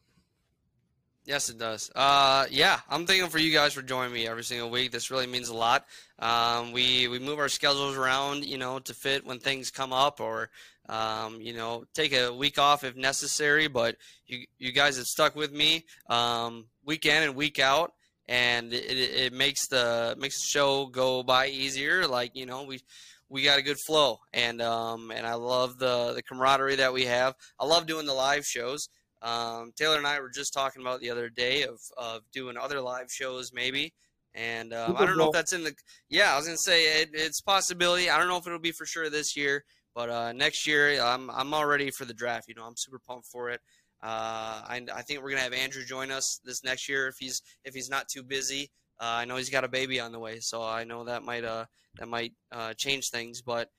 Yes, 1.26 1.48
it 1.48 1.58
does. 1.58 1.90
Uh, 1.92 2.46
yeah, 2.50 2.78
I'm 2.88 3.04
thankful 3.04 3.30
for 3.30 3.38
you 3.38 3.52
guys 3.52 3.74
for 3.74 3.82
joining 3.82 4.14
me 4.14 4.28
every 4.28 4.44
single 4.44 4.70
week. 4.70 4.92
This 4.92 5.10
really 5.10 5.26
means 5.26 5.48
a 5.48 5.54
lot. 5.54 5.84
Um, 6.20 6.70
we 6.70 7.08
we 7.08 7.18
move 7.18 7.40
our 7.40 7.48
schedules 7.48 7.96
around, 7.96 8.44
you 8.44 8.58
know, 8.58 8.78
to 8.78 8.94
fit 8.94 9.26
when 9.26 9.40
things 9.40 9.72
come 9.72 9.92
up, 9.92 10.20
or 10.20 10.50
um, 10.88 11.40
you 11.40 11.52
know, 11.52 11.84
take 11.94 12.12
a 12.12 12.32
week 12.32 12.58
off 12.58 12.84
if 12.84 12.96
necessary. 12.96 13.68
But 13.68 13.96
you 14.26 14.46
you 14.58 14.72
guys 14.72 14.96
have 14.96 15.06
stuck 15.06 15.36
with 15.36 15.52
me 15.52 15.84
um, 16.08 16.66
week 16.84 17.06
in 17.06 17.22
and 17.22 17.34
week 17.34 17.58
out, 17.58 17.92
and 18.28 18.72
it, 18.72 18.90
it, 18.90 19.32
makes 19.32 19.68
the 19.68 20.16
makes 20.18 20.40
the 20.40 20.48
show 20.48 20.86
go 20.86 21.22
by 21.22 21.48
easier. 21.48 22.06
Like 22.06 22.34
you 22.34 22.46
know, 22.46 22.64
we 22.64 22.80
we 23.28 23.42
got 23.42 23.58
a 23.58 23.62
good 23.62 23.78
flow, 23.78 24.18
and 24.32 24.62
um, 24.62 25.10
and 25.10 25.26
I 25.26 25.34
love 25.34 25.78
the 25.78 26.12
the 26.14 26.22
camaraderie 26.22 26.76
that 26.76 26.92
we 26.92 27.04
have. 27.04 27.34
I 27.58 27.66
love 27.66 27.86
doing 27.86 28.06
the 28.06 28.14
live 28.14 28.46
shows. 28.46 28.88
Um, 29.22 29.72
Taylor 29.76 29.96
and 29.96 30.06
I 30.06 30.20
were 30.20 30.30
just 30.30 30.52
talking 30.52 30.82
about 30.82 31.00
the 31.00 31.10
other 31.10 31.28
day 31.28 31.62
of, 31.62 31.80
of 31.96 32.22
doing 32.32 32.56
other 32.56 32.80
live 32.80 33.10
shows, 33.10 33.52
maybe. 33.52 33.92
And 34.34 34.74
um, 34.74 34.94
I 34.98 35.06
don't 35.06 35.16
know 35.16 35.28
if 35.28 35.32
that's 35.32 35.54
in 35.54 35.64
the. 35.64 35.74
Yeah, 36.10 36.34
I 36.34 36.36
was 36.36 36.44
gonna 36.44 36.58
say 36.58 37.00
it, 37.00 37.10
it's 37.14 37.40
possibility. 37.40 38.10
I 38.10 38.18
don't 38.18 38.28
know 38.28 38.36
if 38.36 38.46
it'll 38.46 38.58
be 38.58 38.72
for 38.72 38.84
sure 38.84 39.08
this 39.08 39.34
year, 39.34 39.64
but 39.96 40.10
uh, 40.10 40.32
next 40.32 40.66
year 40.66 41.00
I'm 41.00 41.30
I'm 41.30 41.52
all 41.54 41.66
ready 41.66 41.90
for 41.90 42.04
the 42.04 42.14
draft. 42.14 42.48
You 42.48 42.54
know, 42.54 42.64
I'm 42.64 42.76
super 42.76 43.00
pumped 43.00 43.26
for 43.26 43.48
it. 43.50 43.60
Uh, 44.02 44.60
I, 44.68 44.82
I 44.94 45.02
think 45.02 45.22
we're 45.22 45.30
gonna 45.30 45.42
have 45.42 45.54
Andrew 45.54 45.84
join 45.84 46.12
us 46.12 46.38
this 46.44 46.62
next 46.62 46.86
year 46.86 47.08
if 47.08 47.16
he's 47.18 47.40
if 47.64 47.74
he's 47.74 47.88
not 47.88 48.06
too 48.08 48.22
busy. 48.22 48.70
Uh, 49.00 49.20
I 49.20 49.24
know 49.24 49.36
he's 49.36 49.50
got 49.50 49.64
a 49.64 49.68
baby 49.68 49.98
on 49.98 50.12
the 50.12 50.18
way, 50.18 50.38
so 50.40 50.62
I 50.62 50.84
know 50.84 51.04
that 51.04 51.24
might 51.24 51.44
uh 51.44 51.64
that 51.98 52.08
might 52.08 52.34
uh, 52.52 52.74
change 52.74 53.08
things. 53.08 53.40
But 53.40 53.70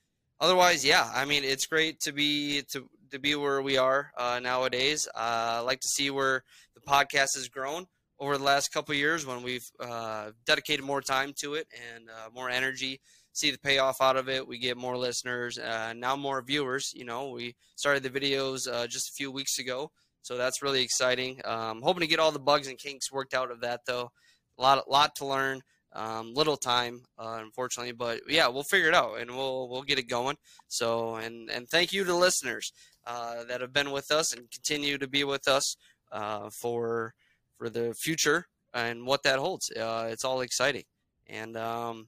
otherwise, 0.42 0.84
yeah, 0.84 1.10
I 1.14 1.26
mean 1.26 1.44
it's 1.44 1.68
great 1.68 2.00
to 2.02 2.12
be 2.12 2.64
to 2.72 2.90
to 3.12 3.20
be 3.20 3.36
where 3.36 3.62
we 3.62 3.78
are 3.78 4.12
uh, 4.18 4.40
nowadays. 4.42 5.08
Uh, 5.16 5.20
I 5.20 5.60
like 5.60 5.82
to 5.82 5.88
see 5.88 6.10
where 6.10 6.44
the 6.74 6.82
podcast 6.82 7.36
has 7.36 7.48
grown 7.48 7.86
over 8.20 8.40
the 8.40 8.44
last 8.44 8.74
couple 8.74 8.96
years 8.96 9.26
when 9.26 9.44
we've 9.44 9.70
uh, 9.80 10.32
dedicated 10.48 10.84
more 10.84 11.02
time 11.02 11.34
to 11.42 11.54
it 11.54 11.68
and 11.94 12.10
uh, 12.10 12.30
more 12.34 12.50
energy. 12.50 13.00
See 13.38 13.52
the 13.52 13.60
payoff 13.60 14.02
out 14.02 14.18
of 14.18 14.30
it. 14.30 14.48
We 14.48 14.58
get 14.58 14.78
more 14.78 14.98
listeners, 14.98 15.60
uh, 15.60 15.94
now 15.96 16.16
more 16.16 16.42
viewers. 16.42 16.92
You 16.96 17.06
know, 17.06 17.30
we 17.30 17.56
started 17.76 18.02
the 18.02 18.10
videos 18.10 18.68
uh, 18.68 18.88
just 18.88 19.10
a 19.10 19.14
few 19.14 19.32
weeks 19.32 19.60
ago, 19.60 19.92
so 20.24 20.38
that's 20.38 20.64
really 20.64 20.82
exciting. 20.82 21.40
Um, 21.46 21.84
hoping 21.84 22.02
to 22.02 22.08
get 22.08 22.18
all 22.18 22.32
the 22.32 22.40
bugs 22.40 22.68
and 22.68 22.80
kinks 22.80 23.12
worked 23.12 23.36
out 23.36 23.52
of 23.52 23.62
that, 23.62 23.82
though. 23.86 24.10
A 24.58 24.62
lot, 24.64 24.90
lot 24.90 25.16
to 25.18 25.28
learn. 25.28 25.62
Um, 25.94 26.34
little 26.34 26.58
time, 26.58 27.04
uh, 27.20 27.38
unfortunately, 27.40 27.92
but 27.92 28.22
yeah, 28.28 28.48
we'll 28.48 28.64
figure 28.64 28.88
it 28.88 28.96
out 28.96 29.20
and 29.20 29.30
we'll 29.30 29.70
we'll 29.70 29.84
get 29.84 30.00
it 30.00 30.10
going. 30.10 30.38
So, 30.68 31.18
and 31.18 31.52
and 31.52 31.70
thank 31.70 31.94
you 31.94 32.04
to 32.06 32.16
listeners 32.16 32.74
uh, 33.06 33.44
that 33.44 33.62
have 33.62 33.72
been 33.72 33.92
with 33.92 34.10
us 34.10 34.34
and 34.34 34.50
continue 34.50 34.98
to 34.98 35.08
be 35.08 35.24
with 35.24 35.48
us 35.48 35.78
uh, 36.12 36.50
for 36.50 37.14
for 37.56 37.70
the 37.70 37.94
future 37.94 38.48
and 38.74 39.06
what 39.06 39.22
that 39.24 39.38
holds. 39.38 39.70
Uh, 39.72 40.08
it's 40.10 40.26
all 40.26 40.42
exciting, 40.42 40.86
and 41.28 41.56
um, 41.56 42.08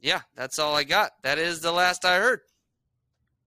yeah, 0.00 0.20
that's 0.36 0.58
all 0.58 0.74
I 0.74 0.84
got. 0.84 1.12
That 1.22 1.38
is 1.38 1.60
the 1.60 1.72
last 1.72 2.04
I 2.04 2.18
heard. 2.18 2.40